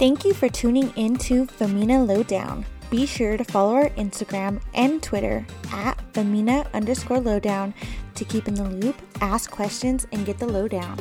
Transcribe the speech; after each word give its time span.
Thank 0.00 0.24
you 0.24 0.32
for 0.32 0.48
tuning 0.48 0.90
in 0.96 1.16
to 1.28 1.44
Femina 1.44 2.02
Lowdown. 2.02 2.64
Be 2.88 3.04
sure 3.04 3.36
to 3.36 3.44
follow 3.44 3.74
our 3.74 3.90
Instagram 3.90 4.62
and 4.72 5.02
Twitter 5.02 5.44
at 5.74 6.00
Femina 6.14 6.66
underscore 6.72 7.20
lowdown 7.20 7.74
to 8.14 8.24
keep 8.24 8.48
in 8.48 8.54
the 8.54 8.64
loop, 8.64 8.96
ask 9.20 9.50
questions, 9.50 10.06
and 10.10 10.24
get 10.24 10.38
the 10.38 10.46
lowdown. 10.46 10.98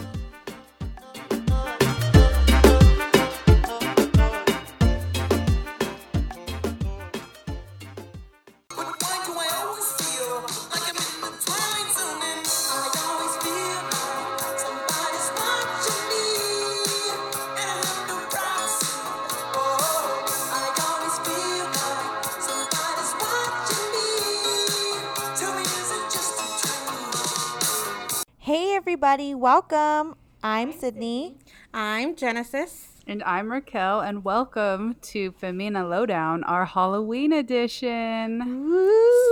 Everybody, 29.10 29.34
welcome. 29.34 30.14
I'm 30.44 30.72
Sydney. 30.72 31.36
I'm 31.74 32.16
Genesis. 32.16 32.90
And 33.08 33.24
I'm 33.24 33.52
Raquel, 33.52 34.02
and 34.02 34.24
welcome 34.24 34.98
to 35.02 35.32
Femina 35.32 35.88
Lowdown, 35.88 36.44
our 36.44 36.64
Halloween 36.64 37.34
edition. 37.34 38.40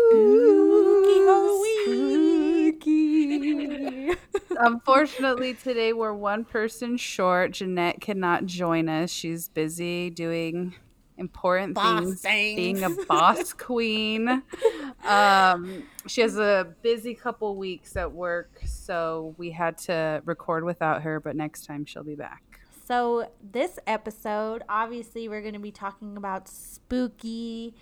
Spooky 0.09 1.20
Spooky. 2.73 4.16
Unfortunately, 4.58 5.53
today 5.53 5.94
we're 5.94 6.12
one 6.12 6.44
person 6.44 6.97
short. 6.97 7.52
Jeanette 7.52 8.02
cannot 8.02 8.47
join 8.47 8.89
us. 8.89 9.12
She's 9.12 9.47
busy 9.47 10.09
doing 10.09 10.73
important 11.17 11.75
Boss 11.75 12.00
things, 12.00 12.22
things. 12.22 12.56
being 12.56 12.84
a 12.84 12.89
boss 13.06 13.53
queen. 13.53 14.41
Um, 15.08 15.83
she 16.08 16.22
has 16.22 16.38
a 16.38 16.73
busy 16.81 17.13
couple 17.13 17.55
weeks 17.55 17.95
at 17.95 18.11
work, 18.11 18.59
so 18.66 19.36
we 19.38 19.52
had 19.52 19.77
to 19.80 20.22
record 20.25 20.63
without 20.63 21.02
her, 21.03 21.19
but 21.19 21.36
next 21.36 21.66
time 21.66 21.86
she'll 21.86 22.03
be 22.03 22.16
back. 22.16 22.44
So, 22.86 23.31
this 23.41 23.80
episode, 23.85 24.63
obviously, 24.69 25.28
we're 25.28 25.41
going 25.41 25.53
to 25.53 25.59
be 25.59 25.72
talking 25.72 26.16
about 26.16 26.47
spooky 26.47 27.73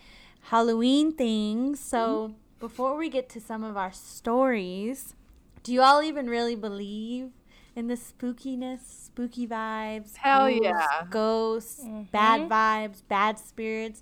Halloween 0.41 1.11
things. 1.11 1.79
So, 1.79 2.33
before 2.59 2.95
we 2.97 3.09
get 3.09 3.29
to 3.29 3.39
some 3.39 3.63
of 3.63 3.77
our 3.77 3.91
stories, 3.91 5.15
do 5.61 5.73
you 5.73 5.81
all 5.81 6.01
even 6.01 6.27
really 6.27 6.55
believe 6.55 7.29
in 7.75 7.87
the 7.87 7.95
spookiness, 7.95 8.79
spooky 9.05 9.47
vibes? 9.47 10.15
Hell 10.15 10.47
ghouls, 10.47 10.61
yeah. 10.63 11.07
Ghosts, 11.09 11.85
bad 12.11 12.49
vibes, 12.49 13.01
bad 13.07 13.37
spirits, 13.37 14.01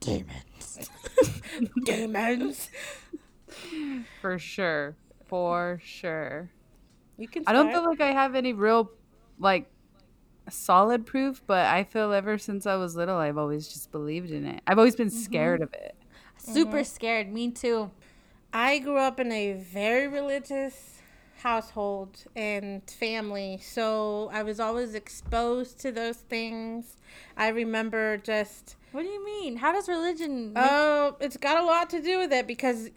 demons. 0.00 0.90
Demons. 1.84 2.70
For 4.20 4.38
sure. 4.38 4.96
For 5.26 5.80
sure. 5.84 6.50
You 7.16 7.28
can. 7.28 7.44
I 7.46 7.52
don't 7.52 7.70
feel 7.70 7.84
like 7.84 8.00
I 8.00 8.12
have 8.12 8.34
any 8.34 8.52
real 8.52 8.90
like 9.38 9.70
solid 10.48 11.06
proof, 11.06 11.42
but 11.46 11.66
I 11.66 11.84
feel 11.84 12.12
ever 12.12 12.38
since 12.38 12.66
I 12.66 12.76
was 12.76 12.96
little 12.96 13.16
I've 13.16 13.38
always 13.38 13.68
just 13.68 13.92
believed 13.92 14.30
in 14.30 14.46
it. 14.46 14.62
I've 14.66 14.78
always 14.78 14.96
been 14.96 15.08
mm-hmm. 15.08 15.18
scared 15.18 15.62
of 15.62 15.72
it. 15.74 15.94
Super 16.38 16.78
mm-hmm. 16.78 16.84
scared. 16.84 17.32
Me 17.32 17.50
too. 17.50 17.90
I 18.52 18.78
grew 18.78 18.96
up 18.96 19.20
in 19.20 19.30
a 19.30 19.52
very 19.52 20.08
religious 20.08 21.00
household 21.42 22.24
and 22.34 22.82
family, 22.90 23.60
so 23.62 24.30
I 24.32 24.42
was 24.42 24.58
always 24.58 24.94
exposed 24.94 25.78
to 25.80 25.92
those 25.92 26.16
things. 26.16 26.96
I 27.36 27.48
remember 27.48 28.16
just 28.16 28.76
What 28.92 29.02
do 29.02 29.08
you 29.08 29.24
mean? 29.24 29.56
How 29.56 29.72
does 29.72 29.88
religion? 29.88 30.52
make- 30.52 30.62
Oh, 30.64 31.16
it's 31.20 31.36
got 31.36 31.62
a 31.62 31.64
lot 31.64 31.88
to 31.90 32.02
do 32.02 32.18
with 32.18 32.32
it 32.32 32.46
because 32.46 32.90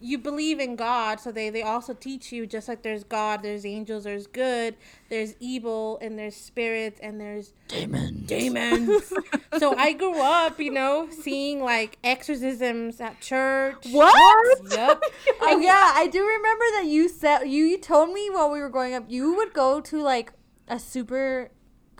you 0.00 0.18
believe 0.18 0.58
in 0.60 0.76
God, 0.76 1.20
so 1.20 1.30
they 1.32 1.50
they 1.50 1.62
also 1.62 1.92
teach 1.94 2.32
you 2.32 2.46
just 2.46 2.68
like 2.68 2.82
there's 2.82 3.04
God, 3.04 3.42
there's 3.42 3.64
angels, 3.66 4.04
there's 4.04 4.26
good, 4.26 4.76
there's 5.08 5.34
evil, 5.40 5.98
and 6.00 6.18
there's 6.18 6.36
spirits, 6.36 6.98
and 7.02 7.20
there's 7.20 7.52
demons. 7.68 8.26
Demons. 8.26 9.12
so 9.58 9.74
I 9.76 9.92
grew 9.92 10.20
up, 10.20 10.58
you 10.60 10.70
know, 10.70 11.08
seeing 11.10 11.62
like 11.62 11.98
exorcisms 12.04 13.00
at 13.00 13.20
church. 13.20 13.86
what? 13.90 14.58
Yep. 14.70 15.02
Uh, 15.40 15.46
oh 15.54 15.58
yeah, 15.58 15.92
I 15.94 16.06
do 16.06 16.20
remember 16.20 16.64
that 16.76 16.84
you 16.86 17.08
said 17.08 17.44
you, 17.44 17.64
you 17.64 17.78
told 17.78 18.12
me 18.12 18.28
while 18.30 18.50
we 18.50 18.60
were 18.60 18.68
growing 18.68 18.92
up 18.94 19.04
you 19.08 19.34
would 19.34 19.54
go 19.54 19.80
to 19.80 20.02
like 20.02 20.32
a 20.68 20.78
super 20.78 21.50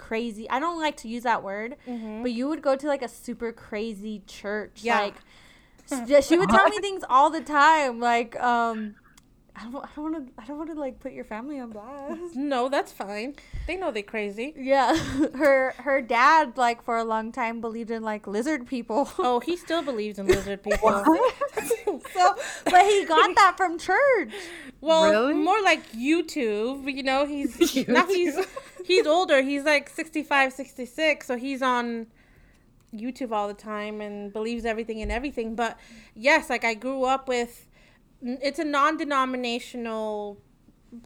crazy. 0.01 0.49
I 0.49 0.59
don't 0.59 0.81
like 0.81 0.97
to 0.99 1.09
use 1.09 1.23
that 1.25 1.43
word, 1.43 1.77
but 1.87 2.33
you 2.33 2.49
would 2.49 2.63
go 2.63 2.75
to 2.75 2.87
like 2.87 3.03
a 3.03 3.09
super 3.09 3.53
crazy 3.53 4.23
church. 4.27 4.81
Yeah. 4.83 5.01
Like 5.01 5.15
she 6.25 6.39
would 6.39 6.49
tell 6.49 6.69
me 6.69 6.79
things 6.81 7.05
all 7.09 7.31
the 7.31 7.41
time. 7.43 8.01
Like 8.01 8.39
um, 8.41 8.95
I 9.57 9.65
don't 9.65 9.85
I 9.85 9.89
don't 9.95 10.05
want 10.13 10.27
to 10.27 10.33
I 10.43 10.47
don't 10.47 10.57
want 10.59 10.71
to 10.71 10.79
like 10.81 11.01
put 11.01 11.13
your 11.13 11.25
family 11.25 11.59
on 11.61 11.71
blast. 11.71 12.35
No, 12.35 12.69
that's 12.69 12.93
fine. 12.93 13.35
They 13.67 13.77
know 13.77 13.91
they're 13.91 14.03
crazy. 14.03 14.55
Yeah, 14.57 14.97
her 15.35 15.75
her 15.79 16.01
dad 16.01 16.57
like 16.57 16.83
for 16.83 16.97
a 16.97 17.05
long 17.05 17.31
time 17.33 17.61
believed 17.61 17.91
in 17.91 18.03
like 18.03 18.27
lizard 18.27 18.67
people. 18.67 19.11
Oh, 19.19 19.41
he 19.41 19.57
still 19.57 19.83
believes 19.83 20.19
in 20.19 20.27
lizard 20.27 20.63
people. 20.63 21.05
so, 22.15 22.35
but 22.65 22.87
he 22.87 23.05
got 23.05 23.35
that 23.37 23.55
from 23.57 23.79
church. 23.79 24.33
Well, 24.81 25.11
Really? 25.11 25.35
more 25.35 25.61
like 25.63 25.93
YouTube. 25.93 26.91
You 26.93 27.03
know, 27.03 27.27
he's 27.27 27.77
now 27.89 28.07
he's 28.07 28.37
he's 28.91 29.07
older. 29.07 29.41
He's 29.43 29.65
like 29.65 29.89
65, 29.89 30.53
66, 30.53 31.27
so 31.27 31.37
he's 31.37 31.63
on 31.63 32.09
YouTube 32.93 33.31
all 33.31 33.47
the 33.47 33.55
time 33.55 34.01
and 34.01 34.33
believes 34.33 34.65
everything 34.65 35.01
and 35.01 35.13
everything. 35.13 35.55
But 35.55 35.79
yes, 36.15 36.51
like 36.51 36.65
I 36.65 36.75
grew 36.75 37.05
up 37.05 37.29
with 37.29 37.67
it's 38.23 38.59
a 38.59 38.65
non-denominational 38.65 40.39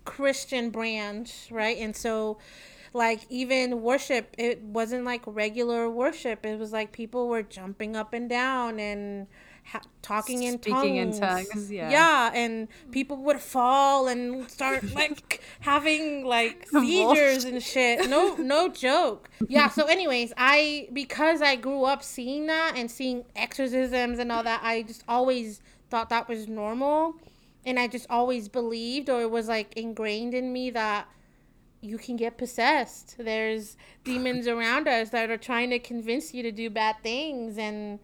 Christian 0.04 0.70
branch, 0.70 1.48
right? 1.50 1.76
And 1.76 1.94
so 1.94 2.38
like 2.94 3.20
even 3.28 3.82
worship, 3.82 4.34
it 4.38 4.62
wasn't 4.62 5.04
like 5.04 5.22
regular 5.26 5.90
worship. 5.90 6.46
It 6.46 6.58
was 6.58 6.72
like 6.72 6.90
people 6.90 7.28
were 7.28 7.42
jumping 7.42 7.96
up 7.96 8.14
and 8.14 8.30
down 8.30 8.80
and 8.80 9.26
ha- 9.64 9.82
talking 10.02 10.42
in 10.42 10.60
Speaking 10.60 10.96
in 10.96 11.18
tongues. 11.18 11.48
tongues, 11.48 11.70
yeah. 11.70 11.90
Yeah, 11.90 12.30
and 12.34 12.68
people 12.90 13.16
would 13.18 13.40
fall 13.40 14.08
and 14.08 14.50
start 14.50 14.84
like 14.94 15.40
having 15.60 16.24
like 16.24 16.68
seizures 16.68 17.44
and 17.44 17.62
shit. 17.62 18.08
No, 18.08 18.36
no 18.36 18.68
joke. 18.68 19.30
Yeah. 19.48 19.68
So, 19.68 19.86
anyways, 19.86 20.32
I 20.36 20.88
because 20.92 21.42
I 21.42 21.56
grew 21.56 21.84
up 21.84 22.02
seeing 22.02 22.46
that 22.46 22.74
and 22.76 22.90
seeing 22.90 23.24
exorcisms 23.36 24.18
and 24.18 24.30
all 24.30 24.42
that, 24.44 24.60
I 24.62 24.82
just 24.82 25.04
always 25.08 25.60
thought 25.90 26.08
that 26.10 26.28
was 26.28 26.48
normal, 26.48 27.14
and 27.64 27.78
I 27.78 27.88
just 27.88 28.06
always 28.10 28.48
believed, 28.48 29.08
or 29.10 29.22
it 29.22 29.30
was 29.30 29.48
like 29.48 29.76
ingrained 29.76 30.34
in 30.34 30.52
me 30.52 30.70
that 30.70 31.08
you 31.80 31.98
can 31.98 32.16
get 32.16 32.38
possessed. 32.38 33.16
There's 33.18 33.76
demons 34.04 34.46
around 34.54 34.88
us 34.88 35.10
that 35.10 35.30
are 35.30 35.36
trying 35.36 35.68
to 35.70 35.78
convince 35.78 36.32
you 36.32 36.42
to 36.42 36.50
do 36.50 36.70
bad 36.70 36.96
things. 37.02 37.58
And 37.58 37.98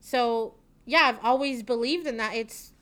so, 0.00 0.54
yeah, 0.86 1.02
I've 1.08 1.24
always 1.24 1.62
believed 1.62 2.06
in 2.06 2.16
that. 2.18 2.34
It's 2.34 2.72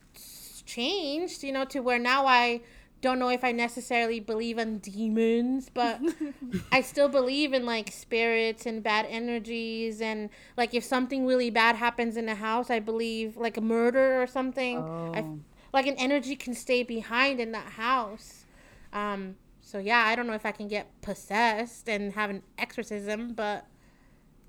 changed, 0.67 1.43
you 1.43 1.53
know, 1.53 1.65
to 1.67 1.81
where 1.81 1.99
now 1.99 2.27
I 2.27 2.61
don't 3.01 3.19
know 3.19 3.31
if 3.31 3.43
I 3.45 3.53
necessarily 3.53 4.21
believe 4.21 4.59
in 4.59 4.79
demons, 4.79 5.71
but 5.73 6.01
I 6.73 6.83
still 6.83 7.09
believe 7.09 7.53
in 7.55 7.65
like 7.65 7.91
spirits 7.93 8.67
and 8.67 8.83
bad 8.83 9.07
energies. 9.09 10.01
And 10.01 10.29
like 10.57 10.75
if 10.75 10.85
something 10.85 11.25
really 11.27 11.51
bad 11.51 11.77
happens 11.77 12.17
in 12.17 12.29
a 12.29 12.35
house, 12.35 12.71
I 12.71 12.79
believe 12.79 13.37
like 13.37 13.57
a 13.57 13.61
murder 13.63 14.21
or 14.23 14.27
something. 14.27 14.79
I, 14.79 15.21
Oh. 15.23 15.39
like 15.73 15.87
an 15.87 15.95
energy 15.99 16.37
can 16.37 16.53
stay 16.55 16.83
behind 16.83 17.41
in 17.41 17.53
that 17.53 17.73
house. 17.73 18.45
Um, 18.93 19.37
so 19.63 19.79
yeah, 19.79 20.05
I 20.07 20.15
don't 20.15 20.27
know 20.27 20.35
if 20.35 20.45
I 20.45 20.53
can 20.53 20.69
get 20.69 20.89
possessed 21.01 21.89
and 21.89 22.13
have 22.15 22.29
an 22.29 22.43
exorcism, 22.59 23.33
but 23.35 23.65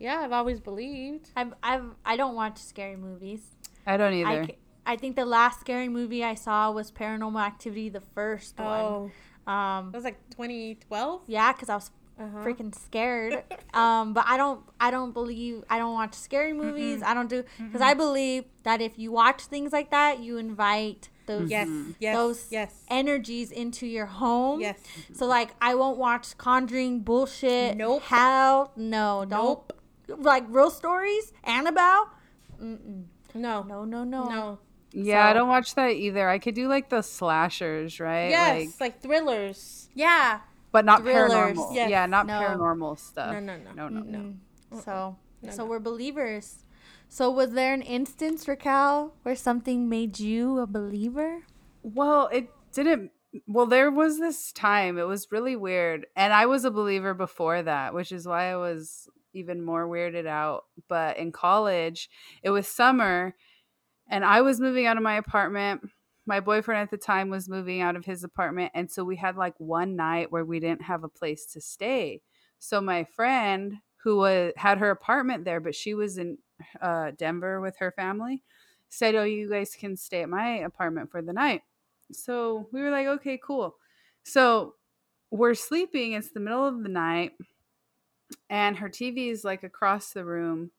yeah, 0.01 0.19
I've 0.23 0.31
always 0.31 0.59
believed. 0.59 1.29
I've, 1.35 1.53
I've 1.61 1.85
I 2.05 2.17
don't 2.17 2.35
watch 2.35 2.57
scary 2.57 2.95
movies. 2.97 3.41
I 3.85 3.97
don't 3.97 4.13
I, 4.13 4.17
either. 4.33 4.45
ca- 4.47 4.57
I 4.85 4.95
think 4.95 5.15
the 5.15 5.25
last 5.25 5.59
scary 5.59 5.89
movie 5.89 6.23
I 6.23 6.35
saw 6.35 6.71
was 6.71 6.91
Paranormal 6.91 7.41
Activity, 7.41 7.89
the 7.89 8.01
first 8.01 8.55
Oh, 8.59 8.63
one. 9.45 9.55
Um, 9.55 9.91
that 9.91 9.97
was 9.97 10.03
like 10.03 10.19
2012. 10.31 11.21
yeah, 11.27 11.51
because 11.53 11.69
I 11.69 11.75
was 11.75 11.91
Uh-huh. 12.19 12.37
freaking 12.45 12.73
scared. 12.75 13.43
um, 13.73 14.13
but 14.13 14.25
I 14.27 14.37
don't 14.37 14.61
I 14.79 14.91
don't 14.91 15.13
believe 15.13 15.63
I 15.69 15.77
don't 15.81 15.93
watch 15.93 16.13
scary 16.13 16.53
movies. 16.53 17.01
I 17.01 17.13
don't 17.15 17.29
do 17.29 17.43
because 17.57 17.81
I 17.81 17.93
believe 17.95 18.43
that 18.63 18.79
if 18.81 18.93
you 18.99 19.11
watch 19.11 19.41
things 19.53 19.71
like 19.73 19.89
that, 19.91 20.19
you 20.19 20.37
invite 20.37 21.09
those 21.25 21.49
Yes, 21.49 21.67
yes, 21.99 22.15
those 22.17 22.39
yes, 22.51 22.71
energies 22.89 23.49
into 23.51 23.85
your 23.87 24.05
home. 24.21 24.59
yes. 24.61 24.77
So 25.13 25.25
like 25.25 25.49
I 25.61 25.73
won't 25.75 25.97
watch 25.97 26.37
Conjuring 26.37 26.99
bullshit. 27.01 27.77
Nope. 27.77 28.03
Hell 28.03 28.71
no. 28.75 29.25
Don't 29.27 29.29
Nope. 29.31 29.73
Like 30.19 30.45
real 30.49 30.69
stories. 30.71 31.31
Annabelle. 31.43 32.09
Mm-mm. 32.61 33.05
No, 33.33 33.63
No 33.63 33.85
no 33.85 34.03
no. 34.03 34.29
no. 34.29 34.59
yeah, 34.91 35.25
I 35.27 35.33
don't 35.33 35.47
watch 35.47 35.75
that 35.75 35.91
either. 35.91 36.27
I 36.29 36.37
could 36.39 36.53
do 36.55 36.67
like 36.67 36.89
the 36.89 37.01
slashers, 37.01 37.99
right? 37.99 38.29
Yes, 38.29 38.57
Like, 38.57 38.79
like, 38.79 39.01
thrillers. 39.01 39.89
Yeah. 39.93 40.41
but 40.71 40.85
not 40.85 41.01
Thrillers. 41.01 41.31
paranormal. 41.57 41.75
Yes. 41.75 41.89
Yeah, 41.89 42.05
not 42.05 42.27
No. 42.27 42.33
paranormal 42.41 42.99
stuff. 42.99 43.33
No, 43.33 43.39
no, 43.39 43.57
no. 43.57 43.71
no, 43.73 43.89
no. 43.89 44.19
No. 44.19 44.79
So, 44.79 45.17
No, 45.41 45.51
so 45.51 45.63
no. 45.63 45.69
we're 45.69 45.79
believers. 45.79 46.65
So, 47.09 47.29
was 47.29 47.51
there 47.51 47.73
an 47.73 47.81
instance, 47.81 48.47
Raquel, 48.47 49.13
where 49.23 49.35
something 49.35 49.89
made 49.89 50.19
you 50.19 50.59
a 50.59 50.67
believer? 50.67 51.43
Well, 51.83 52.27
it 52.31 52.49
didn't. 52.73 53.11
Well, 53.47 53.65
there 53.65 53.89
was 53.91 54.19
this 54.19 54.51
time. 54.53 54.97
It 54.97 55.07
was 55.07 55.31
really 55.31 55.55
weird. 55.57 56.05
And 56.15 56.31
I 56.33 56.45
was 56.45 56.63
a 56.63 56.71
believer 56.71 57.13
before 57.13 57.61
that, 57.63 57.93
which 57.93 58.11
is 58.13 58.25
why 58.27 58.51
I 58.51 58.55
was 58.57 59.09
even 59.33 59.63
more 59.63 59.87
weirded 59.87 60.25
out. 60.25 60.65
But 60.87 61.17
in 61.17 61.31
college, 61.31 62.09
it 62.43 62.49
was 62.49 62.67
summer 62.67 63.35
and 64.11 64.25
I 64.25 64.41
was 64.41 64.59
moving 64.59 64.85
out 64.85 64.97
of 64.97 65.03
my 65.03 65.15
apartment. 65.15 65.81
My 66.25 66.41
boyfriend 66.41 66.81
at 66.81 66.91
the 66.91 66.97
time 66.97 67.29
was 67.29 67.49
moving 67.49 67.81
out 67.81 67.95
of 67.95 68.05
his 68.05 68.23
apartment. 68.23 68.71
And 68.75 68.91
so 68.91 69.03
we 69.03 69.15
had 69.15 69.37
like 69.37 69.55
one 69.57 69.95
night 69.95 70.31
where 70.31 70.45
we 70.45 70.59
didn't 70.59 70.83
have 70.83 71.03
a 71.03 71.09
place 71.09 71.45
to 71.53 71.61
stay. 71.61 72.21
So 72.59 72.81
my 72.81 73.05
friend, 73.05 73.77
who 74.03 74.17
was, 74.17 74.53
had 74.57 74.79
her 74.79 74.91
apartment 74.91 75.45
there, 75.45 75.59
but 75.59 75.73
she 75.73 75.93
was 75.93 76.17
in 76.17 76.37
uh, 76.81 77.11
Denver 77.17 77.61
with 77.61 77.77
her 77.77 77.91
family, 77.91 78.43
said, 78.89 79.15
Oh, 79.15 79.23
you 79.23 79.49
guys 79.49 79.75
can 79.79 79.95
stay 79.95 80.21
at 80.21 80.29
my 80.29 80.57
apartment 80.57 81.09
for 81.09 81.21
the 81.21 81.33
night. 81.33 81.61
So 82.11 82.67
we 82.73 82.81
were 82.81 82.91
like, 82.91 83.07
Okay, 83.07 83.39
cool. 83.43 83.77
So 84.23 84.75
we're 85.31 85.55
sleeping. 85.55 86.13
It's 86.13 86.31
the 86.31 86.41
middle 86.41 86.67
of 86.67 86.83
the 86.83 86.89
night, 86.89 87.31
and 88.49 88.77
her 88.77 88.89
TV 88.89 89.29
is 89.31 89.43
like 89.43 89.63
across 89.63 90.11
the 90.11 90.25
room. 90.25 90.71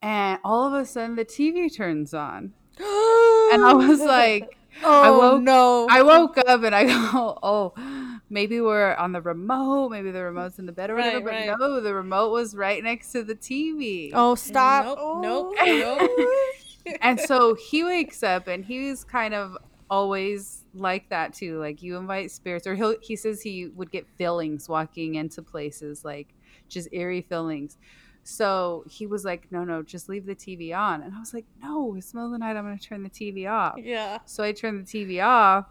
And 0.00 0.38
all 0.44 0.66
of 0.66 0.74
a 0.80 0.86
sudden, 0.86 1.16
the 1.16 1.24
TV 1.24 1.74
turns 1.74 2.14
on. 2.14 2.52
And 2.78 3.64
I 3.64 3.72
was 3.74 4.00
like, 4.00 4.56
oh, 4.84 5.18
woke- 5.18 5.42
no. 5.42 5.86
I 5.90 6.02
woke 6.02 6.38
up 6.38 6.62
and 6.62 6.74
I 6.74 6.84
go, 6.84 7.38
oh, 7.42 8.20
maybe 8.30 8.60
we're 8.60 8.94
on 8.94 9.12
the 9.12 9.20
remote. 9.20 9.88
Maybe 9.90 10.10
the 10.12 10.22
remote's 10.22 10.58
in 10.60 10.66
the 10.66 10.72
bed 10.72 10.90
or 10.90 10.94
whatever. 10.94 11.16
Right, 11.26 11.46
but 11.48 11.50
right. 11.50 11.58
no, 11.58 11.80
the 11.80 11.94
remote 11.94 12.30
was 12.30 12.54
right 12.54 12.82
next 12.82 13.10
to 13.12 13.24
the 13.24 13.34
TV. 13.34 14.10
oh, 14.14 14.34
stop. 14.36 14.84
Nope, 14.84 14.98
Oh. 15.00 15.20
nope, 15.20 16.10
nope. 16.86 16.96
and 17.00 17.18
so 17.18 17.54
he 17.54 17.82
wakes 17.82 18.22
up 18.22 18.46
and 18.46 18.64
he's 18.64 19.02
kind 19.02 19.34
of 19.34 19.56
always 19.90 20.64
like 20.74 21.08
that 21.08 21.34
too. 21.34 21.58
Like 21.58 21.82
you 21.82 21.96
invite 21.96 22.30
spirits, 22.30 22.66
or 22.66 22.74
he'll 22.76 22.94
he 23.00 23.16
says 23.16 23.42
he 23.42 23.66
would 23.74 23.90
get 23.90 24.06
feelings 24.16 24.68
walking 24.68 25.16
into 25.16 25.42
places, 25.42 26.04
like 26.04 26.28
just 26.68 26.88
eerie 26.92 27.22
feelings. 27.22 27.78
So 28.24 28.84
he 28.88 29.06
was 29.06 29.24
like, 29.24 29.50
"No, 29.50 29.64
no, 29.64 29.82
just 29.82 30.08
leave 30.08 30.26
the 30.26 30.34
TV 30.34 30.76
on." 30.76 31.02
And 31.02 31.14
I 31.14 31.18
was 31.18 31.32
like, 31.32 31.46
"No, 31.62 31.94
it's 31.96 32.12
the 32.12 32.18
middle 32.18 32.26
of 32.26 32.32
the 32.32 32.38
night. 32.38 32.56
I'm 32.56 32.64
going 32.64 32.78
to 32.78 32.84
turn 32.84 33.02
the 33.02 33.10
TV 33.10 33.50
off." 33.50 33.76
Yeah. 33.78 34.18
So 34.26 34.44
I 34.44 34.52
turned 34.52 34.86
the 34.86 34.90
TV 35.06 35.24
off. 35.24 35.66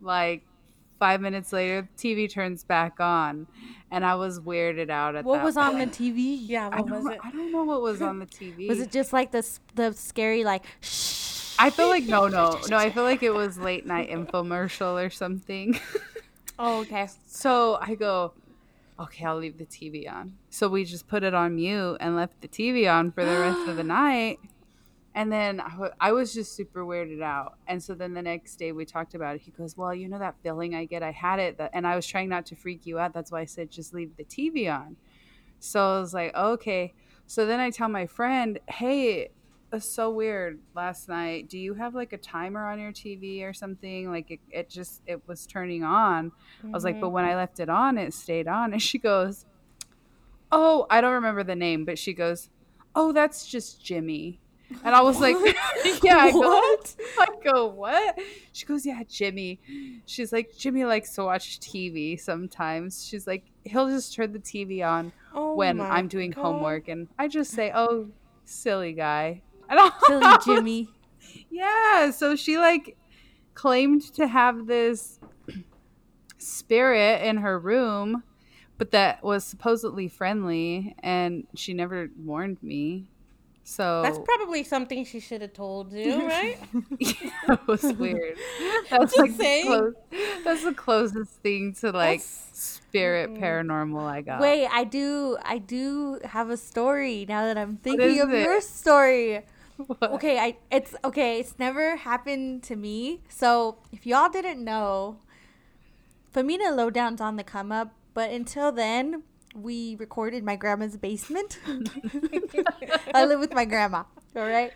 Like 0.00 0.44
five 0.98 1.20
minutes 1.20 1.52
later, 1.52 1.88
the 1.96 2.14
TV 2.14 2.30
turns 2.30 2.64
back 2.64 3.00
on, 3.00 3.46
and 3.90 4.04
I 4.04 4.14
was 4.14 4.40
weirded 4.40 4.90
out 4.90 5.16
at 5.16 5.24
What 5.24 5.38
that 5.38 5.44
was 5.44 5.56
on 5.56 5.78
the. 5.78 5.86
TV? 5.86 6.38
Yeah, 6.40 6.68
what 6.68 6.88
was 6.90 7.06
it? 7.06 7.18
I 7.24 7.30
don't 7.30 7.50
know 7.50 7.64
what 7.64 7.82
was 7.82 8.02
on 8.02 8.18
the 8.18 8.26
TV. 8.26 8.68
Was 8.68 8.80
it 8.80 8.90
just 8.90 9.12
like 9.12 9.32
the 9.32 9.44
the 9.74 9.92
scary 9.92 10.44
like 10.44 10.64
shh? 10.80 11.56
I 11.58 11.70
feel 11.70 11.88
like 11.88 12.04
no, 12.04 12.28
no, 12.28 12.60
no. 12.68 12.76
I 12.76 12.90
feel 12.90 13.02
like 13.02 13.22
it 13.22 13.34
was 13.34 13.58
late 13.58 13.84
night 13.84 14.10
infomercial 14.10 15.04
or 15.04 15.10
something. 15.10 15.78
Oh, 16.58 16.80
okay. 16.80 17.08
so 17.26 17.78
I 17.80 17.94
go, 17.94 18.32
okay, 18.98 19.24
I'll 19.24 19.38
leave 19.38 19.58
the 19.58 19.66
TV 19.66 20.10
on. 20.10 20.34
So 20.50 20.68
we 20.68 20.84
just 20.84 21.06
put 21.06 21.22
it 21.22 21.34
on 21.34 21.56
mute 21.56 21.96
and 22.00 22.16
left 22.16 22.40
the 22.40 22.48
TV 22.48 22.92
on 22.92 23.12
for 23.12 23.24
the 23.24 23.38
rest 23.38 23.68
of 23.68 23.76
the 23.76 23.84
night. 23.84 24.38
And 25.14 25.32
then 25.32 25.60
I 26.00 26.12
was 26.12 26.32
just 26.32 26.54
super 26.54 26.84
weirded 26.84 27.22
out. 27.22 27.54
And 27.66 27.82
so 27.82 27.94
then 27.94 28.14
the 28.14 28.22
next 28.22 28.56
day 28.56 28.70
we 28.70 28.84
talked 28.84 29.14
about 29.14 29.34
it. 29.34 29.40
He 29.40 29.50
goes, 29.50 29.76
well, 29.76 29.92
you 29.92 30.08
know 30.08 30.18
that 30.18 30.36
feeling 30.42 30.74
I 30.74 30.84
get? 30.84 31.02
I 31.02 31.10
had 31.10 31.40
it, 31.40 31.58
that, 31.58 31.70
and 31.74 31.86
I 31.86 31.96
was 31.96 32.06
trying 32.06 32.28
not 32.28 32.46
to 32.46 32.56
freak 32.56 32.86
you 32.86 32.98
out. 32.98 33.14
That's 33.14 33.32
why 33.32 33.40
I 33.40 33.44
said 33.44 33.70
just 33.70 33.94
leave 33.94 34.16
the 34.16 34.24
TV 34.24 34.72
on. 34.72 34.96
So 35.58 35.80
I 35.80 36.00
was 36.00 36.14
like, 36.14 36.34
okay. 36.36 36.94
So 37.26 37.46
then 37.46 37.58
I 37.58 37.70
tell 37.70 37.88
my 37.88 38.06
friend, 38.06 38.60
hey, 38.68 39.30
so 39.80 40.10
weird 40.10 40.58
last 40.74 41.08
night. 41.08 41.48
Do 41.48 41.58
you 41.58 41.74
have 41.74 41.94
like 41.94 42.12
a 42.12 42.18
timer 42.18 42.66
on 42.66 42.78
your 42.80 42.92
TV 42.92 43.42
or 43.42 43.52
something? 43.52 44.10
Like 44.10 44.30
it, 44.30 44.40
it 44.50 44.70
just 44.70 45.02
it 45.06 45.20
was 45.26 45.46
turning 45.46 45.84
on. 45.84 46.32
I 46.64 46.68
was 46.68 46.84
like, 46.84 47.00
but 47.00 47.10
when 47.10 47.24
I 47.24 47.28
mm-hmm. 47.28 47.36
left 47.36 47.60
it 47.60 47.68
on, 47.68 47.98
it 47.98 48.14
stayed 48.14 48.48
on. 48.48 48.72
And 48.72 48.82
she 48.82 48.98
goes, 48.98 49.44
Oh, 50.50 50.86
I 50.88 51.00
don't 51.00 51.12
remember 51.12 51.44
the 51.44 51.54
name, 51.54 51.84
but 51.84 51.98
she 51.98 52.12
goes, 52.12 52.48
Oh, 52.94 53.12
that's 53.12 53.46
just 53.46 53.84
Jimmy. 53.84 54.40
And 54.84 54.94
I 54.94 55.02
was 55.02 55.20
like, 55.20 55.36
Yeah, 56.02 56.16
I 56.16 56.32
go, 56.32 56.38
What? 56.38 56.96
I 57.18 57.26
go, 57.44 57.66
What? 57.66 58.18
She 58.52 58.64
goes, 58.64 58.86
Yeah, 58.86 59.02
Jimmy. 59.08 59.60
She's 60.06 60.32
like, 60.32 60.56
Jimmy 60.56 60.84
likes 60.84 61.14
to 61.16 61.24
watch 61.24 61.60
TV 61.60 62.18
sometimes. 62.18 63.06
She's 63.06 63.26
like, 63.26 63.44
he'll 63.64 63.88
just 63.88 64.14
turn 64.14 64.32
the 64.32 64.38
TV 64.38 64.86
on 64.86 65.12
Oh 65.34 65.54
when 65.54 65.80
I'm 65.80 66.08
doing 66.08 66.30
God. 66.30 66.42
homework 66.42 66.88
and 66.88 67.08
I 67.18 67.28
just 67.28 67.50
say, 67.50 67.70
Oh, 67.74 68.08
silly 68.46 68.94
guy. 68.94 69.42
I 69.68 69.74
don't 69.74 69.94
Silly 70.06 70.36
Jimmy. 70.44 70.88
yeah, 71.50 72.10
so 72.10 72.36
she 72.36 72.58
like 72.58 72.96
claimed 73.54 74.02
to 74.14 74.26
have 74.26 74.66
this 74.66 75.18
spirit 76.38 77.22
in 77.22 77.38
her 77.38 77.58
room, 77.58 78.22
but 78.78 78.92
that 78.92 79.22
was 79.22 79.44
supposedly 79.44 80.08
friendly, 80.08 80.94
and 81.00 81.46
she 81.54 81.74
never 81.74 82.08
warned 82.16 82.62
me. 82.62 83.08
So 83.64 84.00
That's 84.02 84.18
probably 84.24 84.64
something 84.64 85.04
she 85.04 85.20
should 85.20 85.42
have 85.42 85.52
told 85.52 85.92
you, 85.92 86.26
right? 86.26 86.58
that 87.48 87.66
was 87.66 87.82
weird. 87.82 88.38
That's 88.90 89.14
Just 89.14 89.18
like 89.18 89.36
the 89.36 89.62
close, 89.66 89.94
that's 90.42 90.64
the 90.64 90.72
closest 90.72 91.32
thing 91.42 91.74
to 91.80 91.88
like 91.92 92.20
That's- 92.20 92.50
spirit 92.54 93.28
mm. 93.28 93.38
paranormal 93.38 94.02
I 94.02 94.22
got. 94.22 94.40
Wait, 94.40 94.66
I 94.68 94.84
do 94.84 95.36
I 95.44 95.58
do 95.58 96.18
have 96.24 96.48
a 96.48 96.56
story 96.56 97.26
now 97.28 97.44
that 97.44 97.58
I'm 97.58 97.76
thinking 97.76 98.20
of 98.20 98.32
it? 98.32 98.42
your 98.42 98.62
story. 98.62 99.44
Okay, 100.02 100.38
I 100.38 100.56
it's 100.70 100.94
okay, 101.04 101.38
it's 101.40 101.58
never 101.58 101.96
happened 101.96 102.62
to 102.64 102.76
me. 102.76 103.22
So 103.28 103.78
if 103.92 104.06
y'all 104.06 104.28
didn't 104.28 104.62
know, 104.64 105.18
Femina 106.32 106.72
Lowdown's 106.72 107.20
on 107.20 107.36
the 107.36 107.44
come 107.44 107.70
up, 107.72 107.94
but 108.14 108.30
until 108.30 108.72
then, 108.72 109.22
we 109.54 109.96
recorded 109.96 110.44
my 110.44 110.56
grandma's 110.56 110.96
basement. 110.96 111.58
I 113.14 113.24
live 113.24 113.40
with 113.40 113.54
my 113.54 113.64
grandma. 113.64 114.04
All 114.36 114.42
right. 114.46 114.72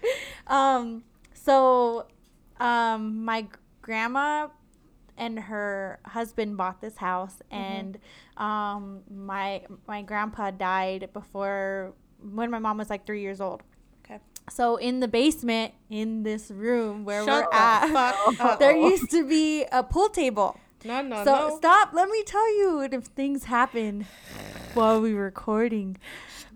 Um 0.46 1.04
so 1.34 2.06
um 2.60 3.24
my 3.24 3.46
grandma 3.80 4.48
and 5.16 5.38
her 5.38 6.00
husband 6.06 6.56
bought 6.56 6.80
this 6.80 6.96
house 6.96 7.42
and 7.50 7.98
um 8.36 9.02
my 9.10 9.62
my 9.86 10.02
grandpa 10.02 10.50
died 10.50 11.10
before 11.12 11.92
when 12.20 12.50
my 12.50 12.58
mom 12.58 12.78
was 12.78 12.88
like 12.88 13.06
3 13.06 13.20
years 13.20 13.40
old. 13.40 13.62
So 14.52 14.76
in 14.76 15.00
the 15.00 15.08
basement 15.08 15.72
in 15.88 16.24
this 16.24 16.50
room 16.50 17.04
where 17.06 17.24
Shut 17.24 17.48
we're 17.50 17.58
at 17.58 18.58
there 18.58 18.76
used 18.76 19.10
to 19.10 19.26
be 19.26 19.64
a 19.72 19.82
pool 19.82 20.10
table. 20.10 20.60
No, 20.84 21.00
no, 21.00 21.24
So 21.24 21.48
no. 21.48 21.56
stop. 21.56 21.90
Let 21.94 22.10
me 22.10 22.22
tell 22.24 22.48
you 22.58 22.80
if 22.82 23.04
things 23.04 23.44
happen 23.44 24.06
while 24.74 25.00
we 25.00 25.14
were 25.14 25.24
recording. 25.24 25.96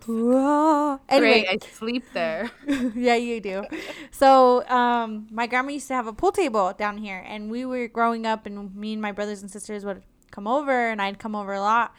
Whoa. 0.07 1.01
Anyway, 1.09 1.47
Great, 1.47 1.63
I 1.63 1.67
sleep 1.67 2.05
there. 2.13 2.51
yeah, 2.95 3.17
you 3.17 3.41
do. 3.41 3.65
So, 4.11 4.67
um, 4.69 5.27
my 5.31 5.47
grandma 5.47 5.71
used 5.71 5.89
to 5.89 5.95
have 5.95 6.07
a 6.07 6.13
pool 6.13 6.33
table 6.33 6.73
down 6.77 6.99
here, 6.99 7.25
and 7.27 7.51
we 7.51 7.65
were 7.65 7.89
growing 7.89 8.25
up, 8.25 8.47
and 8.47 8.75
me 8.77 8.93
and 8.93 9.03
my 9.03 9.11
brothers 9.11 9.43
and 9.43 9.51
sisters 9.51 9.85
would 9.85 10.03
come 10.31 10.47
over, 10.47 10.91
and 10.91 11.03
I'd 11.03 11.19
come 11.19 11.35
over 11.35 11.55
a 11.55 11.61
lot. 11.61 11.93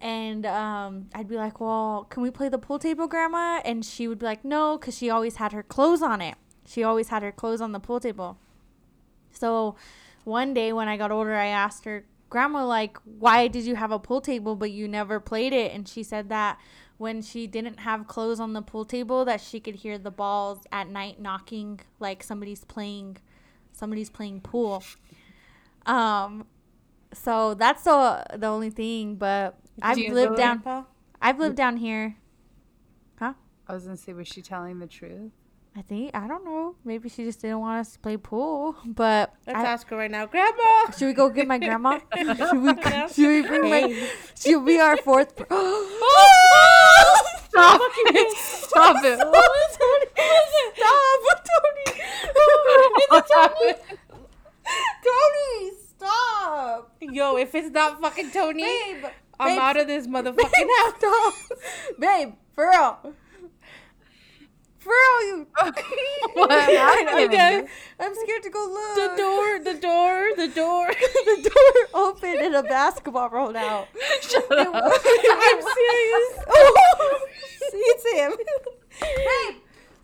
And 0.00 0.44
um, 0.44 1.08
I'd 1.14 1.28
be 1.28 1.36
like, 1.36 1.60
"Well, 1.60 2.06
can 2.10 2.22
we 2.22 2.30
play 2.30 2.48
the 2.48 2.58
pool 2.58 2.78
table, 2.78 3.06
Grandma?" 3.06 3.60
And 3.64 3.84
she 3.84 4.08
would 4.08 4.18
be 4.18 4.26
like, 4.26 4.44
"No," 4.44 4.76
because 4.78 4.96
she 4.96 5.08
always 5.10 5.36
had 5.36 5.52
her 5.52 5.62
clothes 5.62 6.02
on 6.02 6.20
it. 6.20 6.36
She 6.66 6.82
always 6.82 7.08
had 7.08 7.22
her 7.22 7.32
clothes 7.32 7.60
on 7.60 7.72
the 7.72 7.80
pool 7.80 8.00
table. 8.00 8.38
So, 9.30 9.76
one 10.24 10.54
day 10.54 10.72
when 10.72 10.88
I 10.88 10.96
got 10.96 11.10
older, 11.10 11.34
I 11.34 11.46
asked 11.46 11.84
her, 11.86 12.04
"Grandma, 12.28 12.66
like, 12.66 12.98
why 13.04 13.48
did 13.48 13.64
you 13.64 13.76
have 13.76 13.90
a 13.90 13.98
pool 13.98 14.20
table 14.20 14.54
but 14.54 14.70
you 14.70 14.86
never 14.86 15.18
played 15.18 15.52
it?" 15.52 15.72
And 15.72 15.88
she 15.88 16.02
said 16.02 16.28
that 16.28 16.58
when 16.98 17.22
she 17.22 17.46
didn't 17.46 17.80
have 17.80 18.06
clothes 18.06 18.40
on 18.40 18.52
the 18.52 18.62
pool 18.62 18.84
table 18.84 19.24
that 19.24 19.40
she 19.40 19.60
could 19.60 19.76
hear 19.76 19.98
the 19.98 20.10
balls 20.10 20.60
at 20.72 20.88
night 20.88 21.20
knocking 21.20 21.80
like 22.00 22.22
somebody's 22.22 22.64
playing 22.64 23.16
somebody's 23.72 24.08
playing 24.08 24.40
pool 24.40 24.82
um 25.84 26.46
so 27.12 27.54
that's 27.54 27.84
the 27.84 28.24
the 28.36 28.46
only 28.46 28.70
thing 28.70 29.14
but 29.14 29.58
i've 29.82 29.98
you 29.98 30.12
lived 30.12 30.36
down 30.36 30.58
Grandpa? 30.58 30.88
i've 31.20 31.38
lived 31.38 31.56
down 31.56 31.76
here 31.76 32.16
huh 33.18 33.34
I 33.68 33.74
was 33.74 33.84
gonna 33.84 33.96
say, 33.96 34.12
was 34.12 34.28
she 34.28 34.42
telling 34.42 34.78
the 34.78 34.86
truth? 34.86 35.32
i 35.76 35.82
think 35.82 36.10
i 36.14 36.26
don't 36.26 36.44
know 36.44 36.74
maybe 36.84 37.08
she 37.08 37.24
just 37.24 37.40
didn't 37.42 37.58
want 37.60 37.80
us 37.80 37.92
to 37.92 37.98
play 37.98 38.16
pool 38.16 38.76
but 38.86 39.34
Let's 39.46 39.58
I- 39.58 39.64
ask 39.66 39.88
her 39.88 39.96
right 39.96 40.10
now, 40.10 40.26
Grandma. 40.26 40.90
should 40.96 41.06
we 41.06 41.12
go 41.12 41.28
get 41.30 41.46
my 41.46 41.58
grandma 41.58 41.98
should 42.16 42.62
we, 42.62 42.74
should 43.12 43.28
we 43.28 43.42
bring 43.48 43.68
my 43.70 44.08
she'll 44.34 44.60
be 44.64 44.78
our 44.80 44.96
fourth 44.98 45.36
per- 45.36 45.46
Stop 47.56 47.80
it! 47.80 48.36
Stop 48.36 48.96
it! 49.02 49.18
Stop, 49.18 49.32
Tony. 53.26 53.74
Tony, 55.02 55.72
stop. 55.88 56.92
Yo, 57.00 57.36
if 57.36 57.54
it's 57.54 57.70
not 57.70 58.00
fucking 58.00 58.30
Tony, 58.30 58.62
Babe, 58.62 59.04
I'm 59.38 59.48
babe, 59.54 59.58
out 59.58 59.76
of 59.76 59.86
this 59.86 60.06
motherfucking 60.06 60.68
house. 60.78 60.94
Stop. 60.98 61.34
Babe, 61.98 62.32
For 62.54 62.68
real. 62.70 62.98
For 64.78 64.90
real, 64.90 65.26
you. 65.28 65.46
What 66.34 66.50
happened? 66.50 67.32
okay. 67.34 67.66
I'm 67.98 68.14
scared 68.14 68.42
to 68.44 68.50
go 68.50 68.60
look. 68.60 68.94
The 68.94 69.16
door, 69.16 69.58
the 69.58 69.80
door, 69.80 70.28
the 70.36 70.48
door. 70.48 70.86
the 70.88 71.50
door 71.50 72.02
opened 72.02 72.38
and 72.40 72.54
a 72.54 72.62
basketball 72.62 73.28
rolled 73.30 73.56
out. 73.56 73.88
Shut 74.22 74.44
up. 74.52 74.74
I'm 74.74 75.62
serious. 75.62 76.44
Oh, 76.48 77.28
it's 77.72 78.12
him. 78.12 78.32
Hey, 79.00 79.56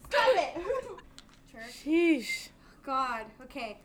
stop 0.09 0.29
it. 0.35 0.63
Sheesh. 1.85 2.49
God. 2.85 3.27
Okay. 3.45 3.79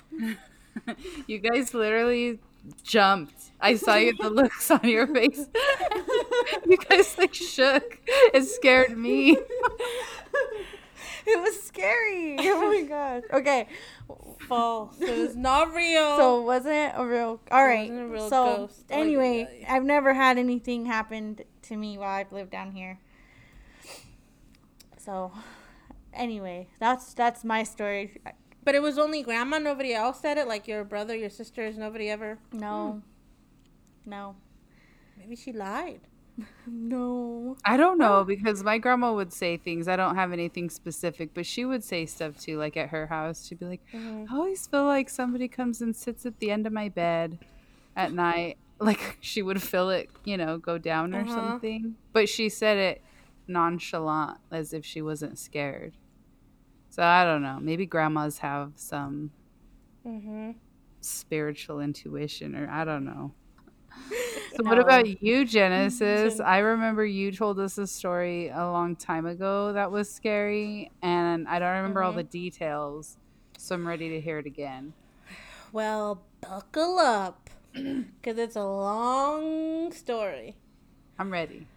You 1.27 1.39
guys 1.39 1.73
literally 1.73 2.39
jumped. 2.83 3.51
I 3.59 3.75
saw 3.75 3.95
you 3.95 4.13
the 4.19 4.29
looks 4.29 4.69
on 4.69 4.87
your 4.87 5.07
face. 5.07 5.47
you 6.65 6.77
guys 6.77 7.17
like 7.17 7.33
shook. 7.33 7.99
It 8.07 8.43
scared 8.45 8.97
me. 8.97 9.37
It 11.29 11.41
was 11.41 11.61
scary. 11.61 12.37
Oh 12.39 12.71
my 12.71 12.87
god. 12.87 13.23
Okay. 13.33 13.67
False. 14.47 14.97
It 15.01 15.17
was 15.17 15.35
not 15.35 15.73
real. 15.75 16.15
So 16.15 16.39
it 16.39 16.43
wasn't 16.43 16.93
a 16.95 17.05
real. 17.05 17.41
All 17.51 17.65
right. 17.65 17.89
wasn't 17.89 17.99
a 17.99 18.07
real 18.07 18.29
so 18.29 18.55
ghost. 18.57 18.85
Anyway, 18.89 19.65
I've 19.67 19.83
never 19.83 20.13
had 20.13 20.37
anything 20.37 20.85
happen 20.85 21.39
to 21.63 21.75
me 21.75 21.97
while 21.97 22.07
I've 22.07 22.31
lived 22.31 22.51
down 22.51 22.71
here. 22.71 22.99
So, 24.97 25.33
anyway, 26.13 26.69
that's 26.79 27.13
that's 27.13 27.43
my 27.43 27.63
story. 27.63 28.21
But 28.67 28.75
it 28.75 28.81
was 28.81 28.97
only 28.99 29.23
grandma. 29.23 29.57
Nobody 29.57 29.93
else 29.93 30.19
said 30.19 30.37
it. 30.37 30.47
Like 30.47 30.67
your 30.67 30.83
brother, 30.83 31.15
your 31.15 31.29
sisters. 31.31 31.77
Nobody 31.77 32.09
ever. 32.09 32.37
No. 32.51 33.01
No. 34.05 34.35
Maybe 35.17 35.35
she 35.35 35.51
lied. 35.53 36.01
No. 36.67 37.55
I 37.65 37.77
don't 37.77 37.97
know 37.97 38.23
because 38.23 38.61
my 38.63 38.77
grandma 38.77 39.11
would 39.13 39.33
say 39.33 39.57
things. 39.57 39.87
I 39.87 39.95
don't 39.95 40.15
have 40.15 40.31
anything 40.33 40.69
specific, 40.69 41.33
but 41.33 41.45
she 41.47 41.65
would 41.65 41.83
say 41.83 42.05
stuff 42.05 42.37
too. 42.37 42.59
Like 42.59 42.77
at 42.77 42.89
her 42.89 43.07
house, 43.07 43.47
she'd 43.47 43.59
be 43.59 43.65
like, 43.65 43.81
Mm-hmm. 43.93 44.25
"I 44.31 44.35
always 44.37 44.67
feel 44.67 44.85
like 44.85 45.09
somebody 45.09 45.47
comes 45.47 45.81
and 45.81 45.95
sits 45.95 46.25
at 46.27 46.37
the 46.39 46.51
end 46.51 46.67
of 46.67 46.73
my 46.73 46.89
bed 46.89 47.39
at 47.95 48.11
night." 48.13 48.57
Like 48.79 49.17
she 49.21 49.41
would 49.41 49.59
feel 49.63 49.89
it, 49.89 50.07
you 50.23 50.37
know, 50.37 50.59
go 50.59 50.77
down 50.77 51.15
or 51.15 51.21
Uh-huh. 51.21 51.33
something. 51.35 51.95
But 52.13 52.29
she 52.29 52.47
said 52.47 52.77
it 52.77 53.01
nonchalant, 53.47 54.37
as 54.51 54.71
if 54.71 54.85
she 54.85 55.01
wasn't 55.01 55.39
scared. 55.39 55.93
So 56.97 57.03
I 57.03 57.23
don't 57.23 57.43
know. 57.43 57.59
Maybe 57.61 57.85
grandmas 57.85 58.39
have 58.39 58.73
some 58.75 59.31
Mm-hmm. 60.05 60.51
spiritual 61.01 61.79
intuition, 61.79 62.55
or 62.55 62.69
I 62.69 62.85
don't 62.85 63.05
know. 63.05 63.35
So 64.49 64.63
what 64.63 64.79
about 64.79 65.21
you, 65.21 65.45
Genesis? 65.45 66.39
I 66.39 66.59
remember 66.59 67.05
you 67.05 67.31
told 67.31 67.59
us 67.59 67.77
a 67.77 67.87
story 67.87 68.49
a 68.49 68.65
long 68.71 68.95
time 68.95 69.25
ago 69.25 69.73
that 69.73 69.91
was 69.91 70.13
scary, 70.13 70.91
and 71.01 71.47
I 71.47 71.59
don't 71.59 71.75
remember 71.77 72.01
all 72.03 72.13
the 72.13 72.23
details. 72.23 73.17
So 73.57 73.75
I'm 73.75 73.87
ready 73.87 74.09
to 74.09 74.21
hear 74.21 74.39
it 74.39 74.47
again. 74.47 74.95
Well, 75.71 76.25
buckle 76.41 76.99
up, 76.99 77.49
because 77.73 78.37
it's 78.37 78.55
a 78.55 78.63
long 78.65 79.91
story. 79.91 80.57
I'm 81.19 81.31
ready. 81.31 81.67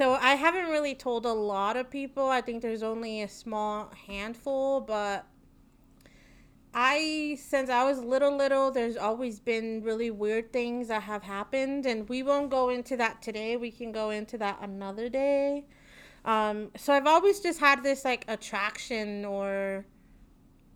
So 0.00 0.14
I 0.14 0.36
haven't 0.36 0.70
really 0.70 0.94
told 0.94 1.26
a 1.26 1.32
lot 1.34 1.76
of 1.76 1.90
people. 1.90 2.26
I 2.26 2.40
think 2.40 2.62
there's 2.62 2.82
only 2.82 3.20
a 3.20 3.28
small 3.28 3.92
handful, 4.06 4.80
but 4.80 5.26
I 6.72 7.36
since 7.38 7.68
I 7.68 7.84
was 7.84 7.98
little 7.98 8.34
little, 8.34 8.70
there's 8.70 8.96
always 8.96 9.40
been 9.40 9.82
really 9.82 10.10
weird 10.10 10.54
things 10.54 10.88
that 10.88 11.02
have 11.02 11.22
happened 11.22 11.84
and 11.84 12.08
we 12.08 12.22
won't 12.22 12.48
go 12.48 12.70
into 12.70 12.96
that 12.96 13.20
today. 13.20 13.58
We 13.58 13.70
can 13.70 13.92
go 13.92 14.08
into 14.08 14.38
that 14.38 14.60
another 14.62 15.10
day. 15.10 15.66
Um 16.24 16.70
so 16.78 16.94
I've 16.94 17.06
always 17.06 17.40
just 17.40 17.60
had 17.60 17.82
this 17.82 18.02
like 18.02 18.24
attraction 18.26 19.26
or 19.26 19.84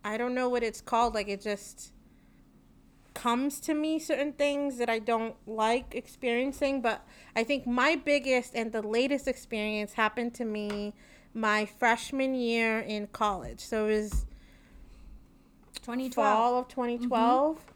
I 0.04 0.18
don't 0.18 0.34
know 0.34 0.50
what 0.50 0.62
it's 0.62 0.82
called, 0.82 1.14
like 1.14 1.28
it 1.28 1.40
just 1.40 1.93
comes 3.14 3.60
to 3.60 3.74
me 3.74 3.98
certain 3.98 4.32
things 4.32 4.76
that 4.78 4.90
I 4.90 4.98
don't 4.98 5.36
like 5.46 5.94
experiencing, 5.94 6.82
but 6.82 7.06
I 7.34 7.44
think 7.44 7.66
my 7.66 7.96
biggest 7.96 8.54
and 8.54 8.72
the 8.72 8.82
latest 8.82 9.28
experience 9.28 9.94
happened 9.94 10.34
to 10.34 10.44
me 10.44 10.94
my 11.32 11.66
freshman 11.66 12.34
year 12.34 12.80
in 12.80 13.06
college. 13.08 13.60
So 13.60 13.86
it 13.86 13.96
was 13.96 14.26
2012. 15.74 16.14
fall 16.14 16.58
of 16.58 16.68
2012. 16.68 17.56
Mm-hmm. 17.56 17.70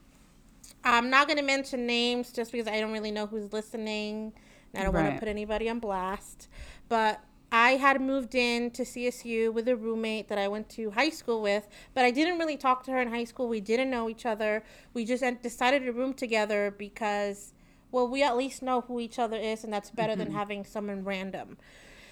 I'm 0.84 1.10
not 1.10 1.26
going 1.26 1.38
to 1.38 1.44
mention 1.44 1.86
names 1.86 2.32
just 2.32 2.52
because 2.52 2.68
I 2.68 2.80
don't 2.80 2.92
really 2.92 3.10
know 3.10 3.26
who's 3.26 3.52
listening. 3.52 4.32
And 4.72 4.80
I 4.80 4.84
don't 4.84 4.94
want 4.94 5.14
to 5.14 5.18
put 5.18 5.28
anybody 5.28 5.68
on 5.68 5.78
blast. 5.78 6.48
But 6.88 7.20
I 7.50 7.72
had 7.72 8.00
moved 8.00 8.34
in 8.34 8.70
to 8.72 8.82
CSU 8.82 9.52
with 9.52 9.68
a 9.68 9.76
roommate 9.76 10.28
that 10.28 10.36
I 10.38 10.48
went 10.48 10.68
to 10.70 10.90
high 10.90 11.08
school 11.08 11.40
with, 11.40 11.66
but 11.94 12.04
I 12.04 12.10
didn't 12.10 12.38
really 12.38 12.58
talk 12.58 12.84
to 12.84 12.90
her 12.90 13.00
in 13.00 13.08
high 13.08 13.24
school. 13.24 13.48
We 13.48 13.60
didn't 13.60 13.90
know 13.90 14.08
each 14.10 14.26
other. 14.26 14.62
We 14.92 15.06
just 15.06 15.24
decided 15.42 15.84
to 15.84 15.92
room 15.92 16.12
together 16.12 16.74
because, 16.76 17.54
well, 17.90 18.06
we 18.06 18.22
at 18.22 18.36
least 18.36 18.62
know 18.62 18.82
who 18.82 19.00
each 19.00 19.18
other 19.18 19.36
is, 19.36 19.64
and 19.64 19.72
that's 19.72 19.90
better 19.90 20.14
than 20.14 20.32
having 20.32 20.64
someone 20.64 21.04
random. 21.04 21.56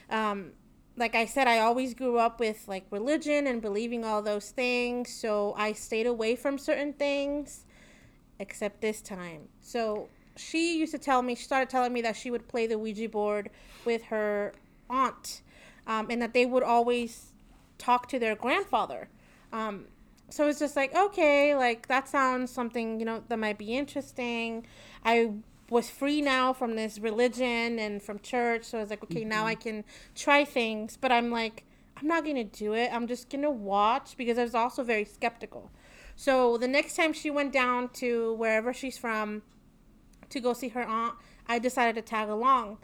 Um, 0.08 0.52
like 0.96 1.14
I 1.14 1.26
said, 1.26 1.46
I 1.46 1.58
always 1.58 1.92
grew 1.92 2.18
up 2.18 2.40
with 2.40 2.66
like 2.66 2.86
religion 2.90 3.46
and 3.46 3.60
believing 3.60 4.04
all 4.04 4.22
those 4.22 4.50
things, 4.50 5.12
so 5.12 5.54
I 5.58 5.72
stayed 5.72 6.06
away 6.06 6.36
from 6.36 6.56
certain 6.56 6.94
things, 6.94 7.66
except 8.38 8.80
this 8.80 9.02
time. 9.02 9.48
So 9.60 10.08
she 10.36 10.78
used 10.78 10.92
to 10.92 10.98
tell 10.98 11.20
me, 11.20 11.34
she 11.34 11.44
started 11.44 11.68
telling 11.68 11.92
me 11.92 12.00
that 12.02 12.16
she 12.16 12.30
would 12.30 12.48
play 12.48 12.66
the 12.66 12.78
Ouija 12.78 13.10
board 13.10 13.50
with 13.84 14.04
her 14.04 14.54
aunt, 14.88 15.42
um, 15.86 16.08
and 16.10 16.20
that 16.22 16.34
they 16.34 16.46
would 16.46 16.62
always 16.62 17.32
talk 17.78 18.08
to 18.08 18.18
their 18.18 18.34
grandfather. 18.34 19.08
Um, 19.52 19.86
so 20.28 20.48
it's 20.48 20.58
just 20.58 20.76
like, 20.76 20.94
okay, 20.94 21.54
like 21.54 21.88
that 21.88 22.08
sounds 22.08 22.50
something, 22.50 22.98
you 22.98 23.06
know, 23.06 23.22
that 23.28 23.38
might 23.38 23.58
be 23.58 23.76
interesting. 23.76 24.66
I 25.04 25.32
was 25.70 25.90
free 25.90 26.20
now 26.20 26.52
from 26.52 26.76
this 26.76 26.98
religion 26.98 27.78
and 27.78 28.02
from 28.02 28.18
church. 28.20 28.64
So 28.64 28.78
I 28.78 28.80
was 28.80 28.90
like, 28.90 29.02
okay, 29.04 29.24
now 29.24 29.46
I 29.46 29.54
can 29.54 29.84
try 30.14 30.44
things. 30.44 30.96
But 31.00 31.12
I'm 31.12 31.30
like, 31.30 31.64
I'm 31.96 32.06
not 32.06 32.24
going 32.24 32.36
to 32.36 32.44
do 32.44 32.74
it. 32.74 32.90
I'm 32.92 33.06
just 33.06 33.30
going 33.30 33.42
to 33.42 33.50
watch 33.50 34.16
because 34.16 34.38
I 34.38 34.42
was 34.42 34.54
also 34.54 34.82
very 34.82 35.04
skeptical. 35.04 35.70
So 36.16 36.56
the 36.56 36.68
next 36.68 36.96
time 36.96 37.12
she 37.12 37.30
went 37.30 37.52
down 37.52 37.90
to 37.94 38.34
wherever 38.34 38.72
she's 38.72 38.98
from 38.98 39.42
to 40.30 40.40
go 40.40 40.52
see 40.52 40.68
her 40.70 40.82
aunt, 40.82 41.14
I 41.46 41.58
decided 41.58 41.94
to 41.96 42.02
tag 42.02 42.28
along. 42.28 42.78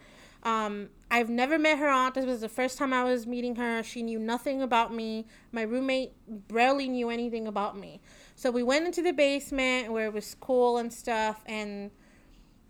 Um, 0.44 0.90
I've 1.12 1.28
never 1.28 1.58
met 1.58 1.78
her 1.78 1.88
aunt. 1.88 2.14
This 2.14 2.24
was 2.24 2.40
the 2.40 2.48
first 2.48 2.78
time 2.78 2.94
I 2.94 3.04
was 3.04 3.26
meeting 3.26 3.56
her. 3.56 3.82
She 3.82 4.02
knew 4.02 4.18
nothing 4.18 4.62
about 4.62 4.94
me. 4.94 5.26
My 5.52 5.60
roommate 5.60 6.12
barely 6.26 6.88
knew 6.88 7.10
anything 7.10 7.46
about 7.46 7.76
me. 7.78 8.00
So 8.34 8.50
we 8.50 8.62
went 8.62 8.86
into 8.86 9.02
the 9.02 9.12
basement 9.12 9.92
where 9.92 10.06
it 10.06 10.14
was 10.14 10.34
cool 10.40 10.78
and 10.78 10.90
stuff, 10.90 11.42
and 11.44 11.90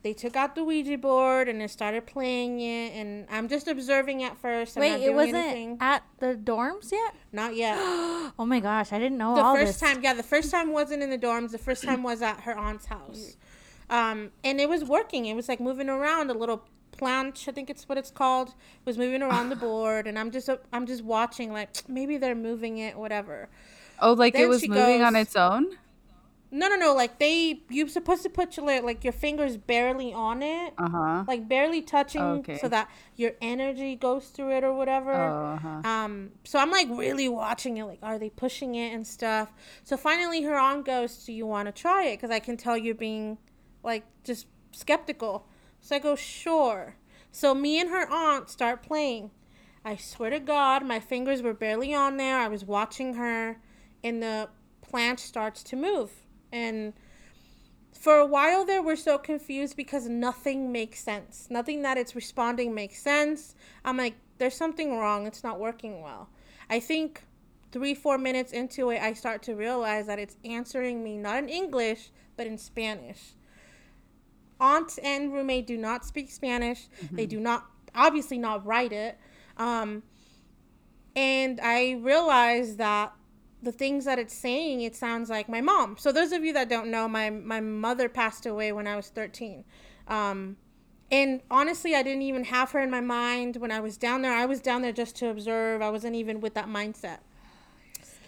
they 0.03 0.13
took 0.13 0.35
out 0.35 0.57
the 0.57 0.65
Ouija 0.65 0.99
board 0.99 1.49
and 1.49 1.61
they 1.61 1.69
started 1.69 2.05
playing 2.05 2.61
it. 2.61 2.95
And 2.97 3.29
I'm 3.31 3.47
just 3.47 3.69
observing 3.69 4.25
at 4.25 4.37
first. 4.37 4.77
I'm 4.77 4.81
Wait, 4.81 5.05
it 5.05 5.15
wasn't 5.15 5.37
anything. 5.37 5.79
at 5.81 6.03
the 6.19 6.35
dorms 6.35 6.91
yet? 6.91 7.15
Not 7.33 7.55
yet. 7.55 7.79
Oh 8.39 8.47
my 8.47 8.61
gosh, 8.61 8.93
I 8.93 8.99
didn't 8.99 9.19
know 9.19 9.37
the 9.37 9.43
all 9.43 9.55
first 9.55 9.79
this. 9.79 9.91
time 9.93 10.03
yeah 10.03 10.15
the 10.15 10.23
first 10.23 10.51
time 10.51 10.73
wasn't 10.73 11.03
in 11.03 11.11
the 11.11 11.19
dorms 11.19 11.51
the 11.51 11.59
first 11.59 11.85
time 11.85 12.03
was 12.03 12.23
at 12.23 12.41
her 12.41 12.57
aunt's 12.57 12.87
house 12.87 13.37
um 13.91 14.31
and 14.43 14.59
it 14.59 14.69
was 14.69 14.83
working 14.85 15.27
it 15.27 15.35
was 15.35 15.49
like 15.51 15.61
moving 15.61 15.89
around 15.91 16.31
a 16.31 16.35
little 16.35 16.65
planchette 16.93 17.53
i 17.53 17.55
think 17.55 17.69
it's 17.71 17.89
what 17.89 17.99
it's 17.99 18.11
called 18.11 18.55
was 18.85 18.97
moving 18.99 19.23
around 19.23 19.49
the 19.49 19.57
board 19.69 20.07
and 20.07 20.19
i'm 20.19 20.31
just 20.31 20.49
i'm 20.73 20.87
just 20.87 21.03
watching 21.05 21.53
like 21.53 21.69
maybe 21.89 22.17
they're 22.17 22.35
moving 22.35 22.79
it 22.79 22.97
whatever 22.97 23.49
Oh, 24.01 24.13
like 24.15 24.35
it 24.35 24.49
was 24.49 24.67
moving 24.69 25.03
on 25.03 25.17
its 25.17 25.37
own? 25.37 25.67
no 26.51 26.69
no 26.69 26.77
no 26.77 26.95
like 26.95 27.19
they 27.19 27.63
you're 27.71 27.89
supposed 27.89 28.23
to 28.23 28.29
put 28.29 28.57
your 28.57 28.83
like 28.83 29.05
your 29.05 29.13
fingers 29.13 29.57
barely 29.57 30.13
on 30.13 30.43
it 30.43 30.75
Uh 30.77 30.89
huh. 30.89 31.25
like 31.27 31.49
barely 31.49 31.81
touching 31.81 32.21
Okay. 32.41 32.59
so 32.59 32.69
that 32.69 32.91
your 33.17 33.33
energy 33.41 33.97
goes 33.97 34.27
through 34.29 34.51
it 34.57 34.63
or 34.65 34.73
whatever 34.75 35.15
Oh, 35.15 35.55
uh-huh. 35.57 35.89
um, 35.89 36.31
so 36.45 36.59
I'm 36.59 36.71
like 36.71 36.89
really 36.91 37.29
watching 37.29 37.77
it, 37.79 37.85
like, 37.85 37.99
are 38.03 38.19
they 38.19 38.31
pushing 38.31 38.75
it 38.77 38.93
and 38.95 39.05
stuff? 39.07 39.53
So 39.83 39.97
finally, 39.97 40.43
her 40.43 40.55
aunt 40.57 40.85
goes, 40.85 41.25
"Do 41.25 41.33
you 41.33 41.45
want 41.45 41.67
to 41.67 41.73
try 41.73 42.05
it?" 42.05 42.17
Because 42.19 42.31
I 42.31 42.39
can 42.39 42.57
tell 42.57 42.77
you're 42.77 42.95
being, 42.95 43.39
like, 43.83 44.05
just 44.23 44.47
skeptical. 44.71 45.47
So 45.83 45.97
I 45.97 45.99
go, 45.99 46.17
"Sure." 46.17 46.97
So 47.31 47.55
me 47.55 47.79
and 47.79 47.91
her 47.91 48.09
aunt 48.09 48.49
start 48.49 48.83
playing. 48.83 49.31
I 49.85 49.97
swear 49.97 50.31
to 50.31 50.39
God, 50.39 50.87
my 50.87 51.01
fingers 51.01 51.43
were 51.43 51.53
barely 51.53 51.93
on 51.93 52.17
there. 52.17 52.39
I 52.39 52.49
was 52.49 52.65
watching 52.65 53.15
her, 53.15 53.61
and 54.03 54.23
the 54.23 54.49
plant 54.81 55.19
starts 55.19 55.63
to 55.65 55.77
move. 55.77 56.13
And 56.53 56.93
for 57.93 58.17
a 58.17 58.27
while 58.27 58.65
there, 58.65 58.83
we're 58.83 58.97
so 58.97 59.19
confused 59.19 59.77
because 59.77 60.09
nothing 60.09 60.71
makes 60.71 61.01
sense. 61.01 61.49
Nothing 61.51 61.83
that 61.83 61.99
it's 61.99 62.15
responding 62.15 62.75
makes 62.75 63.03
sense. 63.03 63.57
I'm 63.85 63.97
like, 63.97 64.15
there's 64.39 64.55
something 64.55 64.97
wrong. 64.97 65.27
It's 65.27 65.43
not 65.43 65.59
working 65.59 66.01
well. 66.01 66.29
I 66.71 66.79
think 66.79 67.25
three, 67.73 67.95
four 67.95 68.19
minutes 68.19 68.53
into 68.53 68.91
it, 68.91 69.03
I 69.03 69.15
start 69.15 69.43
to 69.45 69.55
realize 69.55 70.07
that 70.07 70.19
it's 70.19 70.37
answering 70.45 71.03
me 71.03 71.17
not 71.17 71.39
in 71.39 71.49
English, 71.49 72.11
but 72.37 72.47
in 72.47 72.59
Spanish. 72.59 73.35
Aunt 74.63 74.99
and 75.03 75.33
roommate 75.33 75.67
do 75.67 75.77
not 75.77 76.07
speak 76.07 76.31
Spanish. 76.31 76.89
They 77.11 77.27
do 77.27 77.41
not, 77.41 77.67
obviously, 77.95 78.39
not 78.39 78.65
write 78.65 78.93
it. 78.93 79.19
Um, 79.59 80.05
and 81.17 81.61
I 81.61 81.99
realized 82.01 82.79
that 82.79 83.13
the 83.61 83.73
things 83.73 84.05
that 84.05 84.19
it's 84.19 84.35
saying, 84.35 84.81
it 84.81 84.97
sounds 84.97 85.29
like 85.29 85.49
my 85.49 85.61
mom. 85.61 85.97
So 85.99 86.13
those 86.13 86.33
of 86.33 86.45
you 86.45 86.53
that 86.55 86.69
don't 86.69 86.91
know, 86.91 87.09
my 87.09 87.29
my 87.31 87.61
mother 87.61 88.09
passed 88.09 88.47
away 88.47 88.73
when 88.73 88.87
I 88.87 88.97
was 88.97 89.09
13. 89.09 89.65
Um, 90.09 90.57
and 91.11 91.43
honestly, 91.51 91.95
I 91.95 92.03
didn't 92.03 92.23
even 92.23 92.45
have 92.45 92.71
her 92.71 92.81
in 92.81 92.91
my 92.91 93.01
mind 93.01 93.57
when 93.57 93.71
I 93.71 93.81
was 93.81 93.97
down 93.97 94.23
there. 94.23 94.33
I 94.33 94.47
was 94.47 94.61
down 94.61 94.83
there 94.83 94.93
just 94.93 95.15
to 95.17 95.29
observe. 95.29 95.83
I 95.83 95.91
wasn't 95.91 96.17
even 96.17 96.41
with 96.41 96.55
that 96.55 96.69
mindset. 96.69 97.19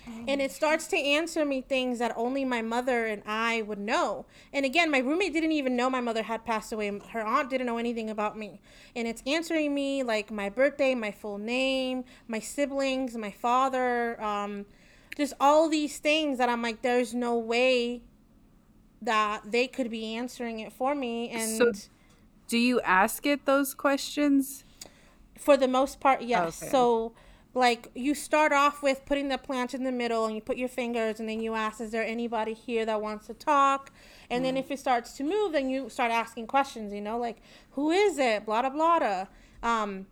And 0.06 0.40
it 0.40 0.52
starts 0.52 0.86
to 0.88 0.96
answer 0.96 1.44
me 1.44 1.60
things 1.60 1.98
that 1.98 2.12
only 2.16 2.44
my 2.44 2.62
mother 2.62 3.06
and 3.06 3.22
I 3.26 3.62
would 3.62 3.78
know. 3.78 4.26
And 4.52 4.64
again, 4.64 4.90
my 4.90 4.98
roommate 4.98 5.32
didn't 5.32 5.52
even 5.52 5.76
know 5.76 5.88
my 5.90 6.00
mother 6.00 6.22
had 6.22 6.44
passed 6.44 6.72
away. 6.72 6.88
Her 7.10 7.22
aunt 7.22 7.50
didn't 7.50 7.66
know 7.66 7.78
anything 7.78 8.10
about 8.10 8.36
me. 8.38 8.60
And 8.94 9.08
it's 9.08 9.22
answering 9.26 9.74
me 9.74 10.02
like 10.02 10.30
my 10.30 10.48
birthday, 10.48 10.94
my 10.94 11.10
full 11.10 11.38
name, 11.38 12.04
my 12.28 12.38
siblings, 12.38 13.16
my 13.16 13.30
father, 13.30 14.20
um, 14.22 14.66
just 15.16 15.34
all 15.40 15.68
these 15.68 15.98
things 15.98 16.38
that 16.38 16.48
I'm 16.48 16.62
like, 16.62 16.82
there's 16.82 17.14
no 17.14 17.36
way 17.38 18.02
that 19.02 19.50
they 19.52 19.66
could 19.66 19.90
be 19.90 20.14
answering 20.14 20.60
it 20.60 20.72
for 20.72 20.94
me. 20.94 21.30
And 21.30 21.58
So- 21.58 21.72
Do 22.48 22.58
you 22.58 22.80
ask 22.82 23.24
it 23.26 23.46
those 23.46 23.74
questions? 23.74 24.64
For 25.38 25.56
the 25.56 25.66
most 25.68 25.98
part, 25.98 26.22
yes. 26.22 26.62
Okay. 26.62 26.70
So, 26.70 27.12
like, 27.54 27.90
you 27.94 28.14
start 28.14 28.52
off 28.52 28.82
with 28.82 29.06
putting 29.06 29.28
the 29.28 29.38
plant 29.38 29.74
in 29.74 29.84
the 29.84 29.92
middle 29.92 30.26
and 30.26 30.34
you 30.34 30.40
put 30.40 30.56
your 30.56 30.68
fingers, 30.68 31.20
and 31.20 31.28
then 31.28 31.40
you 31.40 31.54
ask, 31.54 31.80
Is 31.80 31.90
there 31.90 32.04
anybody 32.04 32.52
here 32.52 32.84
that 32.84 33.00
wants 33.00 33.26
to 33.28 33.34
talk? 33.34 33.92
And 34.30 34.44
then 34.44 34.56
if 34.56 34.70
it 34.70 34.78
starts 34.78 35.12
to 35.18 35.22
move, 35.22 35.52
then 35.52 35.70
you 35.70 35.88
start 35.88 36.10
asking 36.10 36.48
questions, 36.48 36.92
you 36.92 37.00
know, 37.00 37.18
like, 37.18 37.38
Who 37.72 37.90
is 37.90 38.18
it? 38.18 38.44
Blah, 38.44 38.62
blah, 38.62 38.70
blah. 38.70 38.98
blah. 38.98 39.26
Um, 39.62 40.06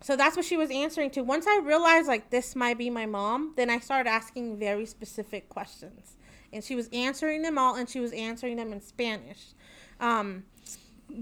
so 0.00 0.16
that's 0.16 0.36
what 0.36 0.44
she 0.44 0.56
was 0.56 0.70
answering 0.70 1.10
to. 1.10 1.22
Once 1.22 1.46
I 1.46 1.60
realized, 1.62 2.08
like, 2.08 2.30
this 2.30 2.56
might 2.56 2.76
be 2.76 2.90
my 2.90 3.06
mom, 3.06 3.52
then 3.56 3.70
I 3.70 3.78
started 3.78 4.10
asking 4.10 4.58
very 4.58 4.84
specific 4.84 5.48
questions. 5.48 6.16
And 6.52 6.64
she 6.64 6.74
was 6.74 6.88
answering 6.92 7.42
them 7.42 7.56
all, 7.56 7.76
and 7.76 7.88
she 7.88 8.00
was 8.00 8.12
answering 8.12 8.56
them 8.56 8.72
in 8.72 8.80
Spanish. 8.80 9.54
Um, 10.00 10.42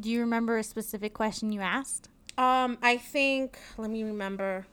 Do 0.01 0.09
you 0.09 0.21
remember 0.21 0.57
a 0.57 0.63
specific 0.63 1.13
question 1.13 1.53
you 1.53 1.61
asked? 1.61 2.09
Um, 2.39 2.79
I 2.81 2.97
think 2.97 3.59
let 3.77 3.91
me 3.91 4.03
remember. 4.03 4.67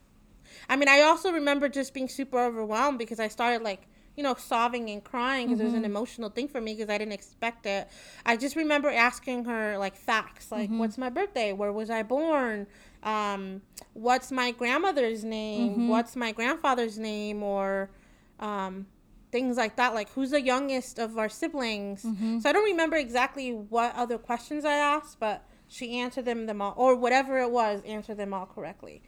I 0.70 0.76
mean, 0.76 0.90
I 0.90 1.02
also 1.02 1.32
remember 1.32 1.70
just 1.70 1.94
being 1.94 2.10
super 2.10 2.40
overwhelmed 2.40 2.98
because 2.98 3.20
I 3.20 3.28
started 3.28 3.62
like, 3.64 3.82
you 4.16 4.24
know, 4.24 4.34
sobbing 4.36 4.90
and 4.90 5.04
crying 5.04 5.48
because 5.48 5.60
it 5.62 5.64
was 5.66 5.74
an 5.76 5.86
emotional 5.86 6.30
thing 6.30 6.48
for 6.48 6.60
me 6.60 6.74
because 6.74 6.90
I 6.90 6.98
didn't 6.98 7.14
expect 7.14 7.66
it. 7.68 7.88
I 8.26 8.36
just 8.36 8.56
remember 8.56 8.90
asking 8.90 9.46
her 9.46 9.78
like 9.78 9.96
facts, 9.96 10.52
like 10.52 10.70
what's 10.80 10.98
my 10.98 11.10
birthday, 11.10 11.54
where 11.54 11.72
was 11.72 11.90
I 11.92 12.02
born, 12.04 12.66
um, 13.04 13.62
what's 13.94 14.32
my 14.32 14.52
grandmother's 14.52 15.24
name, 15.24 15.88
what's 15.88 16.16
my 16.16 16.32
grandfather's 16.32 16.98
name, 16.98 17.44
or 17.44 17.92
um, 18.40 18.88
things 19.32 19.56
like 19.58 19.76
that. 19.76 19.94
Like 19.94 20.10
who's 20.14 20.32
the 20.32 20.42
youngest 20.42 20.98
of 20.98 21.18
our 21.20 21.30
siblings. 21.30 22.02
So 22.42 22.50
I 22.50 22.54
don't 22.54 22.64
remember 22.66 22.96
exactly 22.98 23.52
what 23.54 23.94
other 23.96 24.18
questions 24.18 24.66
I 24.66 24.74
asked, 24.74 25.20
but 25.20 25.44
she 25.68 26.00
answered 26.00 26.26
them 26.26 26.48
them 26.48 26.60
all, 26.62 26.74
or 26.76 26.96
whatever 26.96 27.38
it 27.40 27.52
was, 27.52 27.84
answered 27.84 28.18
them 28.18 28.34
all 28.34 28.48
correctly. 28.48 29.04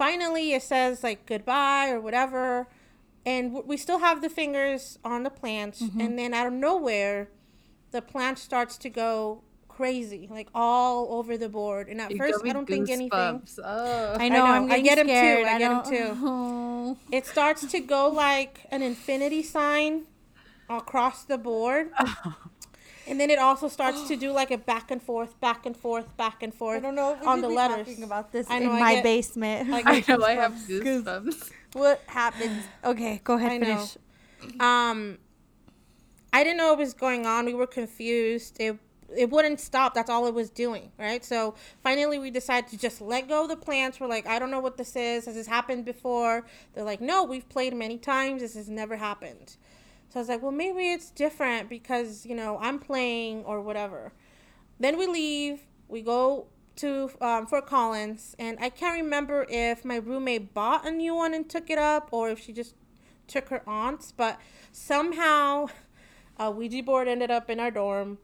Finally, 0.00 0.54
it 0.54 0.62
says 0.62 1.04
like 1.04 1.26
goodbye 1.26 1.90
or 1.90 2.00
whatever, 2.00 2.66
and 3.26 3.52
we 3.66 3.76
still 3.76 3.98
have 3.98 4.22
the 4.22 4.30
fingers 4.30 4.98
on 5.04 5.24
the 5.24 5.30
plant, 5.30 5.74
mm-hmm. 5.74 6.00
and 6.00 6.18
then 6.18 6.32
out 6.32 6.46
of 6.46 6.54
nowhere, 6.54 7.28
the 7.90 8.00
plant 8.00 8.38
starts 8.38 8.78
to 8.78 8.88
go 8.88 9.42
crazy, 9.68 10.26
like 10.30 10.48
all 10.54 11.12
over 11.12 11.36
the 11.36 11.50
board. 11.50 11.88
And 11.88 12.00
at 12.00 12.12
You 12.12 12.16
first, 12.16 12.40
I 12.42 12.54
don't 12.54 12.64
think 12.64 12.88
anything. 12.88 13.42
Oh. 13.62 14.16
I 14.18 14.30
know. 14.30 14.46
I 14.46 14.80
getting 14.80 14.84
get 14.84 14.98
'em 15.00 15.06
too, 15.06 15.12
scared. 15.12 15.46
I 15.46 15.58
get 15.58 15.68
don't- 15.68 15.84
too. 15.84 16.16
Oh. 16.22 16.96
It 17.12 17.26
starts 17.26 17.66
to 17.66 17.78
go 17.80 18.08
like 18.08 18.66
an 18.70 18.80
infinity 18.80 19.42
sign 19.42 20.06
across 20.70 21.24
the 21.24 21.36
board. 21.36 21.90
And 23.10 23.20
then 23.20 23.28
it 23.28 23.38
also 23.38 23.68
starts 23.68 24.06
to 24.08 24.16
do 24.24 24.30
like 24.32 24.50
a 24.50 24.58
back 24.58 24.90
and 24.90 25.02
forth, 25.02 25.38
back 25.40 25.66
and 25.66 25.76
forth, 25.76 26.16
back 26.16 26.42
and 26.42 26.54
forth 26.54 26.78
I 26.78 26.80
don't 26.80 26.94
know 26.94 27.14
if 27.20 27.26
on 27.26 27.38
should 27.38 27.44
the 27.44 27.48
be 27.48 27.54
letters. 27.54 27.86
talking 27.88 28.04
about 28.04 28.32
this 28.32 28.48
I 28.48 28.58
in 28.58 28.68
I 28.70 28.80
my 28.80 28.94
get- 28.94 29.02
basement. 29.04 29.70
I 29.72 29.78
I 29.84 30.04
know 30.08 30.24
I 30.24 30.32
have 30.32 30.52
goosebumps. 30.52 31.02
goosebumps. 31.04 31.50
what 31.74 32.02
happens? 32.06 32.64
Okay, 32.84 33.20
go 33.24 33.34
ahead. 33.34 33.52
I 33.52 33.58
know. 33.58 33.76
Finish. 33.76 34.60
Um, 34.60 35.18
I 36.32 36.44
didn't 36.44 36.58
know 36.58 36.68
what 36.70 36.78
was 36.78 36.94
going 36.94 37.26
on. 37.26 37.44
We 37.44 37.54
were 37.54 37.66
confused. 37.66 38.56
It 38.60 38.78
it 39.16 39.28
wouldn't 39.28 39.58
stop. 39.58 39.92
That's 39.92 40.08
all 40.08 40.26
it 40.28 40.34
was 40.34 40.50
doing, 40.50 40.92
right? 40.96 41.24
So 41.24 41.56
finally, 41.82 42.20
we 42.20 42.30
decided 42.30 42.70
to 42.70 42.78
just 42.78 43.00
let 43.00 43.28
go 43.28 43.42
of 43.42 43.48
the 43.48 43.56
plants. 43.56 43.98
We're 43.98 44.06
like, 44.06 44.28
I 44.28 44.38
don't 44.38 44.52
know 44.52 44.60
what 44.60 44.76
this 44.76 44.94
is. 44.94 45.26
Has 45.26 45.34
this 45.34 45.48
happened 45.48 45.84
before? 45.84 46.46
They're 46.74 46.84
like, 46.84 47.00
No, 47.00 47.24
we've 47.24 47.48
played 47.48 47.74
many 47.74 47.98
times. 47.98 48.40
This 48.40 48.54
has 48.54 48.68
never 48.68 48.96
happened. 48.96 49.56
So 50.10 50.18
I 50.18 50.22
was 50.22 50.28
like, 50.28 50.42
Well, 50.42 50.52
maybe 50.52 50.92
it's 50.92 51.10
different 51.10 51.68
because 51.68 52.26
you 52.26 52.34
know 52.34 52.58
I'm 52.60 52.78
playing 52.78 53.44
or 53.44 53.60
whatever. 53.60 54.12
Then 54.78 54.98
we 54.98 55.06
leave. 55.06 55.62
We 55.88 56.02
go 56.02 56.46
to 56.76 57.10
um, 57.20 57.46
Fort 57.46 57.66
Collins, 57.66 58.34
and 58.38 58.58
I 58.60 58.70
can't 58.70 59.00
remember 59.00 59.46
if 59.48 59.84
my 59.84 59.96
roommate 59.96 60.54
bought 60.54 60.86
a 60.86 60.90
new 60.90 61.14
one 61.14 61.34
and 61.34 61.48
took 61.48 61.68
it 61.70 61.78
up, 61.78 62.08
or 62.10 62.30
if 62.30 62.40
she 62.40 62.52
just 62.52 62.74
took 63.26 63.48
her 63.50 63.62
aunt's. 63.68 64.12
But 64.12 64.40
somehow, 64.72 65.66
a 66.38 66.50
Ouija 66.50 66.82
board 66.82 67.06
ended 67.06 67.30
up 67.30 67.50
in 67.50 67.60
our 67.60 67.70
dorm. 67.70 68.18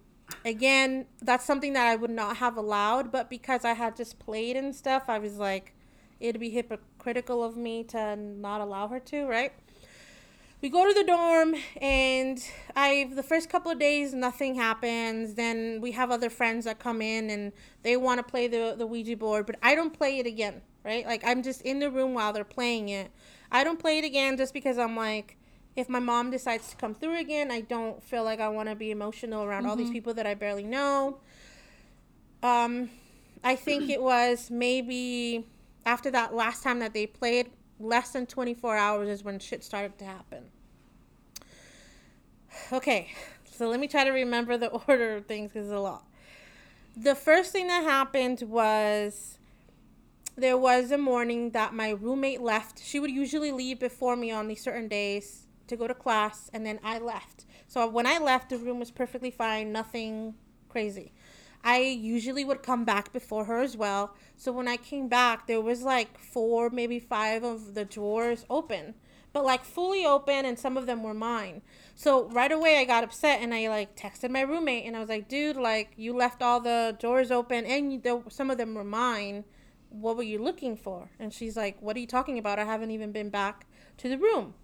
Again, 0.44 1.06
that's 1.22 1.44
something 1.44 1.72
that 1.74 1.86
I 1.86 1.96
would 1.96 2.10
not 2.10 2.38
have 2.38 2.56
allowed, 2.56 3.12
but 3.12 3.30
because 3.30 3.64
I 3.64 3.74
had 3.74 3.94
just 3.94 4.18
played 4.18 4.56
and 4.56 4.74
stuff, 4.74 5.04
I 5.08 5.18
was 5.18 5.36
like, 5.36 5.74
it'd 6.18 6.40
be 6.40 6.50
hypocritical 6.50 7.44
of 7.44 7.56
me 7.56 7.84
to 7.84 8.16
not 8.16 8.60
allow 8.60 8.88
her 8.88 8.98
to, 9.00 9.26
right? 9.26 9.52
We 10.66 10.70
go 10.70 10.84
to 10.84 10.92
the 10.94 11.04
dorm 11.04 11.54
and 11.80 12.42
i 12.74 13.08
the 13.14 13.22
first 13.22 13.48
couple 13.48 13.70
of 13.70 13.78
days 13.78 14.12
nothing 14.12 14.56
happens. 14.56 15.34
Then 15.34 15.80
we 15.80 15.92
have 15.92 16.10
other 16.10 16.28
friends 16.28 16.64
that 16.64 16.80
come 16.80 17.00
in 17.00 17.30
and 17.30 17.52
they 17.84 17.96
want 17.96 18.18
to 18.18 18.24
play 18.24 18.48
the, 18.48 18.74
the 18.76 18.84
ouija 18.84 19.16
board 19.16 19.46
but 19.46 19.54
i 19.62 19.76
don't 19.76 19.92
play 19.92 20.18
it 20.18 20.26
again 20.26 20.60
right? 20.84 21.06
Like 21.06 21.22
i'm 21.24 21.44
just 21.44 21.62
in 21.62 21.78
the 21.78 21.88
room 21.88 22.14
while 22.14 22.32
they're 22.32 22.42
playing 22.42 22.88
it. 22.88 23.12
I 23.52 23.62
don't 23.62 23.78
play 23.78 23.98
it 23.98 24.04
again 24.04 24.36
just 24.36 24.52
because 24.52 24.76
i'm 24.76 24.96
like 24.96 25.36
if 25.76 25.88
my 25.88 26.00
mom 26.00 26.32
decides 26.32 26.70
to 26.70 26.76
come 26.76 26.96
through 26.96 27.16
again 27.20 27.52
i 27.52 27.60
don't 27.60 28.02
feel 28.02 28.24
like 28.24 28.40
i 28.40 28.48
want 28.48 28.68
to 28.68 28.74
be 28.74 28.90
emotional 28.90 29.44
around 29.44 29.66
all 29.66 29.76
these 29.76 29.90
people 29.90 30.14
that 30.14 30.26
i 30.26 30.34
barely 30.34 30.64
know. 30.64 31.20
Um 32.42 32.90
i 33.44 33.54
think 33.54 33.88
it 33.88 34.02
was 34.02 34.50
maybe 34.50 35.46
after 35.84 36.10
that 36.10 36.34
last 36.34 36.64
time 36.64 36.80
that 36.80 36.92
they 36.92 37.06
played 37.06 37.52
less 37.78 38.10
than 38.10 38.26
24 38.26 38.76
hours 38.76 39.08
is 39.08 39.22
when 39.22 39.38
shit 39.38 39.62
started 39.62 39.96
to 39.98 40.04
happen 40.04 40.42
okay 42.72 43.08
so 43.56 43.68
let 43.68 43.80
me 43.80 43.88
try 43.88 44.04
to 44.04 44.10
remember 44.10 44.58
the 44.58 44.68
order 44.88 45.16
of 45.16 45.26
things 45.26 45.52
because 45.52 45.68
it's 45.68 45.74
a 45.74 45.80
lot. 45.80 46.04
The 46.96 47.14
first 47.14 47.52
thing 47.52 47.68
that 47.68 47.84
happened 47.84 48.42
was 48.42 49.38
there 50.36 50.58
was 50.58 50.90
a 50.90 50.98
morning 50.98 51.50
that 51.50 51.72
my 51.72 51.90
roommate 51.90 52.42
left. 52.42 52.82
She 52.82 53.00
would 53.00 53.10
usually 53.10 53.52
leave 53.52 53.80
before 53.80 54.16
me 54.16 54.30
on 54.30 54.48
these 54.48 54.62
certain 54.62 54.88
days 54.88 55.46
to 55.68 55.76
go 55.76 55.86
to 55.86 55.94
class 55.94 56.50
and 56.52 56.64
then 56.66 56.78
i 56.84 56.98
left. 56.98 57.46
So 57.66 57.88
when 57.88 58.06
i 58.06 58.18
left 58.18 58.50
the 58.50 58.58
room 58.58 58.78
was 58.78 58.90
perfectly 58.90 59.30
fine 59.30 59.72
nothing 59.72 60.34
crazy. 60.68 61.12
I 61.64 61.78
usually 61.80 62.44
would 62.44 62.62
come 62.62 62.84
back 62.84 63.12
before 63.12 63.46
her 63.46 63.60
as 63.60 63.76
well. 63.76 64.14
So 64.36 64.52
when 64.52 64.68
I 64.68 64.76
came 64.76 65.08
back, 65.08 65.48
there 65.48 65.60
was 65.60 65.82
like 65.82 66.16
four, 66.16 66.70
maybe 66.70 67.00
five 67.00 67.42
of 67.42 67.74
the 67.74 67.84
drawers 67.84 68.44
open, 68.48 68.94
but 69.36 69.44
like 69.44 69.66
fully 69.66 70.06
open, 70.06 70.46
and 70.46 70.58
some 70.58 70.78
of 70.78 70.86
them 70.86 71.02
were 71.02 71.12
mine. 71.12 71.60
So 71.94 72.26
right 72.30 72.50
away, 72.50 72.78
I 72.78 72.86
got 72.86 73.04
upset 73.04 73.42
and 73.42 73.52
I 73.52 73.68
like 73.68 73.94
texted 73.94 74.30
my 74.30 74.40
roommate 74.40 74.86
and 74.86 74.96
I 74.96 74.98
was 74.98 75.10
like, 75.10 75.28
"Dude, 75.28 75.58
like 75.58 75.92
you 75.94 76.16
left 76.16 76.40
all 76.40 76.58
the 76.58 76.96
doors 76.98 77.30
open 77.30 77.66
and 77.66 77.92
you, 77.92 78.00
there, 78.00 78.22
some 78.30 78.50
of 78.50 78.56
them 78.56 78.72
were 78.74 78.82
mine. 78.82 79.44
What 79.90 80.16
were 80.16 80.22
you 80.22 80.42
looking 80.42 80.74
for?" 80.74 81.10
And 81.18 81.34
she's 81.34 81.54
like, 81.54 81.76
"What 81.82 81.96
are 81.96 81.98
you 81.98 82.06
talking 82.06 82.38
about? 82.38 82.58
I 82.58 82.64
haven't 82.64 82.92
even 82.92 83.12
been 83.12 83.28
back 83.28 83.66
to 83.98 84.08
the 84.08 84.16
room." 84.16 84.54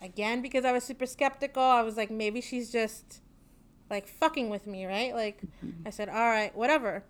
Again, 0.00 0.40
because 0.40 0.64
I 0.64 0.72
was 0.72 0.82
super 0.82 1.04
skeptical, 1.04 1.62
I 1.62 1.82
was 1.82 1.98
like, 1.98 2.10
maybe 2.10 2.40
she's 2.40 2.72
just 2.72 3.20
like 3.90 4.08
fucking 4.08 4.48
with 4.48 4.66
me, 4.66 4.86
right? 4.86 5.14
Like 5.14 5.42
I 5.84 5.90
said, 5.90 6.08
all 6.08 6.30
right, 6.30 6.56
whatever. 6.56 7.04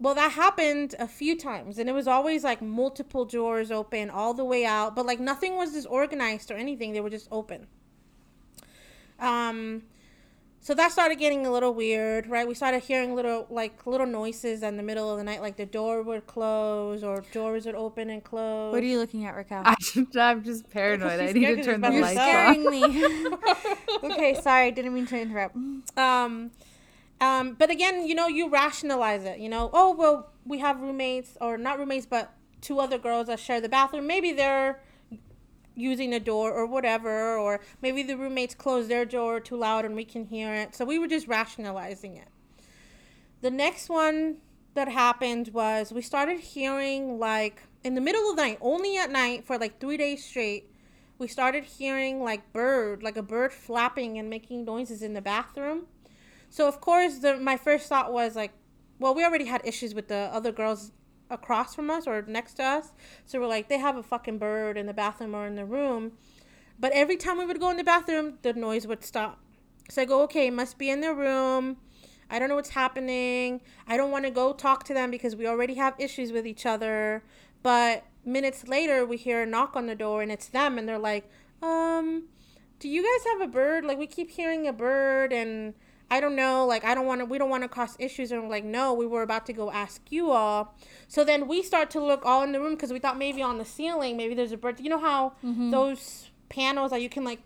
Well, 0.00 0.14
that 0.14 0.32
happened 0.32 0.94
a 0.98 1.06
few 1.06 1.38
times, 1.38 1.78
and 1.78 1.88
it 1.88 1.92
was 1.92 2.08
always 2.08 2.42
like 2.44 2.60
multiple 2.60 3.24
drawers 3.24 3.70
open 3.70 4.10
all 4.10 4.34
the 4.34 4.44
way 4.44 4.64
out, 4.64 4.96
but 4.96 5.06
like 5.06 5.20
nothing 5.20 5.56
was 5.56 5.72
disorganized 5.72 6.50
or 6.50 6.54
anything. 6.54 6.92
They 6.92 7.00
were 7.00 7.10
just 7.10 7.28
open. 7.30 7.68
Um, 9.20 9.84
so 10.60 10.74
that 10.74 10.92
started 10.92 11.18
getting 11.18 11.46
a 11.46 11.52
little 11.52 11.74
weird, 11.74 12.26
right? 12.26 12.48
We 12.48 12.54
started 12.54 12.82
hearing 12.82 13.14
little 13.14 13.46
like 13.50 13.86
little 13.86 14.06
noises 14.06 14.62
in 14.62 14.78
the 14.78 14.82
middle 14.82 15.10
of 15.10 15.18
the 15.18 15.24
night, 15.24 15.42
like 15.42 15.56
the 15.56 15.66
door 15.66 16.02
would 16.02 16.26
close 16.26 17.04
or 17.04 17.22
doors 17.32 17.66
would 17.66 17.74
open 17.74 18.08
and 18.08 18.24
close. 18.24 18.72
What 18.72 18.82
are 18.82 18.86
you 18.86 18.98
looking 18.98 19.26
at, 19.26 19.36
Raquel? 19.36 19.62
I, 19.64 19.74
I'm 20.18 20.42
just 20.42 20.70
paranoid. 20.70 21.20
I 21.20 21.32
need 21.32 21.34
to 21.34 21.40
turn 21.40 21.58
it's 21.58 21.66
the 21.66 21.74
about 21.74 21.92
You're 21.92 22.02
lights 22.02 22.18
off. 22.18 22.28
scaring 22.28 22.70
me. 22.70 23.04
okay, 24.12 24.40
sorry, 24.40 24.70
didn't 24.70 24.94
mean 24.94 25.06
to 25.06 25.20
interrupt. 25.20 25.54
um 25.98 26.50
um 27.20 27.54
but 27.54 27.70
again 27.70 28.06
you 28.06 28.14
know 28.14 28.26
you 28.26 28.48
rationalize 28.48 29.24
it 29.24 29.38
you 29.38 29.48
know 29.48 29.70
oh 29.72 29.94
well 29.94 30.32
we 30.44 30.58
have 30.58 30.80
roommates 30.80 31.36
or 31.40 31.56
not 31.56 31.78
roommates 31.78 32.06
but 32.06 32.34
two 32.64 32.80
other 32.80 32.98
girls 32.98 33.26
that 33.26 33.38
share 33.38 33.60
the 33.60 33.68
bathroom. 33.68 34.06
Maybe 34.06 34.32
they're 34.32 34.80
using 35.76 36.10
the 36.10 36.20
door 36.20 36.52
or 36.52 36.66
whatever, 36.66 37.36
or 37.36 37.60
maybe 37.82 38.02
the 38.02 38.16
roommates 38.16 38.54
close 38.54 38.88
their 38.88 39.04
door 39.04 39.38
too 39.38 39.56
loud 39.56 39.84
and 39.84 39.94
we 39.94 40.04
can 40.04 40.24
hear 40.24 40.52
it. 40.54 40.74
So 40.74 40.84
we 40.84 40.98
were 40.98 41.06
just 41.06 41.28
rationalizing 41.28 42.16
it. 42.16 42.28
The 43.42 43.50
next 43.50 43.88
one 43.88 44.38
that 44.72 44.88
happened 44.88 45.50
was 45.52 45.92
we 45.92 46.00
started 46.00 46.40
hearing 46.40 47.18
like 47.18 47.62
in 47.84 47.94
the 47.94 48.00
middle 48.00 48.30
of 48.30 48.36
the 48.36 48.42
night, 48.42 48.58
only 48.60 48.96
at 48.96 49.10
night 49.10 49.44
for 49.44 49.58
like 49.58 49.78
three 49.78 49.98
days 49.98 50.24
straight. 50.24 50.70
We 51.18 51.28
started 51.28 51.64
hearing 51.64 52.22
like 52.22 52.52
bird, 52.52 53.02
like 53.02 53.16
a 53.16 53.22
bird 53.22 53.52
flapping 53.52 54.18
and 54.18 54.30
making 54.30 54.64
noises 54.64 55.02
in 55.02 55.12
the 55.12 55.20
bathroom. 55.20 55.86
So 56.54 56.68
of 56.68 56.80
course, 56.80 57.18
the 57.18 57.36
my 57.36 57.56
first 57.56 57.88
thought 57.88 58.12
was 58.12 58.36
like, 58.36 58.52
well, 59.00 59.12
we 59.12 59.24
already 59.24 59.46
had 59.46 59.60
issues 59.64 59.92
with 59.92 60.06
the 60.06 60.30
other 60.32 60.52
girls 60.52 60.92
across 61.28 61.74
from 61.74 61.90
us 61.90 62.06
or 62.06 62.22
next 62.28 62.54
to 62.54 62.62
us. 62.62 62.92
So 63.26 63.40
we're 63.40 63.48
like, 63.48 63.68
they 63.68 63.78
have 63.78 63.96
a 63.96 64.04
fucking 64.04 64.38
bird 64.38 64.76
in 64.76 64.86
the 64.86 64.92
bathroom 64.92 65.34
or 65.34 65.48
in 65.48 65.56
the 65.56 65.64
room. 65.64 66.12
But 66.78 66.92
every 66.92 67.16
time 67.16 67.38
we 67.38 67.44
would 67.44 67.58
go 67.58 67.70
in 67.70 67.76
the 67.76 67.82
bathroom, 67.82 68.38
the 68.42 68.52
noise 68.52 68.86
would 68.86 69.04
stop. 69.04 69.40
So 69.90 70.02
I 70.02 70.04
go, 70.04 70.22
okay, 70.22 70.48
must 70.48 70.78
be 70.78 70.90
in 70.90 71.00
their 71.00 71.12
room. 71.12 71.78
I 72.30 72.38
don't 72.38 72.48
know 72.48 72.54
what's 72.54 72.70
happening. 72.70 73.60
I 73.88 73.96
don't 73.96 74.12
want 74.12 74.24
to 74.24 74.30
go 74.30 74.52
talk 74.52 74.84
to 74.84 74.94
them 74.94 75.10
because 75.10 75.34
we 75.34 75.48
already 75.48 75.74
have 75.74 75.94
issues 75.98 76.30
with 76.30 76.46
each 76.46 76.66
other. 76.66 77.24
But 77.64 78.04
minutes 78.24 78.68
later, 78.68 79.04
we 79.04 79.16
hear 79.16 79.42
a 79.42 79.46
knock 79.46 79.74
on 79.74 79.86
the 79.86 79.96
door 79.96 80.22
and 80.22 80.30
it's 80.30 80.46
them. 80.46 80.78
And 80.78 80.88
they're 80.88 81.00
like, 81.00 81.28
um, 81.62 82.28
do 82.78 82.88
you 82.88 83.02
guys 83.02 83.32
have 83.32 83.40
a 83.40 83.50
bird? 83.50 83.84
Like, 83.84 83.98
we 83.98 84.06
keep 84.06 84.30
hearing 84.30 84.68
a 84.68 84.72
bird 84.72 85.32
and 85.32 85.74
I 86.14 86.20
don't 86.20 86.36
know. 86.36 86.64
Like, 86.64 86.84
I 86.84 86.94
don't 86.94 87.06
want 87.06 87.22
to, 87.22 87.24
we 87.24 87.38
don't 87.38 87.50
want 87.50 87.64
to 87.64 87.68
cause 87.68 87.96
issues. 87.98 88.30
And 88.30 88.44
we're 88.44 88.48
like, 88.48 88.64
no, 88.64 88.94
we 88.94 89.04
were 89.04 89.22
about 89.22 89.46
to 89.46 89.52
go 89.52 89.72
ask 89.72 90.00
you 90.10 90.30
all. 90.30 90.76
So 91.08 91.24
then 91.24 91.48
we 91.48 91.60
start 91.60 91.90
to 91.90 92.00
look 92.00 92.24
all 92.24 92.44
in 92.44 92.52
the 92.52 92.60
room 92.60 92.74
because 92.74 92.92
we 92.92 93.00
thought 93.00 93.18
maybe 93.18 93.42
on 93.42 93.58
the 93.58 93.64
ceiling, 93.64 94.16
maybe 94.16 94.32
there's 94.32 94.52
a 94.52 94.56
bird. 94.56 94.78
You 94.78 94.90
know 94.90 95.00
how 95.00 95.32
those 95.72 96.30
panels 96.48 96.92
that 96.92 97.02
you 97.02 97.08
can 97.08 97.24
like 97.24 97.40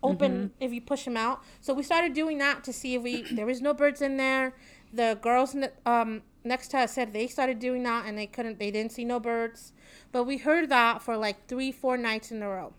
open 0.00 0.52
if 0.60 0.72
you 0.72 0.80
push 0.80 1.04
them 1.04 1.16
out. 1.16 1.42
So 1.60 1.74
we 1.74 1.82
started 1.82 2.12
doing 2.12 2.38
that 2.38 2.62
to 2.64 2.72
see 2.72 2.94
if 2.94 3.02
we 3.02 3.22
there 3.32 3.46
was 3.46 3.60
no 3.60 3.74
birds 3.74 4.00
in 4.00 4.16
there. 4.16 4.54
The 4.92 5.18
girls 5.20 5.56
um, 5.84 6.22
next 6.44 6.68
to 6.68 6.78
us 6.78 6.92
said 6.92 7.12
they 7.12 7.26
started 7.26 7.58
doing 7.58 7.82
that 7.82 8.06
and 8.06 8.16
they 8.16 8.28
couldn't 8.28 8.60
they 8.60 8.70
didn't 8.70 8.92
see 8.92 9.04
no 9.04 9.18
birds. 9.18 9.72
But 10.12 10.22
we 10.22 10.38
heard 10.38 10.68
that 10.68 11.02
for 11.02 11.16
like 11.16 11.48
3 11.48 11.72
4 11.72 11.96
nights 11.96 12.30
in 12.30 12.42
a 12.44 12.48
row. 12.48 12.74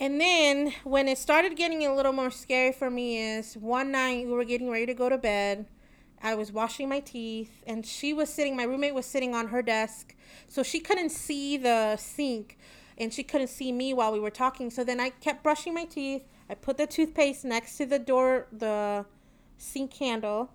And 0.00 0.20
then 0.20 0.74
when 0.84 1.08
it 1.08 1.18
started 1.18 1.56
getting 1.56 1.84
a 1.84 1.94
little 1.94 2.12
more 2.12 2.30
scary 2.30 2.72
for 2.72 2.88
me 2.88 3.18
is 3.18 3.56
one 3.56 3.90
night 3.90 4.26
we 4.26 4.32
were 4.32 4.44
getting 4.44 4.70
ready 4.70 4.86
to 4.86 4.94
go 4.94 5.08
to 5.08 5.18
bed. 5.18 5.66
I 6.22 6.34
was 6.34 6.52
washing 6.52 6.88
my 6.88 7.00
teeth 7.00 7.62
and 7.66 7.84
she 7.84 8.12
was 8.12 8.28
sitting 8.28 8.56
my 8.56 8.62
roommate 8.62 8.94
was 8.94 9.06
sitting 9.06 9.34
on 9.34 9.48
her 9.48 9.62
desk. 9.62 10.14
So 10.46 10.62
she 10.62 10.78
couldn't 10.78 11.10
see 11.10 11.56
the 11.56 11.96
sink 11.96 12.58
and 12.96 13.12
she 13.12 13.24
couldn't 13.24 13.48
see 13.48 13.72
me 13.72 13.92
while 13.92 14.12
we 14.12 14.20
were 14.20 14.30
talking. 14.30 14.70
So 14.70 14.84
then 14.84 15.00
I 15.00 15.10
kept 15.10 15.42
brushing 15.42 15.74
my 15.74 15.84
teeth. 15.84 16.24
I 16.48 16.54
put 16.54 16.78
the 16.78 16.86
toothpaste 16.86 17.44
next 17.44 17.76
to 17.78 17.86
the 17.86 17.98
door 17.98 18.46
the 18.52 19.04
sink 19.56 19.94
handle. 19.94 20.52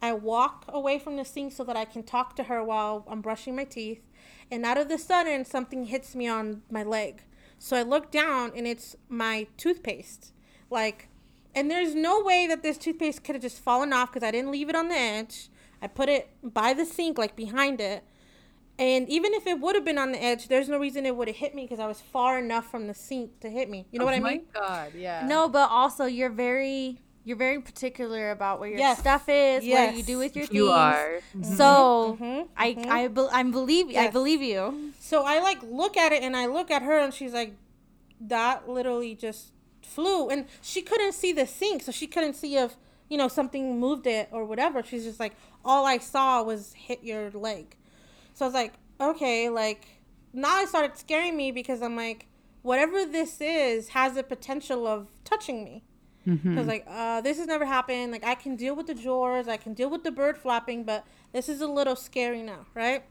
I 0.00 0.12
walk 0.12 0.66
away 0.68 0.98
from 0.98 1.16
the 1.16 1.24
sink 1.24 1.52
so 1.52 1.64
that 1.64 1.76
I 1.76 1.84
can 1.84 2.02
talk 2.02 2.36
to 2.36 2.44
her 2.44 2.62
while 2.62 3.04
I'm 3.08 3.20
brushing 3.20 3.56
my 3.56 3.64
teeth. 3.64 4.02
And 4.50 4.64
out 4.64 4.78
of 4.78 4.88
the 4.88 4.98
sudden, 4.98 5.44
something 5.44 5.86
hits 5.86 6.14
me 6.14 6.28
on 6.28 6.62
my 6.70 6.82
leg. 6.82 7.22
So 7.64 7.78
I 7.78 7.82
look 7.82 8.10
down 8.10 8.52
and 8.54 8.66
it's 8.66 8.94
my 9.08 9.46
toothpaste. 9.56 10.34
Like, 10.68 11.08
and 11.54 11.70
there's 11.70 11.94
no 11.94 12.22
way 12.22 12.46
that 12.46 12.62
this 12.62 12.76
toothpaste 12.76 13.24
could 13.24 13.36
have 13.36 13.42
just 13.42 13.58
fallen 13.58 13.90
off 13.90 14.12
because 14.12 14.22
I 14.22 14.30
didn't 14.30 14.50
leave 14.50 14.68
it 14.68 14.76
on 14.76 14.88
the 14.88 14.94
edge. 14.94 15.48
I 15.80 15.86
put 15.86 16.10
it 16.10 16.28
by 16.42 16.74
the 16.74 16.84
sink, 16.84 17.16
like 17.16 17.34
behind 17.34 17.80
it. 17.80 18.04
And 18.78 19.08
even 19.08 19.32
if 19.32 19.46
it 19.46 19.60
would 19.60 19.76
have 19.76 19.84
been 19.84 19.96
on 19.96 20.12
the 20.12 20.22
edge, 20.22 20.48
there's 20.48 20.68
no 20.68 20.78
reason 20.78 21.06
it 21.06 21.16
would 21.16 21.26
have 21.26 21.38
hit 21.38 21.54
me 21.54 21.62
because 21.62 21.80
I 21.80 21.86
was 21.86 22.02
far 22.02 22.38
enough 22.38 22.70
from 22.70 22.86
the 22.86 22.92
sink 22.92 23.40
to 23.40 23.48
hit 23.48 23.70
me. 23.70 23.86
You 23.90 23.98
know 23.98 24.04
oh 24.04 24.08
what 24.08 24.14
I 24.14 24.20
mean? 24.20 24.22
oh 24.22 24.26
my 24.26 24.32
mean? 24.32 24.46
god, 24.52 24.92
yeah. 24.94 25.26
No, 25.26 25.48
but 25.48 25.70
also 25.70 26.04
you're 26.04 26.28
very 26.28 27.00
you're 27.24 27.36
very 27.38 27.60
particular 27.60 28.30
about 28.30 28.60
where 28.60 28.68
your 28.68 28.78
Yes. 28.78 28.98
stuff 28.98 29.28
is, 29.28 29.64
yes. 29.64 29.88
what 29.88 29.96
you 29.96 30.02
do 30.02 30.18
with 30.18 30.36
your 30.36 30.46
things. 30.46 30.54
you 30.56 30.68
are. 30.68 31.20
So 31.42 32.18
Mhm, 32.20 32.48
I 32.56 32.74
mhm. 32.74 32.86
I 32.88 33.08
be, 33.08 33.26
I'm 33.32 33.50
believe 33.50 33.96
I 33.96 34.08
believe 34.08 34.42
you. 34.42 34.92
So 35.00 35.24
I 35.24 35.40
like 35.40 35.58
look 35.62 35.96
at 35.96 36.12
it 36.12 36.22
and 36.22 36.36
I 36.36 36.46
look 36.46 36.70
at 36.70 36.82
her 36.82 36.98
and 36.98 37.12
she's 37.14 37.32
like, 37.32 37.54
that 38.20 38.68
literally 38.68 39.14
just 39.14 39.52
flew. 39.82 40.28
And 40.28 40.46
she 40.62 40.82
couldn't 40.82 41.12
see 41.12 41.32
the 41.32 41.46
sink, 41.46 41.82
so 41.82 41.92
she 41.92 42.06
couldn't 42.06 42.34
see 42.34 42.56
if, 42.56 42.76
you 43.08 43.16
know, 43.18 43.28
something 43.28 43.78
moved 43.80 44.06
it 44.06 44.28
or 44.32 44.44
whatever. 44.44 44.82
She's 44.82 45.04
just 45.04 45.20
like, 45.20 45.34
all 45.64 45.84
I 45.86 45.98
saw 45.98 46.42
was 46.42 46.72
hit 46.74 47.02
your 47.02 47.30
leg. 47.30 47.76
So 48.34 48.44
I 48.44 48.48
was 48.48 48.54
like, 48.54 48.74
okay, 49.00 49.48
like, 49.48 49.86
now 50.32 50.60
it 50.62 50.68
started 50.68 50.96
scaring 50.98 51.36
me 51.36 51.52
because 51.52 51.82
I'm 51.82 51.96
like, 51.96 52.26
whatever 52.62 53.04
this 53.04 53.40
is 53.40 53.88
has 53.90 54.14
the 54.14 54.22
potential 54.22 54.86
of 54.86 55.08
touching 55.24 55.64
me. 55.64 55.84
I 56.26 56.58
was 56.58 56.66
like, 56.66 56.84
uh, 56.88 57.20
this 57.20 57.38
has 57.38 57.46
never 57.46 57.64
happened. 57.64 58.12
Like, 58.12 58.24
I 58.24 58.34
can 58.34 58.56
deal 58.56 58.74
with 58.74 58.86
the 58.86 58.94
drawers, 58.94 59.46
I 59.48 59.56
can 59.56 59.74
deal 59.74 59.90
with 59.90 60.04
the 60.04 60.10
bird 60.10 60.38
flapping, 60.38 60.84
but 60.84 61.04
this 61.32 61.48
is 61.48 61.60
a 61.60 61.66
little 61.66 61.96
scary 61.96 62.42
now, 62.42 62.66
right? 62.74 63.02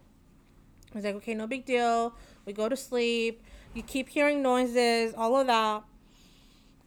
I 0.94 0.96
was 0.98 1.06
like, 1.06 1.16
okay, 1.16 1.34
no 1.34 1.48
big 1.48 1.66
deal. 1.66 2.16
We 2.46 2.54
go 2.54 2.70
to 2.70 2.76
sleep. 2.76 3.44
You 3.74 3.82
keep 3.82 4.10
hearing 4.10 4.42
noises, 4.42 5.14
all 5.16 5.36
of 5.36 5.48
that. 5.48 5.84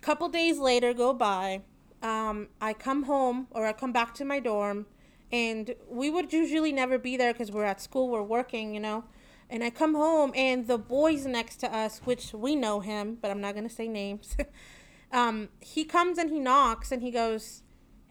Couple 0.00 0.28
days 0.28 0.58
later 0.58 0.94
go 0.94 1.12
by. 1.12 1.62
Um, 2.02 2.48
I 2.60 2.72
come 2.74 3.04
home 3.04 3.48
or 3.50 3.66
I 3.66 3.72
come 3.72 3.92
back 3.92 4.14
to 4.14 4.24
my 4.24 4.38
dorm, 4.38 4.86
and 5.32 5.74
we 5.88 6.10
would 6.10 6.32
usually 6.32 6.72
never 6.72 6.98
be 6.98 7.16
there 7.16 7.32
because 7.32 7.50
we're 7.50 7.64
at 7.64 7.80
school, 7.80 8.08
we're 8.08 8.22
working, 8.22 8.74
you 8.74 8.80
know. 8.80 9.04
And 9.50 9.64
I 9.64 9.70
come 9.70 9.94
home, 9.94 10.32
and 10.34 10.66
the 10.66 10.78
boys 10.78 11.24
next 11.26 11.56
to 11.56 11.74
us, 11.74 12.00
which 12.04 12.32
we 12.32 12.54
know 12.56 12.80
him, 12.80 13.18
but 13.20 13.30
I'm 13.30 13.40
not 13.40 13.54
gonna 13.54 13.68
say 13.68 13.88
names. 13.88 14.36
um, 15.12 15.48
he 15.60 15.84
comes 15.84 16.18
and 16.18 16.30
he 16.30 16.38
knocks, 16.38 16.92
and 16.92 17.02
he 17.02 17.10
goes, 17.10 17.62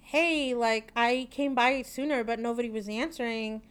"Hey, 0.01 0.53
like 0.53 0.91
I 0.95 1.27
came 1.31 1.55
by 1.55 1.81
sooner, 1.81 2.23
but 2.23 2.39
nobody 2.39 2.69
was 2.69 2.87
answering." 2.89 3.61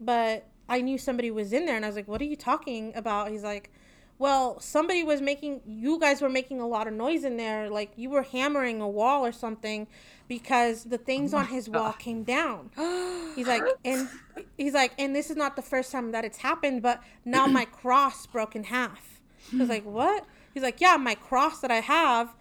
but 0.00 0.46
I 0.68 0.80
knew 0.80 0.98
somebody 0.98 1.30
was 1.30 1.52
in 1.52 1.66
there 1.66 1.76
and 1.76 1.84
I 1.84 1.88
was 1.88 1.96
like, 1.96 2.08
"What 2.08 2.20
are 2.20 2.26
you 2.26 2.36
talking 2.36 2.92
about?" 2.94 3.30
He's 3.30 3.42
like, 3.42 3.70
"Well, 4.18 4.60
somebody 4.60 5.02
was 5.02 5.20
making 5.20 5.60
you 5.66 5.98
guys 5.98 6.22
were 6.22 6.28
making 6.28 6.60
a 6.60 6.66
lot 6.66 6.86
of 6.86 6.94
noise 6.94 7.24
in 7.24 7.36
there, 7.36 7.68
like 7.68 7.92
you 7.96 8.10
were 8.10 8.22
hammering 8.22 8.80
a 8.80 8.88
wall 8.88 9.24
or 9.24 9.32
something 9.32 9.86
because 10.26 10.84
the 10.84 10.98
things 10.98 11.34
on 11.34 11.46
his 11.46 11.68
wall 11.68 11.92
came 11.92 12.22
down." 12.22 12.70
He's 13.36 13.46
like, 13.46 13.62
"And 13.84 14.08
he's 14.56 14.74
like, 14.74 14.92
and 14.98 15.14
this 15.14 15.30
is 15.30 15.36
not 15.36 15.56
the 15.56 15.62
first 15.62 15.92
time 15.92 16.12
that 16.12 16.24
it's 16.24 16.38
happened, 16.38 16.82
but 16.82 17.02
now 17.24 17.46
my 17.46 17.64
cross 17.80 18.26
broke 18.26 18.56
in 18.56 18.64
half." 18.64 19.20
I 19.52 19.58
was 19.58 19.68
like, 19.68 19.84
"What?" 19.84 20.24
He's 20.54 20.62
like, 20.62 20.80
"Yeah, 20.80 20.96
my 20.96 21.14
cross 21.14 21.60
that 21.60 21.70
I 21.70 21.80
have 21.80 22.34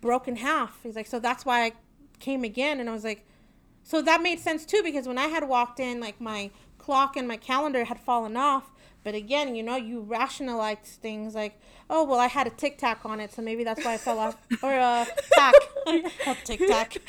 broke 0.00 0.28
in 0.28 0.36
half." 0.36 0.78
He's 0.82 0.96
like, 0.96 1.06
"So 1.06 1.18
that's 1.18 1.44
why 1.44 1.64
I 1.66 1.72
came 2.20 2.44
again." 2.44 2.80
And 2.80 2.88
I 2.88 2.92
was 2.92 3.04
like, 3.04 3.24
so 3.82 4.02
that 4.02 4.20
made 4.22 4.38
sense 4.38 4.66
too 4.66 4.82
because 4.82 5.06
when 5.08 5.16
I 5.18 5.28
had 5.28 5.48
walked 5.48 5.80
in, 5.80 5.98
like 6.00 6.20
my 6.20 6.50
clock 6.76 7.16
and 7.16 7.26
my 7.26 7.36
calendar 7.38 7.84
had 7.84 7.98
fallen 7.98 8.36
off. 8.36 8.70
But 9.04 9.14
again, 9.14 9.54
you 9.54 9.62
know, 9.62 9.76
you 9.76 10.00
rationalize 10.00 10.98
things 11.00 11.34
like, 11.34 11.58
oh, 11.88 12.04
well, 12.04 12.18
I 12.18 12.26
had 12.26 12.46
a 12.46 12.50
tic 12.50 12.76
tac 12.76 13.06
on 13.06 13.20
it, 13.20 13.32
so 13.32 13.40
maybe 13.40 13.64
that's 13.64 13.82
why 13.84 13.94
I 13.94 13.96
fell 13.96 14.18
off. 14.18 14.36
Or 14.62 14.72
uh, 14.72 15.04
a 15.04 15.22
tack. 15.32 15.54
a 16.26 16.34
tic 16.44 16.58
tac. 16.66 16.96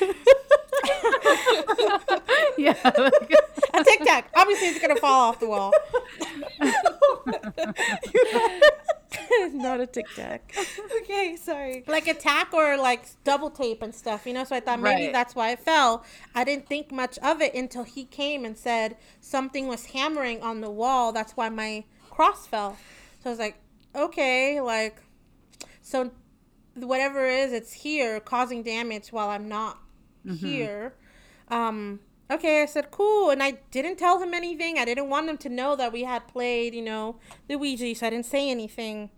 yeah. 2.56 2.74
like- 2.84 3.34
A 3.74 3.84
tic 3.84 4.00
tac. 4.04 4.30
Obviously, 4.34 4.68
it's 4.68 4.80
going 4.80 4.94
to 4.94 5.00
fall 5.00 5.28
off 5.28 5.40
the 5.40 5.48
wall. 5.48 5.72
Not 9.52 9.80
a 9.80 9.86
tic 9.86 10.06
tac. 10.14 10.54
okay, 11.02 11.36
sorry. 11.36 11.84
Like 11.86 12.06
a 12.08 12.14
tack 12.14 12.52
or 12.52 12.76
like 12.76 13.04
double 13.24 13.50
tape 13.50 13.82
and 13.82 13.94
stuff, 13.94 14.26
you 14.26 14.32
know? 14.32 14.44
So 14.44 14.56
I 14.56 14.60
thought 14.60 14.80
maybe 14.80 15.04
Right. 15.04 15.12
that's 15.12 15.34
why 15.34 15.50
it 15.50 15.60
fell. 15.60 16.04
I 16.34 16.44
didn't 16.44 16.66
think 16.66 16.90
much 16.92 17.18
of 17.18 17.40
it 17.40 17.54
until 17.54 17.84
he 17.84 18.04
came 18.04 18.44
and 18.44 18.56
said 18.56 18.96
something 19.20 19.66
was 19.66 19.86
hammering 19.86 20.42
on 20.42 20.60
the 20.60 20.70
wall. 20.70 21.12
That's 21.12 21.32
why 21.36 21.48
my 21.48 21.84
cross 22.10 22.46
fell. 22.46 22.76
So 23.22 23.30
I 23.30 23.32
was 23.32 23.38
like, 23.38 23.56
okay, 23.94 24.60
like, 24.60 24.96
so 25.82 26.10
whatever 26.74 27.26
it 27.26 27.38
is, 27.40 27.52
it's 27.52 27.72
here 27.72 28.20
causing 28.20 28.62
damage 28.62 29.08
while 29.12 29.28
I'm 29.28 29.48
not 29.48 29.78
here. 30.38 30.94
Um, 31.48 32.00
okay, 32.30 32.62
I 32.62 32.66
said, 32.66 32.90
cool. 32.90 33.30
And 33.30 33.42
I 33.42 33.52
didn't 33.70 33.96
tell 33.96 34.20
him 34.22 34.34
anything. 34.34 34.78
I 34.78 34.84
didn't 34.84 35.08
want 35.08 35.28
him 35.28 35.38
to 35.38 35.48
know 35.48 35.74
that 35.76 35.92
we 35.92 36.04
had 36.04 36.28
played, 36.28 36.74
you 36.74 36.82
know, 36.82 37.16
the 37.48 37.56
Ouija, 37.56 37.94
so 37.94 38.06
I 38.06 38.10
didn't 38.10 38.26
say 38.26 38.50
anything 38.50 39.10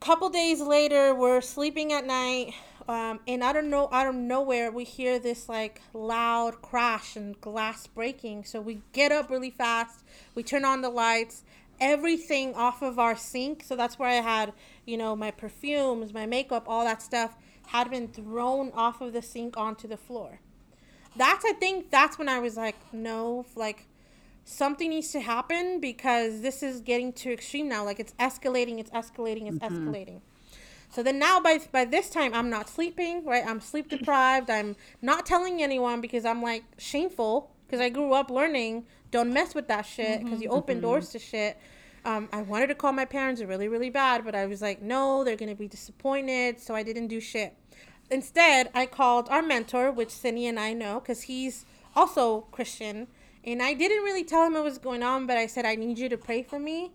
couple 0.00 0.28
days 0.28 0.60
later 0.60 1.14
we're 1.14 1.40
sleeping 1.40 1.92
at 1.92 2.06
night 2.06 2.54
um, 2.88 3.18
and 3.26 3.42
i 3.42 3.52
don't 3.52 3.68
know 3.68 3.88
out 3.90 4.06
of 4.06 4.14
nowhere 4.14 4.70
we 4.70 4.84
hear 4.84 5.18
this 5.18 5.48
like 5.48 5.82
loud 5.92 6.62
crash 6.62 7.16
and 7.16 7.40
glass 7.40 7.86
breaking. 7.86 8.44
So 8.44 8.60
we 8.60 8.80
get 8.92 9.12
up 9.12 9.30
really 9.30 9.50
fast. 9.50 10.04
We 10.34 10.42
turn 10.42 10.64
on 10.64 10.82
the 10.82 10.90
lights. 10.90 11.42
Everything 11.80 12.54
off 12.54 12.82
of 12.82 12.98
our 12.98 13.16
sink. 13.16 13.62
So 13.62 13.76
that's 13.76 13.98
where 13.98 14.08
i 14.08 14.14
had 14.14 14.52
you 14.86 14.96
know 14.96 15.14
my 15.14 15.30
perfumes 15.30 16.12
my 16.12 16.26
makeup 16.26 16.64
all 16.66 16.84
that 16.84 17.02
stuff 17.02 17.36
had 17.66 17.90
been 17.90 18.08
thrown 18.08 18.72
off 18.72 19.00
of 19.00 19.12
the 19.12 19.22
sink 19.22 19.56
onto 19.56 19.88
the 19.88 19.96
floor. 19.96 20.40
That's 21.16 21.44
i 21.44 21.52
think 21.52 21.90
that's 21.90 22.18
when 22.18 22.28
i 22.28 22.38
was 22.38 22.56
like 22.56 22.76
no 22.92 23.44
like 23.56 23.86
something 24.48 24.88
needs 24.88 25.12
to 25.12 25.20
happen 25.20 25.78
because 25.78 26.40
this 26.40 26.62
is 26.62 26.80
getting 26.80 27.12
too 27.12 27.30
extreme 27.30 27.68
now. 27.68 27.84
Like 27.84 28.00
it's 28.00 28.14
escalating, 28.14 28.78
it's 28.78 28.90
escalating, 28.90 29.46
it's 29.48 29.58
mm-hmm. 29.58 29.88
escalating. 29.88 30.20
So 30.90 31.02
then 31.02 31.18
now 31.18 31.38
by 31.38 31.60
by 31.70 31.84
this 31.84 32.08
time 32.08 32.32
I'm 32.32 32.48
not 32.48 32.68
sleeping, 32.68 33.24
right? 33.24 33.44
I'm 33.46 33.60
sleep 33.60 33.88
deprived. 33.96 34.50
I'm 34.50 34.76
not 35.02 35.26
telling 35.26 35.62
anyone 35.62 36.00
because 36.00 36.24
I'm 36.24 36.42
like 36.42 36.64
shameful 36.78 37.50
because 37.66 37.80
I 37.80 37.90
grew 37.90 38.14
up 38.14 38.30
learning 38.30 38.86
don't 39.10 39.32
mess 39.32 39.54
with 39.54 39.68
that 39.68 39.82
shit 39.82 40.06
mm-hmm. 40.06 40.24
because 40.24 40.42
you 40.42 40.48
open 40.50 40.76
mm-hmm. 40.76 40.82
doors 40.82 41.10
to 41.10 41.18
shit. 41.18 41.58
Um, 42.04 42.28
I 42.32 42.42
wanted 42.42 42.68
to 42.68 42.74
call 42.74 42.92
my 42.92 43.04
parents 43.04 43.42
really 43.42 43.68
really 43.68 43.90
bad, 43.90 44.24
but 44.24 44.34
I 44.34 44.46
was 44.46 44.62
like, 44.62 44.80
no, 44.80 45.24
they're 45.24 45.36
gonna 45.36 45.54
be 45.54 45.68
disappointed, 45.68 46.60
so 46.60 46.74
I 46.74 46.82
didn't 46.82 47.08
do 47.08 47.20
shit. 47.20 47.54
Instead, 48.10 48.70
I 48.74 48.86
called 48.86 49.28
our 49.28 49.42
mentor, 49.42 49.90
which 49.90 50.10
Cindy 50.10 50.46
and 50.46 50.58
I 50.58 50.72
know, 50.72 51.00
because 51.00 51.22
he's 51.22 51.66
also 51.94 52.46
Christian, 52.50 53.08
and 53.44 53.62
I 53.62 53.74
didn't 53.74 54.02
really 54.02 54.24
tell 54.24 54.44
him 54.44 54.54
what 54.54 54.64
was 54.64 54.78
going 54.78 55.02
on, 55.02 55.26
but 55.26 55.36
I 55.36 55.46
said 55.46 55.64
I 55.64 55.74
need 55.74 55.98
you 55.98 56.08
to 56.08 56.18
pray 56.18 56.42
for 56.42 56.58
me, 56.58 56.92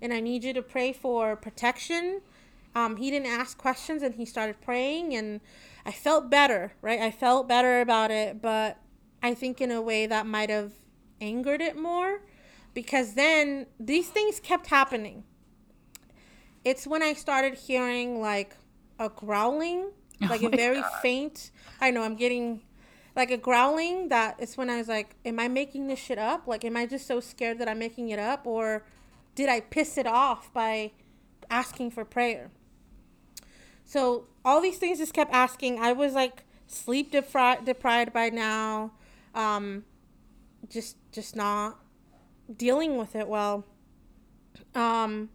and 0.00 0.12
I 0.12 0.20
need 0.20 0.44
you 0.44 0.52
to 0.54 0.62
pray 0.62 0.92
for 0.92 1.36
protection. 1.36 2.20
Um, 2.74 2.96
he 2.96 3.10
didn't 3.10 3.28
ask 3.28 3.56
questions 3.56 4.02
and 4.02 4.14
he 4.16 4.26
started 4.26 4.60
praying 4.60 5.14
and 5.14 5.40
i 5.86 5.90
felt 5.90 6.28
better 6.28 6.74
right? 6.82 7.00
I 7.00 7.10
felt 7.10 7.48
better 7.48 7.80
about 7.80 8.10
it 8.10 8.42
but 8.42 8.76
i 9.22 9.32
think 9.32 9.62
in 9.62 9.70
a 9.70 9.80
way 9.80 10.06
that 10.06 10.26
might 10.26 10.50
have 10.50 10.72
angered 11.18 11.62
it 11.62 11.78
more 11.78 12.20
because 12.74 13.14
then 13.14 13.64
these 13.80 14.08
things 14.10 14.38
kept 14.38 14.66
happening. 14.66 15.24
It's 16.62 16.86
when 16.86 17.02
i 17.02 17.14
started 17.14 17.54
hearing 17.54 18.20
like 18.20 18.54
a 18.98 19.08
growling 19.08 19.92
like 20.28 20.42
a 20.42 20.50
very 20.50 20.80
God. 20.80 20.90
faint 21.02 21.50
i 21.80 21.90
know 21.90 22.02
i'm 22.02 22.16
getting 22.16 22.62
like 23.16 23.30
a 23.30 23.36
growling 23.36 24.08
that 24.08 24.36
it's 24.38 24.56
when 24.56 24.70
i 24.70 24.76
was 24.76 24.88
like 24.88 25.16
am 25.24 25.40
i 25.40 25.48
making 25.48 25.88
this 25.88 25.98
shit 25.98 26.18
up 26.18 26.46
like 26.46 26.64
am 26.64 26.76
i 26.76 26.86
just 26.86 27.06
so 27.06 27.18
scared 27.18 27.58
that 27.58 27.68
i'm 27.68 27.78
making 27.78 28.10
it 28.10 28.18
up 28.18 28.46
or 28.46 28.84
did 29.34 29.48
i 29.48 29.58
piss 29.60 29.96
it 29.98 30.06
off 30.06 30.52
by 30.52 30.92
asking 31.50 31.90
for 31.90 32.04
prayer 32.04 32.50
so 33.86 34.26
all 34.44 34.60
these 34.60 34.78
things 34.78 34.98
just 34.98 35.14
kept 35.14 35.32
asking. 35.32 35.78
I 35.78 35.92
was 35.92 36.12
like 36.12 36.44
sleep 36.66 37.12
depri- 37.12 37.64
deprived 37.64 38.12
by 38.12 38.28
now, 38.28 38.92
um, 39.34 39.84
just 40.68 40.96
just 41.12 41.36
not 41.36 41.78
dealing 42.54 42.98
with 42.98 43.14
it 43.14 43.28
well. 43.28 43.64
Um, 44.74 45.30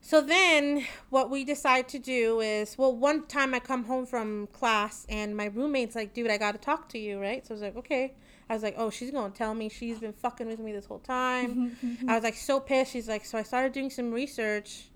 so 0.00 0.20
then 0.20 0.84
what 1.10 1.30
we 1.30 1.44
decide 1.44 1.88
to 1.90 1.98
do 1.98 2.40
is 2.40 2.76
well 2.78 2.94
one 2.94 3.26
time 3.26 3.54
I 3.54 3.60
come 3.60 3.84
home 3.84 4.06
from 4.06 4.48
class 4.48 5.06
and 5.08 5.36
my 5.36 5.46
roommate's 5.46 5.94
like, 5.94 6.14
dude, 6.14 6.30
I 6.30 6.38
gotta 6.38 6.58
talk 6.58 6.88
to 6.90 6.98
you, 6.98 7.20
right? 7.20 7.46
So 7.46 7.52
I 7.52 7.54
was 7.54 7.62
like, 7.62 7.76
okay. 7.76 8.14
I 8.48 8.54
was 8.54 8.64
like, 8.64 8.74
oh, 8.76 8.90
she's 8.90 9.12
gonna 9.12 9.32
tell 9.32 9.54
me 9.54 9.68
she's 9.68 10.00
been 10.00 10.12
fucking 10.12 10.48
with 10.48 10.58
me 10.58 10.72
this 10.72 10.86
whole 10.86 10.98
time. 10.98 11.76
I 12.08 12.14
was 12.14 12.24
like 12.24 12.34
so 12.34 12.58
pissed. 12.58 12.92
She's 12.92 13.08
like, 13.08 13.24
so 13.24 13.38
I 13.38 13.44
started 13.44 13.72
doing 13.72 13.90
some 13.90 14.10
research. 14.10 14.88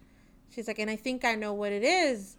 She's 0.51 0.67
like, 0.67 0.79
and 0.79 0.91
I 0.91 0.97
think 0.97 1.25
I 1.25 1.35
know 1.35 1.53
what 1.53 1.73
it 1.73 1.85
is. 1.85 2.37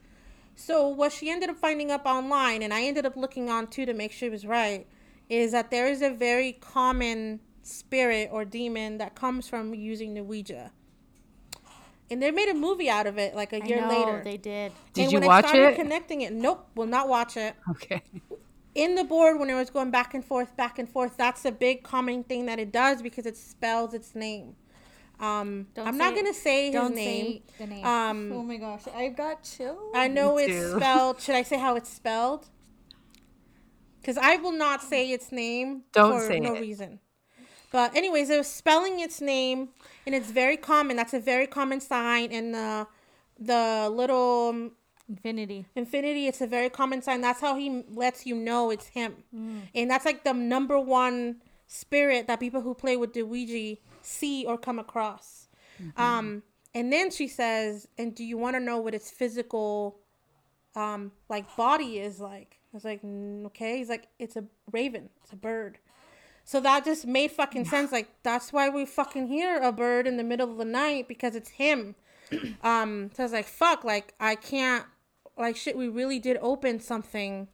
So 0.56 0.88
what 0.88 1.12
she 1.12 1.30
ended 1.30 1.49
up 1.49 1.58
finding 1.58 1.91
up 1.91 2.06
online, 2.06 2.63
and 2.63 2.73
I 2.73 2.84
ended 2.84 3.06
up 3.06 3.15
looking 3.15 3.49
on 3.49 3.67
too 3.67 3.86
to 3.86 3.93
make 3.93 4.12
sure 4.12 4.28
it 4.28 4.32
was 4.32 4.45
right, 4.45 4.88
is 5.30 5.51
that 5.51 5.71
there 5.71 5.88
is 5.88 6.01
a 6.01 6.10
very 6.10 6.54
common 6.54 7.39
spirit 7.62 8.30
or 8.32 8.45
demon 8.45 8.97
that 8.97 9.15
comes 9.15 9.47
from 9.47 9.73
using 9.73 10.13
the 10.13 10.23
Ouija. 10.23 10.71
And 12.11 12.21
they 12.21 12.29
made 12.31 12.49
a 12.49 12.53
movie 12.53 12.89
out 12.89 13.07
of 13.07 13.17
it 13.17 13.35
like 13.35 13.51
a 13.53 13.65
year 13.65 13.81
know, 13.81 13.89
later. 13.89 14.21
they 14.23 14.37
did. 14.37 14.71
Did 14.93 15.03
and 15.05 15.11
you 15.11 15.19
when 15.19 15.27
watch 15.27 15.45
I 15.45 15.47
started 15.49 15.69
it? 15.71 15.75
connecting 15.75 16.21
it, 16.21 16.33
nope, 16.33 16.67
will 16.75 16.85
not 16.85 17.07
watch 17.09 17.35
it. 17.35 17.55
Okay. 17.71 18.01
In 18.75 18.95
the 18.95 19.03
board, 19.03 19.39
when 19.39 19.49
it 19.49 19.55
was 19.55 19.69
going 19.69 19.89
back 19.89 20.13
and 20.13 20.23
forth, 20.23 20.55
back 20.55 20.77
and 20.77 20.87
forth, 20.89 21.17
that's 21.17 21.45
a 21.45 21.51
big 21.51 21.81
common 21.83 22.23
thing 22.23 22.45
that 22.45 22.59
it 22.59 22.71
does 22.71 23.01
because 23.01 23.25
it 23.25 23.37
spells 23.37 23.93
its 23.93 24.13
name. 24.13 24.55
Um, 25.19 25.67
Don't 25.73 25.87
I'm 25.87 25.97
not 25.97 26.13
gonna 26.13 26.33
say 26.33 26.65
his 26.65 26.73
Don't 26.73 26.93
name. 26.93 27.41
say 27.57 27.65
the 27.65 27.67
name. 27.67 27.85
Um, 27.85 28.31
oh 28.33 28.43
my 28.43 28.57
gosh, 28.57 28.81
I 28.93 29.07
got 29.07 29.43
chills. 29.43 29.79
I 29.95 30.07
know 30.09 30.35
Me 30.35 30.43
it's 30.43 30.53
too. 30.73 30.77
spelled. 30.77 31.21
Should 31.21 31.35
I 31.35 31.43
say 31.43 31.57
how 31.57 31.75
it's 31.75 31.89
spelled? 31.89 32.47
Because 34.01 34.17
I 34.19 34.35
will 34.35 34.51
not 34.51 34.83
say 34.83 35.09
its 35.11 35.31
name 35.31 35.81
Don't 35.91 36.19
for 36.19 36.27
say 36.27 36.39
no 36.39 36.53
it. 36.53 36.61
reason. 36.61 36.99
But 37.75 37.93
anyways, 37.93 38.29
it 38.29 38.38
was 38.38 38.47
spelling 38.47 39.01
its 39.01 39.19
name, 39.19 39.67
and 40.05 40.15
it's 40.15 40.31
very 40.31 40.55
common. 40.55 40.95
That's 40.95 41.13
a 41.13 41.19
very 41.19 41.45
common 41.45 41.81
sign. 41.81 42.31
And 42.31 42.55
the 42.55 42.88
the 43.38 43.89
little 43.91 44.71
Infinity. 45.09 45.65
infinity, 45.75 46.27
it's 46.27 46.39
a 46.39 46.47
very 46.47 46.69
common 46.69 47.01
sign. 47.01 47.19
That's 47.19 47.41
how 47.41 47.57
he 47.57 47.83
lets 47.89 48.25
you 48.25 48.33
know 48.33 48.71
it's 48.71 48.88
him. 48.88 49.11
And 49.75 49.91
that's 49.91 50.05
like 50.05 50.23
the 50.23 50.33
number 50.33 50.79
one 50.79 51.41
spirit 51.67 52.27
that 52.27 52.39
people 52.39 52.61
who 52.61 52.73
play 52.73 52.95
with 52.95 53.11
the 53.13 53.23
Ouija 53.23 53.77
see 54.01 54.45
or 54.45 54.57
come 54.57 54.79
across. 54.79 55.49
Um, 55.97 56.43
and 56.73 56.93
then 56.93 57.11
she 57.11 57.27
says, 57.27 57.89
"And 57.97 58.15
do 58.15 58.23
you 58.23 58.38
want 58.38 58.55
to 58.55 58.61
know 58.61 58.77
what 58.77 58.93
its 58.95 59.11
physical, 59.11 59.99
um, 60.75 61.11
like 61.27 61.45
body 61.57 61.99
is 61.99 62.21
like?" 62.21 62.51
I 62.73 62.77
was 62.77 62.85
like, 62.85 63.01
"Mm, 63.03 63.45
"Okay." 63.47 63.79
He's 63.79 63.89
like, 63.89 64.07
"It's 64.17 64.38
a 64.38 64.45
raven. 64.71 65.09
It's 65.23 65.33
a 65.33 65.35
bird." 65.49 65.77
So 66.47 66.60
that 66.60 66.86
just 66.86 67.08
made 67.08 67.31
fucking 67.31 67.65
sense. 67.65 67.91
Like 67.91 68.08
that's 68.21 68.53
why 68.53 68.69
we 68.69 68.86
fucking 68.86 69.27
hear 69.27 69.60
a 69.62 69.71
bird 69.71 70.05
in 70.05 70.17
the 70.17 70.23
middle 70.23 70.51
of 70.51 70.58
the 70.58 70.65
night 70.65 71.08
because 71.08 71.36
it's 71.36 71.49
him. 71.49 71.95
Um, 72.63 73.12
so 73.13 73.21
I 73.21 73.25
was 73.25 73.34
like, 73.34 73.45
"Fuck!" 73.45 73.84
Like 73.84 74.15
I 74.19 74.34
can't. 74.34 74.86
Like 75.38 75.55
shit. 75.55 75.77
We 75.77 75.88
really 75.88 76.17
did 76.17 76.38
open 76.41 76.79
something. 76.79 77.47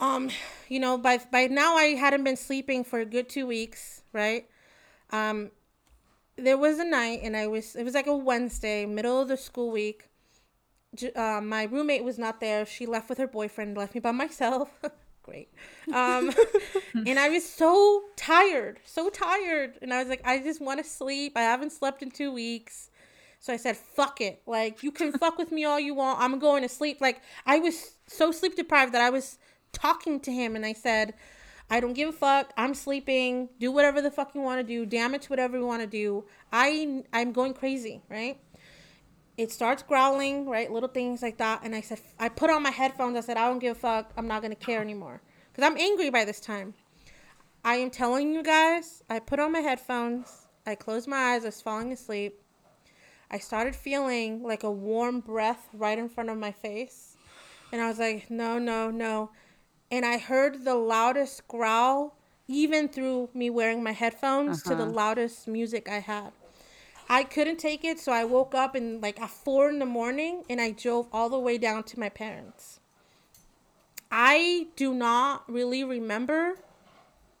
Um, 0.00 0.30
you 0.68 0.80
know, 0.80 0.98
by 0.98 1.18
by 1.30 1.46
now 1.46 1.76
I 1.76 1.94
hadn't 1.94 2.24
been 2.24 2.36
sleeping 2.36 2.82
for 2.82 2.98
a 2.98 3.04
good 3.04 3.28
two 3.28 3.46
weeks, 3.46 4.02
right? 4.12 4.46
Um, 5.10 5.52
there 6.34 6.58
was 6.58 6.80
a 6.80 6.84
night, 6.84 7.20
and 7.22 7.36
I 7.36 7.46
was. 7.46 7.76
It 7.76 7.84
was 7.84 7.94
like 7.94 8.08
a 8.08 8.16
Wednesday, 8.16 8.84
middle 8.84 9.20
of 9.20 9.28
the 9.28 9.36
school 9.36 9.70
week. 9.70 10.08
Uh, 11.14 11.40
my 11.40 11.64
roommate 11.64 12.02
was 12.02 12.18
not 12.18 12.40
there. 12.40 12.66
She 12.66 12.84
left 12.84 13.08
with 13.08 13.18
her 13.18 13.28
boyfriend, 13.28 13.76
left 13.76 13.94
me 13.94 14.00
by 14.00 14.10
myself. 14.24 14.70
Great. 15.26 15.48
Um, 15.92 16.32
and 17.06 17.18
I 17.18 17.28
was 17.28 17.46
so 17.46 18.04
tired, 18.16 18.78
so 18.84 19.10
tired. 19.10 19.74
And 19.82 19.92
I 19.92 19.98
was 19.98 20.08
like, 20.08 20.22
I 20.24 20.38
just 20.38 20.60
want 20.60 20.82
to 20.82 20.88
sleep. 20.88 21.32
I 21.36 21.42
haven't 21.42 21.72
slept 21.72 22.02
in 22.02 22.10
two 22.10 22.32
weeks. 22.32 22.90
So 23.40 23.52
I 23.52 23.56
said, 23.56 23.76
fuck 23.76 24.20
it. 24.20 24.40
Like, 24.46 24.82
you 24.82 24.92
can 24.92 25.12
fuck 25.12 25.36
with 25.36 25.52
me 25.52 25.64
all 25.64 25.80
you 25.80 25.94
want. 25.94 26.20
I'm 26.20 26.38
going 26.38 26.62
to 26.62 26.68
sleep. 26.68 27.00
Like, 27.00 27.20
I 27.44 27.58
was 27.58 27.96
so 28.06 28.30
sleep 28.30 28.56
deprived 28.56 28.94
that 28.94 29.02
I 29.02 29.10
was 29.10 29.38
talking 29.72 30.20
to 30.20 30.32
him 30.32 30.56
and 30.56 30.64
I 30.64 30.72
said, 30.72 31.14
I 31.68 31.80
don't 31.80 31.94
give 31.94 32.08
a 32.08 32.12
fuck. 32.12 32.52
I'm 32.56 32.74
sleeping. 32.74 33.48
Do 33.58 33.72
whatever 33.72 34.00
the 34.00 34.10
fuck 34.10 34.34
you 34.34 34.40
want 34.40 34.60
to 34.60 34.66
do. 34.66 34.86
Damage 34.86 35.28
whatever 35.28 35.58
you 35.58 35.66
want 35.66 35.82
to 35.82 35.88
do. 35.88 36.24
I 36.52 37.02
I'm 37.12 37.32
going 37.32 37.54
crazy, 37.54 38.02
right? 38.08 38.38
It 39.36 39.52
starts 39.52 39.82
growling, 39.82 40.48
right? 40.48 40.70
Little 40.72 40.88
things 40.88 41.22
like 41.22 41.36
that. 41.38 41.60
And 41.62 41.74
I 41.74 41.80
said, 41.82 42.00
I 42.18 42.28
put 42.28 42.48
on 42.50 42.62
my 42.62 42.70
headphones. 42.70 43.16
I 43.16 43.20
said, 43.20 43.36
I 43.36 43.48
don't 43.48 43.58
give 43.58 43.76
a 43.76 43.80
fuck. 43.80 44.12
I'm 44.16 44.26
not 44.26 44.40
gonna 44.42 44.54
care 44.54 44.80
anymore 44.80 45.20
because 45.52 45.64
I'm 45.64 45.76
angry 45.78 46.10
by 46.10 46.24
this 46.24 46.40
time. 46.40 46.74
I 47.64 47.76
am 47.76 47.90
telling 47.90 48.32
you 48.32 48.42
guys. 48.42 49.02
I 49.10 49.18
put 49.18 49.38
on 49.38 49.52
my 49.52 49.60
headphones. 49.60 50.46
I 50.66 50.74
closed 50.74 51.06
my 51.08 51.16
eyes. 51.34 51.42
I 51.42 51.48
was 51.48 51.60
falling 51.60 51.92
asleep. 51.92 52.40
I 53.30 53.38
started 53.38 53.74
feeling 53.74 54.42
like 54.42 54.62
a 54.62 54.70
warm 54.70 55.20
breath 55.20 55.68
right 55.72 55.98
in 55.98 56.08
front 56.08 56.30
of 56.30 56.38
my 56.38 56.52
face. 56.52 57.16
And 57.72 57.82
I 57.82 57.88
was 57.88 57.98
like, 57.98 58.30
no, 58.30 58.58
no, 58.58 58.90
no. 58.90 59.30
And 59.90 60.06
I 60.06 60.18
heard 60.18 60.64
the 60.64 60.76
loudest 60.76 61.46
growl, 61.48 62.16
even 62.48 62.88
through 62.88 63.30
me 63.34 63.50
wearing 63.50 63.82
my 63.82 63.92
headphones, 63.92 64.62
to 64.62 64.70
the 64.70 64.84
Uh-huh. 64.84 64.92
loudest 64.92 65.48
music 65.48 65.88
I 65.88 65.98
had. 65.98 66.32
I 67.08 67.22
couldn't 67.22 67.58
take 67.58 67.84
it, 67.84 68.00
so 68.00 68.12
I 68.12 68.24
woke 68.24 68.54
up 68.54 68.74
and 68.74 69.00
like 69.02 69.20
at 69.20 69.30
four 69.30 69.68
in 69.68 69.78
the 69.78 69.86
morning 69.86 70.42
and 70.50 70.60
I 70.60 70.72
drove 70.72 71.06
all 71.12 71.28
the 71.28 71.38
way 71.38 71.56
down 71.58 71.84
to 71.84 72.00
my 72.00 72.08
parents. 72.08 72.80
I 74.10 74.66
do 74.76 74.94
not 74.94 75.48
really 75.48 75.84
remember 75.84 76.54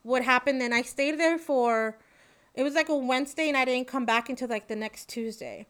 what 0.02 0.22
happened. 0.22 0.62
And 0.62 0.72
I 0.72 0.82
stayed 0.82 1.18
there 1.18 1.38
for 1.38 1.98
it 2.54 2.62
was 2.62 2.74
like 2.74 2.88
a 2.88 2.96
Wednesday 2.96 3.48
and 3.48 3.56
I 3.56 3.64
didn't 3.64 3.88
come 3.88 4.06
back 4.06 4.28
until 4.28 4.48
like 4.48 4.68
the 4.68 4.76
next 4.76 5.08
Tuesday. 5.08 5.66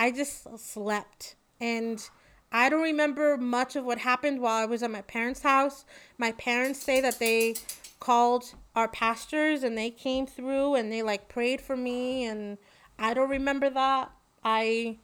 I 0.00 0.10
just 0.10 0.58
slept. 0.58 1.36
And 1.60 2.08
I 2.50 2.68
don't 2.68 2.82
remember 2.82 3.36
much 3.36 3.76
of 3.76 3.84
what 3.84 3.98
happened 3.98 4.40
while 4.40 4.62
I 4.62 4.64
was 4.64 4.82
at 4.82 4.90
my 4.90 5.02
parents' 5.02 5.42
house. 5.42 5.84
My 6.18 6.32
parents 6.32 6.82
say 6.82 7.00
that 7.00 7.18
they 7.18 7.56
called 8.00 8.54
our 8.74 8.88
pastors 8.88 9.62
and 9.62 9.76
they 9.76 9.90
came 9.90 10.26
through 10.26 10.74
and 10.74 10.90
they 10.90 11.02
like 11.02 11.28
prayed 11.28 11.60
for 11.60 11.76
me 11.76 12.24
and 12.24 12.58
I 12.98 13.14
don't 13.14 13.30
remember 13.30 13.70
that. 13.70 14.10
I 14.42 14.98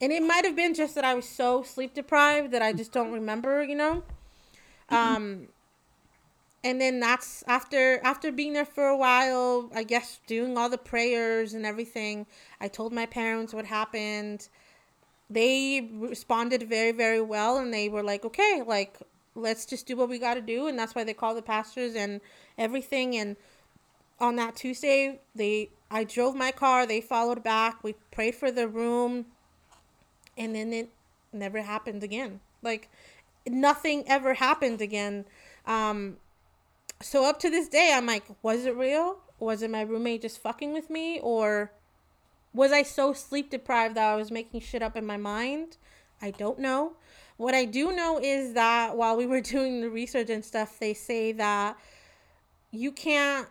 and 0.00 0.12
it 0.12 0.22
might 0.22 0.44
have 0.44 0.56
been 0.56 0.74
just 0.74 0.94
that 0.94 1.04
I 1.04 1.14
was 1.14 1.28
so 1.28 1.62
sleep 1.62 1.94
deprived 1.94 2.52
that 2.52 2.62
I 2.62 2.72
just 2.72 2.92
don't 2.92 3.12
remember, 3.12 3.62
you 3.62 3.74
know. 3.74 4.02
Um 4.88 5.48
and 6.62 6.80
then 6.80 7.00
that's 7.00 7.42
after 7.46 8.00
after 8.04 8.30
being 8.30 8.52
there 8.52 8.64
for 8.64 8.86
a 8.86 8.96
while, 8.96 9.70
I 9.74 9.82
guess 9.82 10.20
doing 10.26 10.58
all 10.58 10.68
the 10.68 10.78
prayers 10.78 11.54
and 11.54 11.64
everything. 11.64 12.26
I 12.60 12.68
told 12.68 12.92
my 12.92 13.06
parents 13.06 13.54
what 13.54 13.66
happened. 13.66 14.48
They 15.28 15.88
responded 15.92 16.64
very 16.64 16.92
very 16.92 17.20
well 17.20 17.56
and 17.58 17.72
they 17.72 17.88
were 17.88 18.02
like, 18.02 18.24
"Okay, 18.24 18.62
like 18.66 18.98
let's 19.34 19.64
just 19.64 19.86
do 19.86 19.96
what 19.96 20.08
we 20.08 20.18
got 20.18 20.34
to 20.34 20.42
do." 20.42 20.66
And 20.66 20.78
that's 20.78 20.94
why 20.94 21.04
they 21.04 21.14
called 21.14 21.38
the 21.38 21.42
pastors 21.42 21.94
and 21.94 22.20
everything 22.58 23.16
and 23.16 23.36
on 24.20 24.36
that 24.36 24.56
Tuesday, 24.56 25.20
they 25.34 25.70
I 25.90 26.04
drove 26.04 26.36
my 26.36 26.52
car, 26.52 26.86
they 26.86 27.00
followed 27.00 27.42
back, 27.42 27.82
we 27.82 27.94
prayed 28.12 28.34
for 28.36 28.50
the 28.52 28.68
room, 28.68 29.26
and 30.36 30.54
then 30.54 30.72
it 30.72 30.90
never 31.32 31.62
happened 31.62 32.02
again. 32.02 32.40
Like 32.62 32.88
nothing 33.46 34.04
ever 34.06 34.34
happened 34.34 34.80
again. 34.80 35.24
Um 35.66 36.18
so 37.02 37.28
up 37.28 37.40
to 37.40 37.50
this 37.50 37.68
day 37.68 37.92
I'm 37.94 38.06
like, 38.06 38.24
was 38.42 38.66
it 38.66 38.76
real? 38.76 39.18
Was 39.38 39.62
it 39.62 39.70
my 39.70 39.82
roommate 39.82 40.22
just 40.22 40.40
fucking 40.40 40.72
with 40.72 40.90
me 40.90 41.18
or 41.20 41.72
was 42.52 42.72
I 42.72 42.82
so 42.82 43.12
sleep 43.12 43.50
deprived 43.50 43.94
that 43.94 44.12
I 44.12 44.16
was 44.16 44.30
making 44.30 44.60
shit 44.60 44.82
up 44.82 44.96
in 44.96 45.06
my 45.06 45.16
mind? 45.16 45.76
I 46.20 46.30
don't 46.30 46.58
know. 46.58 46.92
What 47.36 47.54
I 47.54 47.64
do 47.64 47.92
know 47.92 48.20
is 48.22 48.52
that 48.54 48.96
while 48.96 49.16
we 49.16 49.26
were 49.26 49.40
doing 49.54 49.80
the 49.80 49.88
research 49.88 50.30
and 50.30 50.44
stuff, 50.44 50.78
they 50.78 50.94
say 50.94 51.32
that 51.32 51.78
you 52.70 52.92
can't 52.92 53.48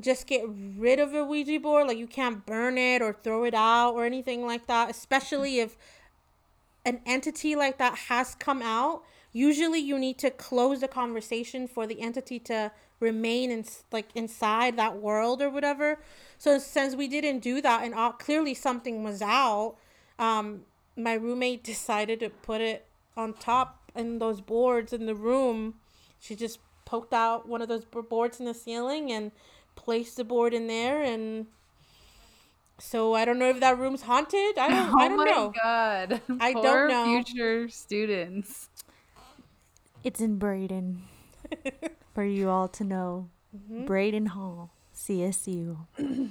just 0.00 0.26
get 0.26 0.44
rid 0.46 0.98
of 0.98 1.14
a 1.14 1.24
Ouija 1.24 1.60
board. 1.60 1.88
Like 1.88 1.98
you 1.98 2.06
can't 2.06 2.44
burn 2.44 2.78
it 2.78 3.02
or 3.02 3.12
throw 3.12 3.44
it 3.44 3.54
out 3.54 3.94
or 3.94 4.04
anything 4.04 4.46
like 4.46 4.66
that, 4.66 4.90
especially 4.90 5.58
if 5.58 5.76
an 6.84 7.00
entity 7.06 7.56
like 7.56 7.78
that 7.78 7.96
has 8.08 8.34
come 8.34 8.62
out. 8.62 9.02
Usually 9.32 9.80
you 9.80 9.98
need 9.98 10.18
to 10.18 10.30
close 10.30 10.80
the 10.80 10.88
conversation 10.88 11.66
for 11.66 11.86
the 11.86 12.00
entity 12.00 12.38
to 12.40 12.72
remain 13.00 13.50
in 13.50 13.64
like 13.92 14.08
inside 14.14 14.76
that 14.76 14.96
world 14.96 15.42
or 15.42 15.50
whatever. 15.50 15.98
So 16.38 16.58
since 16.58 16.94
we 16.94 17.08
didn't 17.08 17.40
do 17.40 17.60
that 17.60 17.84
and 17.84 17.94
uh, 17.94 18.12
clearly 18.12 18.54
something 18.54 19.02
was 19.02 19.20
out, 19.20 19.76
um, 20.18 20.62
my 20.96 21.14
roommate 21.14 21.64
decided 21.74 22.20
to 22.20 22.30
put 22.30 22.60
it 22.60 22.86
on 23.16 23.34
top 23.34 23.90
in 23.94 24.18
those 24.18 24.40
boards 24.40 24.92
in 24.92 25.06
the 25.06 25.14
room. 25.14 25.74
She 26.20 26.34
just 26.34 26.58
poked 26.84 27.12
out 27.12 27.48
one 27.48 27.60
of 27.60 27.68
those 27.68 27.84
boards 27.84 28.38
in 28.38 28.46
the 28.46 28.54
ceiling 28.54 29.10
and 29.10 29.32
placed 29.76 30.16
the 30.16 30.24
board 30.24 30.54
in 30.54 30.66
there 30.66 31.02
and 31.02 31.46
so 32.78 33.14
I 33.14 33.24
don't 33.24 33.38
know 33.38 33.48
if 33.50 33.60
that 33.60 33.78
room's 33.78 34.02
haunted. 34.02 34.58
I 34.58 34.68
don't 34.68 35.00
I 35.00 35.06
oh 35.06 35.08
don't 35.08 35.16
my 35.16 35.24
know. 35.24 35.52
god. 35.62 36.20
I 36.40 36.52
don't 36.52 36.88
know. 36.88 37.04
future 37.06 37.68
students. 37.68 38.68
It's 40.04 40.20
in 40.20 40.38
Braden. 40.38 41.02
For 42.14 42.24
you 42.24 42.48
all 42.50 42.68
to 42.68 42.84
know. 42.84 43.28
Mm-hmm. 43.56 43.84
Braden 43.86 44.26
Hall, 44.26 44.70
CSU. 44.94 45.86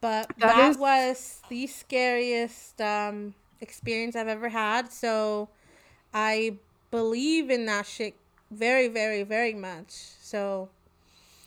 But 0.00 0.28
That 0.38 0.56
that, 0.56 0.70
is- 0.70 0.78
was 0.78 1.42
the 1.48 1.66
scariest 1.66 2.80
um, 2.80 3.34
experience 3.60 4.16
I've 4.16 4.28
ever 4.28 4.48
had. 4.48 4.90
So 4.92 5.48
I 6.14 6.56
believe 6.90 7.50
in 7.50 7.66
that 7.66 7.86
shit 7.86 8.14
very, 8.50 8.88
very, 8.88 9.22
very 9.22 9.54
much. 9.54 9.90
So 10.20 10.70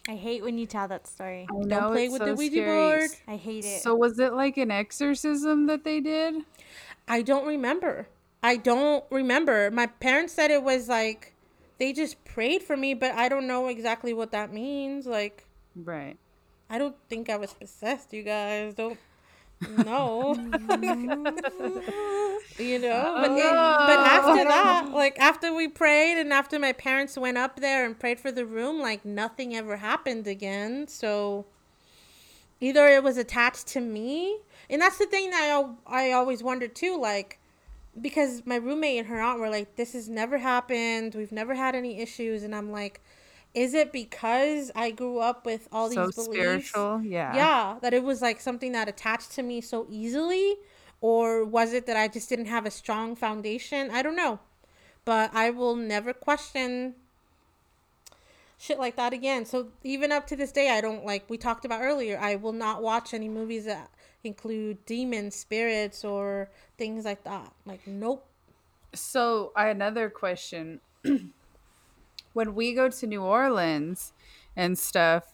I 0.08 0.16
hate 0.16 0.44
when 0.44 0.58
you 0.58 0.66
tell 0.66 0.88
that 0.89 1.08
story. 1.08 1.48
I 1.50 1.54
know, 1.54 1.80
don't 1.80 1.92
play 1.94 2.06
it's 2.06 2.13
with 2.13 2.22
so 2.22 2.26
the 2.26 2.36
Ouija 2.36 2.56
scary. 2.56 2.68
board. 2.68 3.10
I 3.28 3.36
hate 3.38 3.63
it. 3.63 3.82
So 3.82 3.96
was 3.96 4.20
it 4.20 4.34
like 4.34 4.58
an 4.58 4.70
exorcism 4.72 5.66
that 5.68 5.84
they 5.84 6.02
did? 6.02 6.44
I 7.08 7.22
don't 7.22 7.46
remember. 7.48 8.08
I 8.42 8.58
don't 8.58 9.06
remember. 9.10 9.72
My 9.72 9.86
parents 9.88 10.34
said 10.34 10.52
it 10.52 10.63
was 10.63 10.89
like 10.89 11.34
they 11.78 11.94
just 11.94 12.24
prayed 12.26 12.63
for 12.63 12.76
me, 12.76 12.94
but 12.94 13.12
I 13.13 13.30
don't 13.30 13.48
know 13.48 13.68
exactly 13.68 14.13
what 14.13 14.32
that 14.32 14.52
means. 14.54 15.06
Like 15.06 15.46
Right. 15.76 16.18
I 16.70 16.78
don't 16.78 16.96
think 17.08 17.30
I 17.30 17.38
was 17.38 17.54
possessed, 17.54 18.13
you 18.13 18.24
guys. 18.24 18.74
Don't 18.74 18.98
know. 19.84 20.34
you 22.58 22.80
know? 22.80 23.15
But, 23.17 23.32
it, 23.32 23.52
but 23.52 23.99
oh. 23.99 24.08
after 24.10 24.43
that, 24.43 24.89
like 24.91 25.17
after 25.19 25.54
we 25.54 25.67
prayed 25.67 26.19
and 26.19 26.32
after 26.34 26.60
my 26.60 26.73
parents 26.73 27.17
went 27.17 27.38
up 27.38 27.60
there 27.60 27.86
and 27.86 27.99
prayed 27.99 28.19
for 28.19 28.32
the 28.32 28.45
room, 28.45 28.80
like 28.80 29.04
nothing 29.06 29.56
ever 29.56 29.78
happened 29.78 30.28
again. 30.28 30.88
So 30.88 31.45
either 32.60 32.88
it 32.88 33.04
was 33.04 33.17
attached 33.17 33.67
to 33.67 33.82
me. 33.82 34.38
And 34.69 34.82
that's 34.82 34.97
the 34.97 35.06
thing 35.06 35.30
that 35.32 35.63
I, 35.88 36.10
I 36.10 36.12
always 36.13 36.41
wondered 36.41 36.76
too, 36.76 36.97
like 36.99 37.39
because 37.99 38.43
my 38.45 38.56
roommate 38.56 38.97
and 38.99 39.08
her 39.08 39.21
aunt 39.21 39.39
were 39.39 39.49
like, 39.49 39.76
This 39.76 39.93
has 39.93 40.10
never 40.10 40.38
happened. 40.38 41.15
We've 41.15 41.32
never 41.32 41.56
had 41.56 41.76
any 41.76 41.99
issues. 41.99 42.43
And 42.43 42.56
I'm 42.56 42.71
like, 42.71 43.02
is 43.54 43.74
it 43.74 43.92
because 43.92 44.72
I 44.76 44.92
grew 44.92 45.20
up 45.20 45.46
with 45.46 45.68
all 45.72 45.89
these 45.89 45.98
So 45.98 46.12
beliefs? 46.12 46.26
spiritual, 46.70 47.02
yeah. 47.04 47.36
yeah 47.36 47.80
that 47.82 47.94
it 47.94 48.04
was 48.04 48.22
like 48.22 48.39
something 48.42 48.72
that 48.74 48.88
attached 48.88 49.32
to 49.34 49.44
me 49.44 49.62
so 49.62 49.86
easily 49.89 50.56
or 51.02 51.44
was 51.44 51.74
it 51.74 51.86
that 51.86 51.98
i 51.98 52.08
just 52.08 52.30
didn't 52.30 52.46
have 52.46 52.66
a 52.66 52.72
strong 52.72 53.16
foundation 53.16 53.89
i 53.92 54.02
don't 54.02 54.16
know 54.16 54.39
but 55.06 55.30
i 55.34 55.50
will 55.50 55.76
never 55.76 56.13
question 56.13 56.96
shit 58.58 58.80
like 58.80 58.96
that 58.96 59.12
again 59.13 59.46
so 59.46 59.68
even 59.84 60.12
up 60.12 60.26
to 60.28 60.36
this 60.36 60.52
day 60.52 60.70
i 60.70 60.80
don't 60.80 61.06
like 61.06 61.30
we 61.30 61.38
talked 61.38 61.66
about 61.66 61.82
earlier 61.82 62.18
i 62.20 62.36
will 62.36 62.54
not 62.54 62.82
watch 62.82 63.13
any 63.13 63.28
movies 63.28 63.66
that 63.66 63.89
include 64.24 64.86
demons 64.86 65.36
spirits 65.36 66.06
or 66.06 66.50
things 66.78 67.04
like 67.04 67.24
that 67.26 67.52
like 67.66 67.86
nope 67.86 68.26
So 68.94 69.52
I 69.56 69.70
another 69.70 70.10
question. 70.10 70.80
when 72.34 72.56
we 72.56 72.74
go 72.74 72.89
to 72.89 73.08
New 73.08 73.22
Orleans 73.22 74.13
and 74.56 74.78
stuff, 74.78 75.34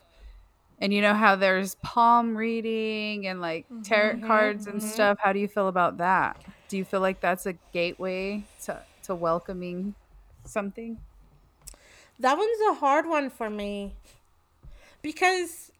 and 0.79 0.93
you 0.93 1.01
know 1.01 1.13
how 1.13 1.35
there's 1.35 1.75
palm 1.75 2.37
reading 2.37 3.27
and 3.27 3.41
like 3.41 3.65
mm-hmm, 3.65 3.81
tarot 3.81 4.19
cards 4.25 4.67
and 4.67 4.79
mm-hmm. 4.79 4.89
stuff, 4.89 5.17
how 5.19 5.33
do 5.33 5.39
you 5.39 5.47
feel 5.47 5.67
about 5.67 5.97
that? 5.97 6.41
Do 6.69 6.77
you 6.77 6.85
feel 6.85 7.01
like 7.01 7.19
that's 7.19 7.45
a 7.45 7.53
gateway 7.73 8.43
to, 8.63 8.81
to 9.03 9.15
welcoming 9.15 9.95
something? 10.45 10.99
That 12.19 12.37
one's 12.37 12.59
a 12.71 12.73
hard 12.75 13.07
one 13.07 13.29
for 13.29 13.49
me 13.49 13.93
because 15.01 15.71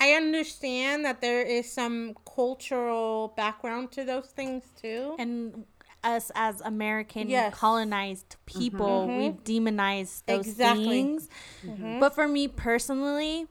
I 0.00 0.12
understand 0.12 1.04
that 1.04 1.20
there 1.20 1.42
is 1.42 1.70
some 1.70 2.16
cultural 2.34 3.32
background 3.36 3.90
to 3.92 4.04
those 4.04 4.26
things 4.26 4.64
too. 4.80 5.16
and 5.18 5.64
us 6.08 6.32
as 6.34 6.60
American 6.62 7.28
Yes. 7.28 7.54
colonized 7.54 8.30
mm-hmm. 8.30 8.58
people, 8.58 9.06
mm-hmm. 9.06 9.18
we've 9.18 9.44
demonized 9.44 10.26
those 10.26 10.46
Exactly. 10.46 10.88
things. 10.88 11.28
Mm-hmm. 11.64 12.00
But 12.00 12.14
for 12.14 12.26
me 12.26 12.48
personally, 12.48 13.46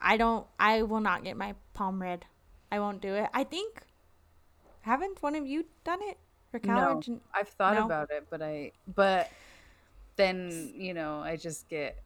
I 0.00 0.16
don't. 0.16 0.46
I 0.58 0.82
will 0.82 1.00
not 1.00 1.22
get 1.24 1.36
my 1.36 1.54
palm 1.74 2.02
read. 2.02 2.24
I 2.70 2.80
won't 2.80 3.00
do 3.00 3.14
it. 3.14 3.28
I 3.32 3.44
think. 3.44 3.82
Haven't 4.80 5.22
one 5.22 5.36
of 5.36 5.46
you 5.46 5.66
done 5.84 6.00
it? 6.02 6.18
Or 6.52 6.58
Cal 6.58 6.94
No, 6.94 7.00
Jan- 7.00 7.20
I've 7.32 7.48
thought 7.48 7.74
No? 7.74 7.84
about 7.86 8.10
it, 8.10 8.26
but 8.28 8.42
I 8.42 8.72
but 8.92 9.30
then 10.16 10.72
you 10.74 10.92
know 10.92 11.20
I 11.20 11.36
just 11.36 11.68
get 11.68 12.02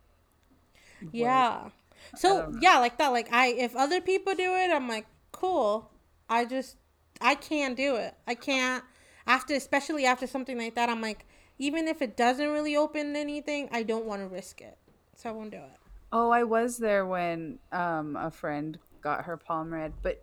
Yeah. 1.13 1.71
So 2.15 2.53
yeah, 2.61 2.79
like 2.79 2.99
that. 2.99 3.09
Like 3.09 3.33
I, 3.33 3.49
if 3.49 3.75
other 3.75 4.01
people 4.01 4.35
do 4.35 4.55
it, 4.55 4.71
I'm 4.71 4.89
like, 4.89 5.07
cool. 5.33 5.91
I 6.29 6.45
just, 6.45 6.77
I 7.21 7.35
can't 7.35 7.77
do 7.77 7.97
it. 7.97 8.15
I 8.27 8.35
can't. 8.35 8.85
After, 9.27 9.55
especially 9.55 10.07
after 10.07 10.27
something 10.27 10.57
like 10.57 10.75
that, 10.77 10.89
I'm 10.89 11.01
like, 11.01 11.27
even 11.59 11.89
if 11.89 12.01
it 12.01 12.17
doesn't 12.17 12.49
really 12.49 12.77
open 12.77 13.17
anything, 13.17 13.69
I 13.73 13.83
don't 13.83 14.05
want 14.05 14.23
to 14.23 14.29
risk 14.29 14.61
it. 14.61 14.79
So 15.17 15.31
I 15.31 15.33
won't 15.33 15.51
do 15.51 15.57
it. 15.57 15.79
Oh, 16.13 16.31
I 16.31 16.45
was 16.45 16.79
there 16.79 17.05
when 17.05 17.59
um 17.73 18.17
a 18.17 18.31
friend 18.31 18.79
got 19.01 19.25
her 19.25 19.37
palm 19.37 19.73
read, 19.73 19.93
but 20.03 20.23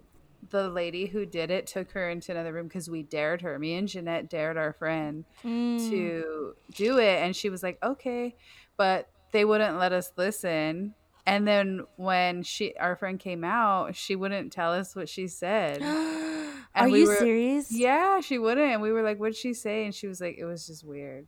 the 0.49 0.69
lady 0.69 1.05
who 1.05 1.25
did 1.25 1.51
it 1.51 1.67
took 1.67 1.91
her 1.91 2.09
into 2.09 2.31
another 2.31 2.53
room 2.53 2.67
because 2.67 2.89
we 2.89 3.03
dared 3.03 3.41
her. 3.41 3.57
Me 3.59 3.75
and 3.75 3.87
Jeanette 3.87 4.29
dared 4.29 4.57
our 4.57 4.73
friend 4.73 5.25
Mm. 5.43 5.89
to 5.89 6.53
do 6.73 6.99
it, 6.99 7.21
and 7.21 7.35
she 7.35 7.49
was 7.49 7.63
like, 7.63 7.77
"Okay," 7.83 8.35
but 8.77 9.09
they 9.31 9.43
wouldn't 9.43 9.77
let 9.77 9.91
us 9.91 10.11
listen. 10.15 10.93
And 11.25 11.47
then 11.47 11.81
when 11.95 12.43
she, 12.43 12.75
our 12.75 12.95
friend 12.95 13.19
came 13.19 13.43
out, 13.43 13.95
she 13.95 14.15
wouldn't 14.15 14.51
tell 14.51 14.73
us 14.73 14.95
what 14.95 15.09
she 15.09 15.27
said. 15.27 15.81
Are 16.75 16.89
we 16.89 17.01
you 17.01 17.07
were- 17.07 17.17
serious? 17.17 17.71
Yeah, 17.71 18.19
she 18.21 18.37
wouldn't. 18.39 18.71
And 18.71 18.81
we 18.81 18.91
were 18.91 19.03
like, 19.03 19.17
"What'd 19.17 19.35
she 19.37 19.53
say?" 19.53 19.85
And 19.85 19.93
she 19.93 20.07
was 20.07 20.19
like, 20.19 20.37
"It 20.37 20.45
was 20.45 20.67
just 20.67 20.83
weird." 20.83 21.27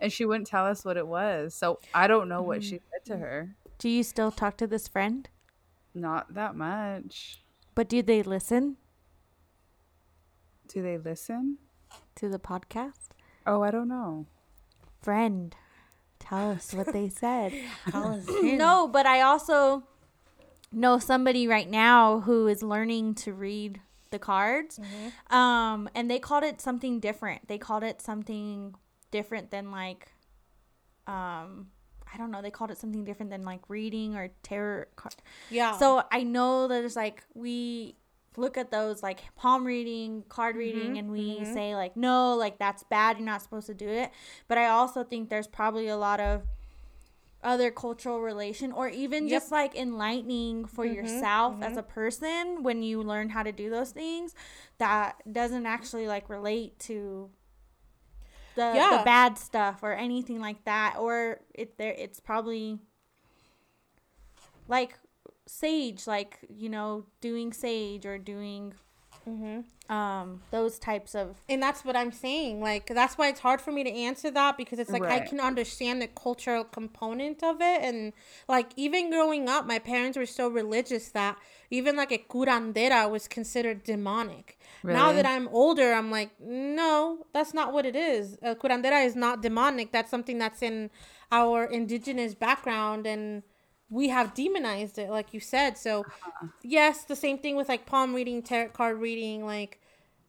And 0.00 0.12
she 0.12 0.24
wouldn't 0.24 0.48
tell 0.48 0.66
us 0.66 0.84
what 0.84 0.96
it 0.96 1.06
was. 1.06 1.54
So 1.54 1.78
I 1.94 2.06
don't 2.08 2.28
know 2.28 2.42
what 2.42 2.64
she 2.64 2.76
mm. 2.76 2.82
said 2.90 3.04
to 3.12 3.18
her. 3.18 3.56
Do 3.78 3.88
you 3.88 4.02
still 4.02 4.30
talk 4.30 4.56
to 4.58 4.66
this 4.66 4.88
friend? 4.88 5.28
Not 5.94 6.34
that 6.34 6.56
much. 6.56 7.42
But 7.74 7.88
do 7.88 8.02
they 8.02 8.22
listen 8.22 8.76
Do 10.68 10.82
they 10.82 10.98
listen? 10.98 11.58
to 12.16 12.28
the 12.28 12.38
podcast? 12.38 13.10
Oh, 13.46 13.62
I 13.62 13.70
don't 13.70 13.88
know. 13.88 14.26
Friend, 15.02 15.54
tell 16.18 16.50
us 16.50 16.72
what 16.72 16.92
they 16.92 17.08
said. 17.08 17.52
Call 17.90 18.14
us 18.14 18.26
no, 18.42 18.88
but 18.88 19.06
I 19.06 19.20
also 19.20 19.84
know 20.72 20.98
somebody 20.98 21.46
right 21.46 21.68
now 21.68 22.20
who 22.20 22.48
is 22.48 22.62
learning 22.62 23.14
to 23.16 23.32
read 23.32 23.80
the 24.14 24.18
cards. 24.18 24.80
Um, 25.30 25.88
and 25.94 26.10
they 26.10 26.18
called 26.18 26.44
it 26.44 26.60
something 26.60 27.00
different. 27.00 27.48
They 27.48 27.58
called 27.58 27.82
it 27.82 28.00
something 28.00 28.74
different 29.10 29.50
than 29.50 29.70
like 29.70 30.08
um 31.06 31.68
I 32.12 32.16
don't 32.16 32.30
know, 32.30 32.42
they 32.42 32.50
called 32.50 32.70
it 32.70 32.78
something 32.78 33.04
different 33.04 33.30
than 33.30 33.42
like 33.44 33.60
reading 33.68 34.14
or 34.16 34.30
tarot 34.42 34.84
card. 34.96 35.16
Yeah. 35.50 35.76
So 35.78 36.04
I 36.12 36.22
know 36.22 36.68
that 36.68 36.84
it's 36.84 36.96
like 36.96 37.24
we 37.34 37.96
look 38.36 38.56
at 38.56 38.70
those 38.70 39.02
like 39.02 39.20
palm 39.36 39.64
reading, 39.64 40.24
card 40.28 40.56
reading, 40.56 40.92
and 40.98 41.10
we 41.10 41.44
say 41.54 41.74
like, 41.74 41.96
no, 41.96 42.36
like 42.36 42.58
that's 42.58 42.84
bad. 42.84 43.18
You're 43.18 43.26
not 43.26 43.42
supposed 43.42 43.66
to 43.66 43.74
do 43.74 43.88
it. 43.88 44.10
But 44.48 44.58
I 44.58 44.66
also 44.68 45.02
think 45.04 45.28
there's 45.28 45.48
probably 45.48 45.88
a 45.88 45.96
lot 45.96 46.20
of 46.20 46.42
other 47.44 47.70
cultural 47.70 48.20
relation 48.20 48.72
or 48.72 48.88
even 48.88 49.28
Yep. 49.28 49.42
just 49.42 49.52
like 49.52 49.74
enlightening 49.76 50.64
for 50.64 50.84
Mhm, 50.84 50.94
yourself 50.94 51.62
as 51.62 51.72
mhm. 51.72 51.78
a 51.78 51.82
person 51.82 52.62
when 52.62 52.82
you 52.82 53.02
learn 53.02 53.28
how 53.30 53.42
to 53.42 53.52
do 53.52 53.70
those 53.70 53.92
things 53.92 54.34
that 54.78 55.16
doesn't 55.30 55.66
actually 55.66 56.06
like 56.08 56.28
relate 56.28 56.78
to 56.80 57.30
the, 58.54 58.86
the 58.88 58.98
bad 58.98 59.38
stuff 59.38 59.82
or 59.82 59.92
anything 59.92 60.40
like 60.40 60.64
that 60.64 60.96
or 60.98 61.40
it 61.54 61.76
there 61.78 61.94
it's 61.98 62.20
probably 62.20 62.78
like 64.68 64.98
sage 65.46 66.06
like 66.06 66.38
you 66.48 66.68
know 66.68 67.04
doing 67.20 67.52
sage 67.52 68.06
or 68.06 68.18
doing 68.18 68.72
Mm-hmm. 69.28 69.92
um 69.92 70.42
those 70.50 70.78
types 70.78 71.14
of 71.14 71.36
And 71.48 71.62
that's 71.62 71.84
what 71.84 71.96
I'm 71.96 72.12
saying. 72.12 72.60
Like 72.60 72.86
that's 72.86 73.16
why 73.16 73.28
it's 73.28 73.40
hard 73.40 73.60
for 73.60 73.72
me 73.72 73.82
to 73.84 73.90
answer 73.90 74.30
that 74.30 74.56
because 74.56 74.78
it's 74.78 74.90
like 74.90 75.04
I 75.04 75.20
can 75.20 75.40
understand 75.40 76.02
the 76.02 76.08
cultural 76.08 76.64
component 76.64 77.42
of 77.42 77.56
it 77.60 77.82
and 77.82 78.12
like 78.48 78.70
even 78.76 79.10
growing 79.10 79.48
up 79.48 79.66
my 79.66 79.78
parents 79.78 80.16
were 80.18 80.26
so 80.26 80.48
religious 80.48 81.08
that 81.10 81.38
even 81.70 81.96
like 81.96 82.12
a 82.12 82.18
curandera 82.18 83.10
was 83.10 83.26
considered 83.28 83.82
demonic. 83.84 84.58
Now 84.82 85.12
that 85.12 85.24
I'm 85.24 85.48
older, 85.48 85.94
I'm 85.94 86.10
like, 86.10 86.30
no, 86.40 87.26
that's 87.32 87.54
not 87.54 87.72
what 87.72 87.86
it 87.86 87.96
is. 87.96 88.36
A 88.42 88.54
curandera 88.54 89.04
is 89.04 89.16
not 89.16 89.40
demonic. 89.40 89.92
That's 89.92 90.10
something 90.10 90.38
that's 90.38 90.60
in 90.60 90.90
our 91.32 91.64
indigenous 91.64 92.34
background 92.34 93.06
and 93.06 93.42
we 93.90 94.08
have 94.08 94.34
demonized 94.34 94.98
it 94.98 95.10
like 95.10 95.32
you 95.34 95.40
said. 95.40 95.78
So 95.78 96.00
uh-huh. 96.00 96.48
yes, 96.62 97.04
the 97.04 97.16
same 97.16 97.38
thing 97.38 97.56
with 97.56 97.68
like 97.68 97.86
palm 97.86 98.14
reading, 98.14 98.42
tarot 98.42 98.70
card 98.70 98.98
reading, 99.00 99.44
like 99.44 99.80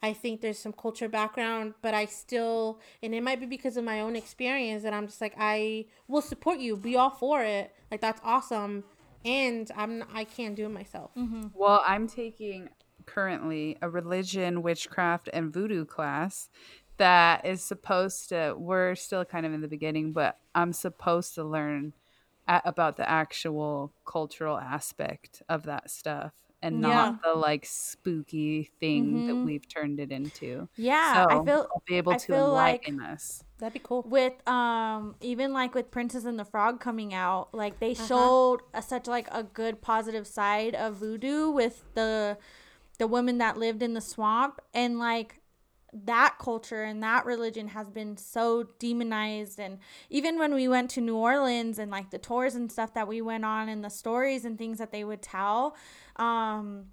I 0.06 0.14
think 0.14 0.41
there's 0.41 0.60
some 0.60 0.74
culture 0.74 1.10
background, 1.10 1.74
but 1.82 1.95
I 1.95 2.06
still, 2.06 2.80
and 3.01 3.16
it 3.16 3.24
might 3.24 3.39
be 3.39 3.47
because 3.47 3.76
of 3.76 3.84
my 3.84 4.01
own 4.01 4.16
experience 4.16 4.84
that 4.84 4.93
I'm 4.93 5.08
just 5.08 5.20
like, 5.20 5.34
I 5.36 5.86
will 6.08 6.22
support 6.22 6.60
you, 6.60 6.78
be 6.78 6.95
all 6.95 7.10
for 7.10 7.41
it. 7.41 7.74
Like 7.89 8.01
that's 8.01 8.22
awesome, 8.24 8.84
and 9.24 9.72
I'm 9.76 10.03
I 10.14 10.26
can't 10.26 10.56
do 10.56 10.66
it 10.66 10.70
myself. 10.70 11.12
Mm-hmm. 11.18 11.47
Well, 11.56 11.82
I'm 11.88 12.08
taking 12.08 12.70
currently 13.08 13.78
a 13.82 13.89
religion, 13.89 14.62
witchcraft, 14.62 15.30
and 15.34 15.51
voodoo 15.51 15.86
class 15.86 16.49
that 16.97 17.45
is 17.45 17.64
supposed 17.64 18.30
to. 18.30 18.53
We're 18.58 18.93
still 18.95 19.26
kind 19.26 19.45
of 19.45 19.53
in 19.53 19.62
the 19.62 19.68
beginning, 19.68 20.12
but 20.12 20.38
I'm 20.53 20.74
supposed 20.74 21.34
to 21.36 21.43
learn 21.43 21.93
a- 22.48 22.62
about 22.66 22.98
the 22.98 23.10
actual 23.10 23.91
cultural 24.06 24.58
aspect 24.58 25.41
of 25.50 25.64
that 25.64 25.89
stuff 25.89 26.34
and 26.62 26.82
not 26.82 27.22
the 27.22 27.34
like 27.34 27.64
spooky 27.66 28.64
thing 28.80 29.28
that 29.28 29.34
Mhm. 29.36 29.46
we've 29.46 29.68
turned 29.68 30.00
it 30.00 30.12
into. 30.12 30.68
yeah 30.76 31.14
so 31.26 31.41
i 31.41 31.46
feel 31.46 31.68
I'll 31.72 31.84
be 31.86 31.96
able 31.96 32.14
I 32.14 32.18
to 32.18 32.26
feel 32.26 32.50
like- 32.52 32.88
enlighten 32.88 33.14
us. 33.14 33.43
That'd 33.58 33.74
be 33.74 33.80
cool. 33.84 34.02
with 34.04 34.34
um 34.48 35.16
even 35.22 35.54
like 35.54 35.76
with 35.76 35.91
princess 35.91 36.26
and 36.26 36.38
the 36.39 36.46
frog 36.46 36.80
coming 36.80 37.14
out 37.14 37.54
like 37.54 37.80
they 37.80 37.91
Uh-huh. 37.91 38.08
showed 38.08 38.62
a, 38.74 38.82
such 38.82 39.08
like 39.08 39.28
a 39.32 39.43
good 39.43 39.82
positive 39.82 40.26
side 40.28 40.74
of 40.76 40.96
voodoo 40.96 41.50
with 41.52 41.84
the 41.93 42.38
the 42.98 43.08
women 43.08 43.38
that 43.39 43.58
lived 43.58 43.84
in 43.84 43.93
the 43.93 44.02
swamp 44.02 44.60
and 44.74 44.98
like 44.98 45.41
that 46.04 46.36
culture 46.39 46.84
and 46.84 47.02
that 47.02 47.26
religion 47.26 47.70
has 47.70 47.89
been 47.89 48.18
so 48.18 48.64
demonized. 48.80 49.60
And 49.60 49.80
even 50.10 50.38
when 50.38 50.54
we 50.54 50.68
went 50.68 50.89
to 50.91 51.02
New 51.02 51.16
Orleans 51.16 51.80
and 51.80 51.89
like 51.89 52.10
the 52.12 52.18
tours 52.18 52.54
and 52.56 52.72
stuff 52.72 52.93
that 52.93 53.08
we 53.08 53.22
went 53.22 53.46
on 53.46 53.70
and 53.70 53.84
the 53.84 53.89
stories 53.89 54.43
and 54.46 54.58
things 54.58 54.78
that 54.78 54.91
they 54.91 55.04
would 55.04 55.22
tell 55.22 55.76
um 56.18 56.88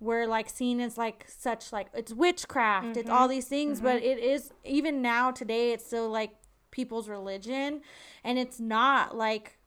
were 0.00 0.26
like 0.26 0.48
seen 0.48 0.80
as 0.80 0.96
like 0.98 1.26
such 1.28 1.72
like 1.72 1.88
it's 1.94 2.12
witchcraft 2.12 2.96
it's 2.96 3.10
all 3.10 3.28
these 3.28 3.46
things. 3.46 3.80
But 3.80 4.02
it 4.02 4.18
is 4.18 4.52
even 4.64 5.02
now 5.02 5.30
today 5.30 5.72
it's 5.72 5.86
still 5.86 6.08
like 6.10 6.32
people's 6.70 7.08
religion. 7.08 7.82
And 8.24 8.38
it's 8.38 8.58
not 8.58 9.16
like 9.16 9.58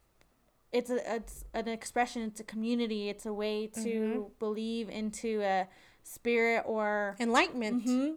it's 0.71 0.89
a 0.89 1.15
it's 1.15 1.45
an 1.53 1.67
expression 1.67 2.23
it's 2.23 2.39
a 2.39 2.43
community 2.43 3.07
it's 3.09 3.25
a 3.27 3.33
way 3.33 3.67
to 3.67 4.31
believe 4.39 4.89
into 4.89 5.41
a 5.41 5.67
spirit 6.01 6.63
or 6.65 7.15
Enlightenment. 7.19 7.85
Mhm. 7.85 8.15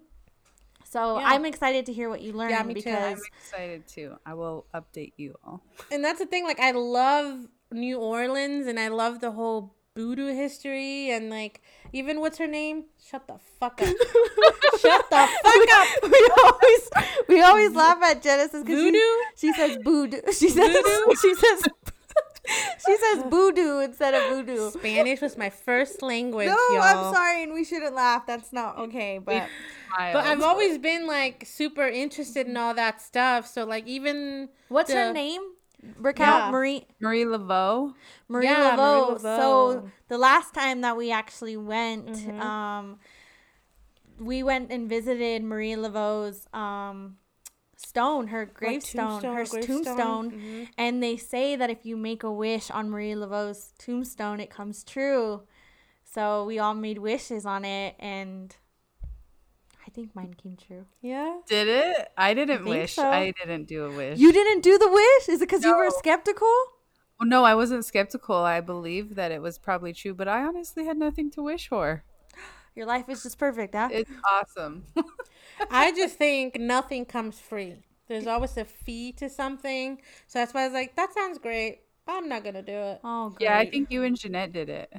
So 0.89 1.19
Yeah. 1.19 1.27
i'm 1.33 1.45
excited 1.45 1.87
to 1.87 1.93
hear 1.93 2.09
what 2.09 2.21
you 2.23 2.33
learned 2.33 2.67
me 2.67 2.75
too. 2.75 2.81
because 2.81 3.19
I'm 3.19 3.21
excited 3.43 3.87
too. 3.87 4.17
I 4.25 4.35
will 4.35 4.67
update 4.75 5.13
you 5.17 5.35
all. 5.45 5.63
And 5.91 6.05
that's 6.05 6.19
the 6.21 6.27
thing. 6.27 6.45
Like 6.45 6.61
I 6.61 6.71
love 6.73 7.47
New 7.73 7.99
Orleans, 7.99 8.67
and 8.67 8.79
I 8.79 8.89
love 8.89 9.21
the 9.21 9.33
whole 9.33 9.75
voodoo 9.97 10.29
history, 10.35 11.11
and 11.11 11.31
like 11.31 11.63
even 11.93 12.21
what's 12.21 12.39
her 12.39 12.47
name? 12.47 12.85
Shut 13.03 13.27
the 13.27 13.39
fuck 13.59 13.81
up. 13.83 13.89
Shut 14.81 15.11
the 15.11 15.29
fuck 15.45 15.69
up. 15.81 15.89
we 16.15 16.29
always 16.43 16.83
we 17.29 17.41
always 17.43 17.73
laugh 17.75 18.01
at 18.03 18.23
Genesis 18.23 18.63
because 18.63 18.81
Voodoo? 18.83 18.99
she, 19.37 19.47
she 19.49 19.53
says 19.55 19.79
voodoo. 19.83 20.21
She 20.33 20.49
says 20.51 20.69
Voodoo? 20.73 21.15
she 21.23 21.35
says 21.35 21.63
she 22.87 22.97
says 22.97 23.25
voodoo 23.29 23.79
instead 23.81 24.15
of 24.15 24.23
voodoo. 24.31 24.71
Spanish 24.71 25.21
was 25.21 25.37
my 25.37 25.51
first 25.51 26.03
language, 26.03 26.47
No, 26.49 26.57
y'all. 26.71 26.83
I'm 26.83 27.15
sorry, 27.15 27.43
and 27.43 27.53
we 27.53 27.65
shouldn't 27.65 27.95
laugh. 27.95 28.27
That's 28.27 28.53
not 28.53 28.79
okay. 28.79 29.19
But 29.19 29.49
But 29.97 30.25
I've 30.25 30.43
always 30.43 30.79
been 30.79 31.07
like 31.07 31.45
super 31.47 31.87
interested 31.87 32.47
in 32.47 32.57
all 32.57 32.75
that 32.75 33.01
stuff. 33.01 33.47
So 33.47 33.65
like 33.65 33.87
even 33.87 34.49
what's 34.69 34.93
her 34.93 35.13
name? 35.13 35.43
Recount 35.99 36.47
Yeah. 36.47 36.51
Marie 36.51 36.87
Marie 37.01 37.25
Laveau. 37.25 37.95
Marie 38.29 38.47
Yeah, 38.47 38.75
Marie 38.77 38.77
Laveau. 38.77 39.19
Laveau. 39.21 39.37
So 39.39 39.91
the 40.09 40.19
last 40.19 40.53
time 40.55 40.81
that 40.81 40.97
we 40.97 41.13
actually 41.13 41.57
went, 41.57 42.09
Mhm. 42.09 42.41
um, 42.41 42.99
we 44.19 44.43
went 44.43 44.73
and 44.73 44.89
visited 44.89 45.45
Marie 45.45 45.77
Laveau's 45.77 46.47
um 46.53 47.19
stone, 47.77 48.29
her 48.29 48.47
gravestone, 48.47 49.23
her 49.23 49.45
tombstone, 49.45 49.63
tombstone, 49.63 50.29
gravestone. 50.29 50.31
Mhm. 50.33 50.69
and 50.79 51.03
they 51.03 51.17
say 51.17 51.57
that 51.57 51.71
if 51.71 51.85
you 51.85 51.97
make 51.97 52.23
a 52.23 52.33
wish 52.33 52.71
on 52.71 52.89
Marie 52.91 53.15
Laveau's 53.15 53.73
tombstone, 53.79 54.41
it 54.41 54.51
comes 54.51 54.83
true. 54.83 55.43
So 56.05 56.45
we 56.45 56.59
all 56.59 56.75
made 56.75 56.99
wishes 56.99 57.45
on 57.45 57.65
it, 57.65 57.95
and 57.99 58.57
I 59.87 59.91
think 59.91 60.15
mine 60.15 60.35
came 60.35 60.57
true. 60.57 60.87
Yeah. 61.03 61.41
Did 61.49 61.69
it? 61.69 62.09
I 62.17 62.35
didn't 62.35 62.65
think 62.65 62.69
wish. 62.69 62.95
so. 62.95 63.07
I 63.09 63.33
didn't 63.39 63.65
do 63.65 63.85
a 63.85 63.91
wish. 63.95 64.19
You 64.19 64.33
didn't 64.33 64.63
do 64.63 64.79
the 64.79 64.89
wish? 64.89 65.29
Is 65.29 65.43
it 65.43 65.49
because 65.49 65.63
you 65.65 65.77
were 65.77 65.91
skeptical? 65.91 66.53
Well, 67.21 67.29
no, 67.29 67.45
I 67.45 67.55
wasn't 67.55 67.85
skeptical. 67.85 68.37
I 68.37 68.61
believe 68.61 69.15
that 69.15 69.33
it 69.33 69.41
was 69.41 69.59
probably 69.59 69.93
true, 69.93 70.15
but 70.15 70.29
I 70.29 70.43
honestly 70.45 70.85
had 70.85 70.97
nothing 70.99 71.31
to 71.33 71.43
wish 71.43 71.69
for. 71.69 72.05
Your 72.75 72.85
life 72.85 73.09
is 73.09 73.23
just 73.23 73.39
perfect, 73.39 73.75
huh? 73.75 73.89
It's 73.91 74.11
awesome. 74.31 74.85
I 75.71 75.93
just 75.93 76.17
think 76.17 76.59
nothing 76.59 77.05
comes 77.05 77.39
free. 77.39 77.77
There's 78.09 78.27
always 78.27 78.57
a 78.57 78.65
fee 78.65 79.13
to 79.13 79.29
something. 79.29 79.99
So 80.27 80.39
that's 80.39 80.55
why 80.55 80.63
I 80.63 80.65
was 80.67 80.75
like, 80.75 80.95
that 80.97 81.13
sounds 81.13 81.39
great. 81.39 81.81
I'm 82.07 82.29
not 82.29 82.45
gonna 82.45 82.63
do 82.63 82.73
it. 82.73 83.01
oh, 83.03 83.31
great. 83.31 83.41
yeah, 83.41 83.59
I 83.59 83.69
think 83.69 83.91
you 83.91 84.05
and 84.05 84.17
Jeanette 84.17 84.53
did 84.53 84.69
it. 84.69 84.93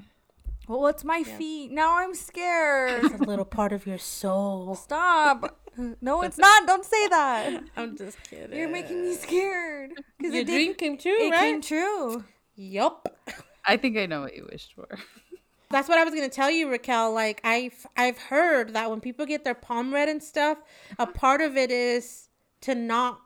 Well, 0.67 0.81
what's 0.81 1.05
my 1.05 1.23
feet? 1.23 1.71
Now 1.71 1.97
I'm 1.97 2.13
scared. 2.13 3.05
It's 3.05 3.13
a 3.21 3.23
little 3.23 3.45
part 3.45 3.71
of 3.71 3.87
your 3.87 3.97
soul. 3.97 4.75
Stop. 4.75 5.59
No, 6.01 6.23
it's 6.23 6.39
not. 6.39 6.65
Don't 6.65 6.83
say 6.83 7.07
that. 7.09 7.61
I'm 7.77 7.95
just 7.95 8.17
kidding. 8.23 8.57
You're 8.57 8.67
making 8.67 9.03
me 9.03 9.13
scared. 9.13 9.91
Because 10.17 10.33
Your 10.33 10.41
it, 10.41 10.47
dream 10.47 10.67
did, 10.71 10.77
came 10.79 10.97
true, 10.97 11.11
it 11.15 11.29
right? 11.29 11.39
came 11.51 11.61
true. 11.61 12.23
Yup. 12.55 13.15
I 13.63 13.77
think 13.77 13.95
I 13.95 14.07
know 14.07 14.21
what 14.21 14.35
you 14.35 14.47
wished 14.51 14.73
for. 14.73 14.87
That's 15.70 15.89
what 15.89 15.97
I 15.97 16.03
was 16.03 16.13
gonna 16.13 16.30
tell 16.30 16.49
you, 16.49 16.70
Raquel. 16.70 17.13
Like 17.13 17.41
I've 17.43 17.86
I've 17.95 18.18
heard 18.18 18.74
that 18.74 18.89
when 18.89 19.01
people 19.01 19.26
get 19.26 19.43
their 19.43 19.55
palm 19.55 19.93
read 19.93 20.09
and 20.09 20.22
stuff, 20.24 20.57
a 20.97 21.07
part 21.07 21.41
of 21.41 21.57
it 21.57 21.72
is 21.72 22.30
to 22.61 22.74
not 22.76 23.22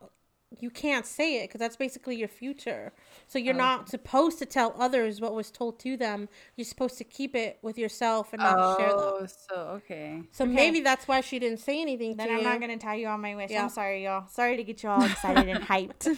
you 0.60 0.70
can't 0.70 1.06
say 1.06 1.42
it 1.42 1.48
because 1.48 1.60
that's 1.60 1.78
basically 1.78 2.16
your 2.18 2.28
future. 2.28 2.92
So 3.28 3.40
you're 3.40 3.56
oh. 3.56 3.58
not 3.58 3.90
supposed 3.90 4.38
to 4.40 4.46
tell 4.46 4.76
others 4.78 5.22
what 5.22 5.34
was 5.34 5.50
told 5.50 5.80
to 5.80 5.96
them. 5.96 6.28
You're 6.58 6.66
supposed 6.66 6.98
to 6.98 7.04
keep 7.04 7.36
it 7.36 7.58
with 7.62 7.78
yourself 7.78 8.34
and 8.34 8.42
not 8.42 8.78
share 8.78 8.90
Oh, 8.92 9.22
that. 9.22 9.32
so 9.32 9.56
okay. 9.78 10.22
So 10.32 10.46
maybe 10.46 10.82
that's 10.82 11.08
why 11.08 11.22
she 11.22 11.40
didn't 11.40 11.60
say 11.60 11.82
anything 11.82 12.18
Then 12.18 12.28
to 12.28 12.34
I'm 12.34 12.40
you. 12.40 12.46
not 12.46 12.60
going 12.60 12.78
to 12.78 12.84
tell 12.84 12.96
you 12.96 13.08
on 13.08 13.22
my 13.22 13.36
wish. 13.36 13.50
Yeah. 13.50 13.64
I'm 13.64 13.70
sorry, 13.70 14.04
y'all. 14.04 14.28
Sorry 14.28 14.58
to 14.58 14.64
get 14.64 14.84
you 14.84 14.90
all 14.90 15.04
excited 15.04 15.48
and 15.48 15.64
hyped. 15.68 16.18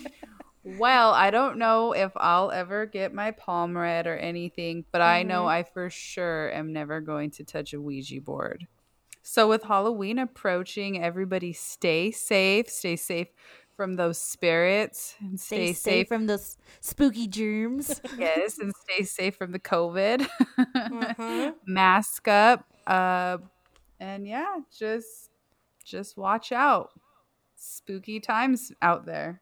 Well, 0.64 1.12
I 1.12 1.30
don't 1.30 1.58
know 1.58 1.92
if 1.92 2.12
I'll 2.16 2.52
ever 2.52 2.86
get 2.86 3.14
my 3.14 3.32
palm 3.32 3.78
read 3.78 4.08
or 4.08 4.16
anything, 4.16 4.86
but 4.92 5.02
I 5.02 5.24
know 5.24 5.46
I 5.46 5.64
for 5.64 5.90
sure 5.90 6.52
am 6.54 6.72
never 6.72 7.02
going 7.02 7.32
to 7.32 7.44
touch 7.44 7.74
a 7.74 7.82
Ouija 7.82 8.22
board. 8.22 8.68
So, 9.22 9.48
with 9.48 9.64
Halloween 9.64 10.20
approaching, 10.20 11.02
everybody 11.02 11.54
stay 11.54 12.12
safe. 12.12 12.70
Stay 12.70 12.96
safe 12.96 13.28
from 13.76 13.96
those 13.96 14.18
spirits 14.18 15.16
and 15.20 15.40
Stay 15.40 15.74
stay, 15.74 15.74
safe 15.74 16.08
from 16.08 16.28
those 16.28 16.58
spooky 16.82 17.28
germs. 17.28 18.02
yes, 18.18 18.58
and 18.60 18.74
stay 18.76 19.04
safe 19.04 19.36
from 19.36 19.52
the 19.52 19.60
COVID. 19.60 20.28
Uh-huh. 20.58 21.54
Mask 21.66 22.28
up. 22.28 22.66
Uh, 22.86 23.38
and 24.00 24.28
yeah, 24.28 24.58
just 24.78 25.30
just 25.84 26.18
watch 26.18 26.52
out. 26.52 26.92
Spooky 27.56 28.20
times 28.20 28.72
out 28.82 29.06
there. 29.06 29.42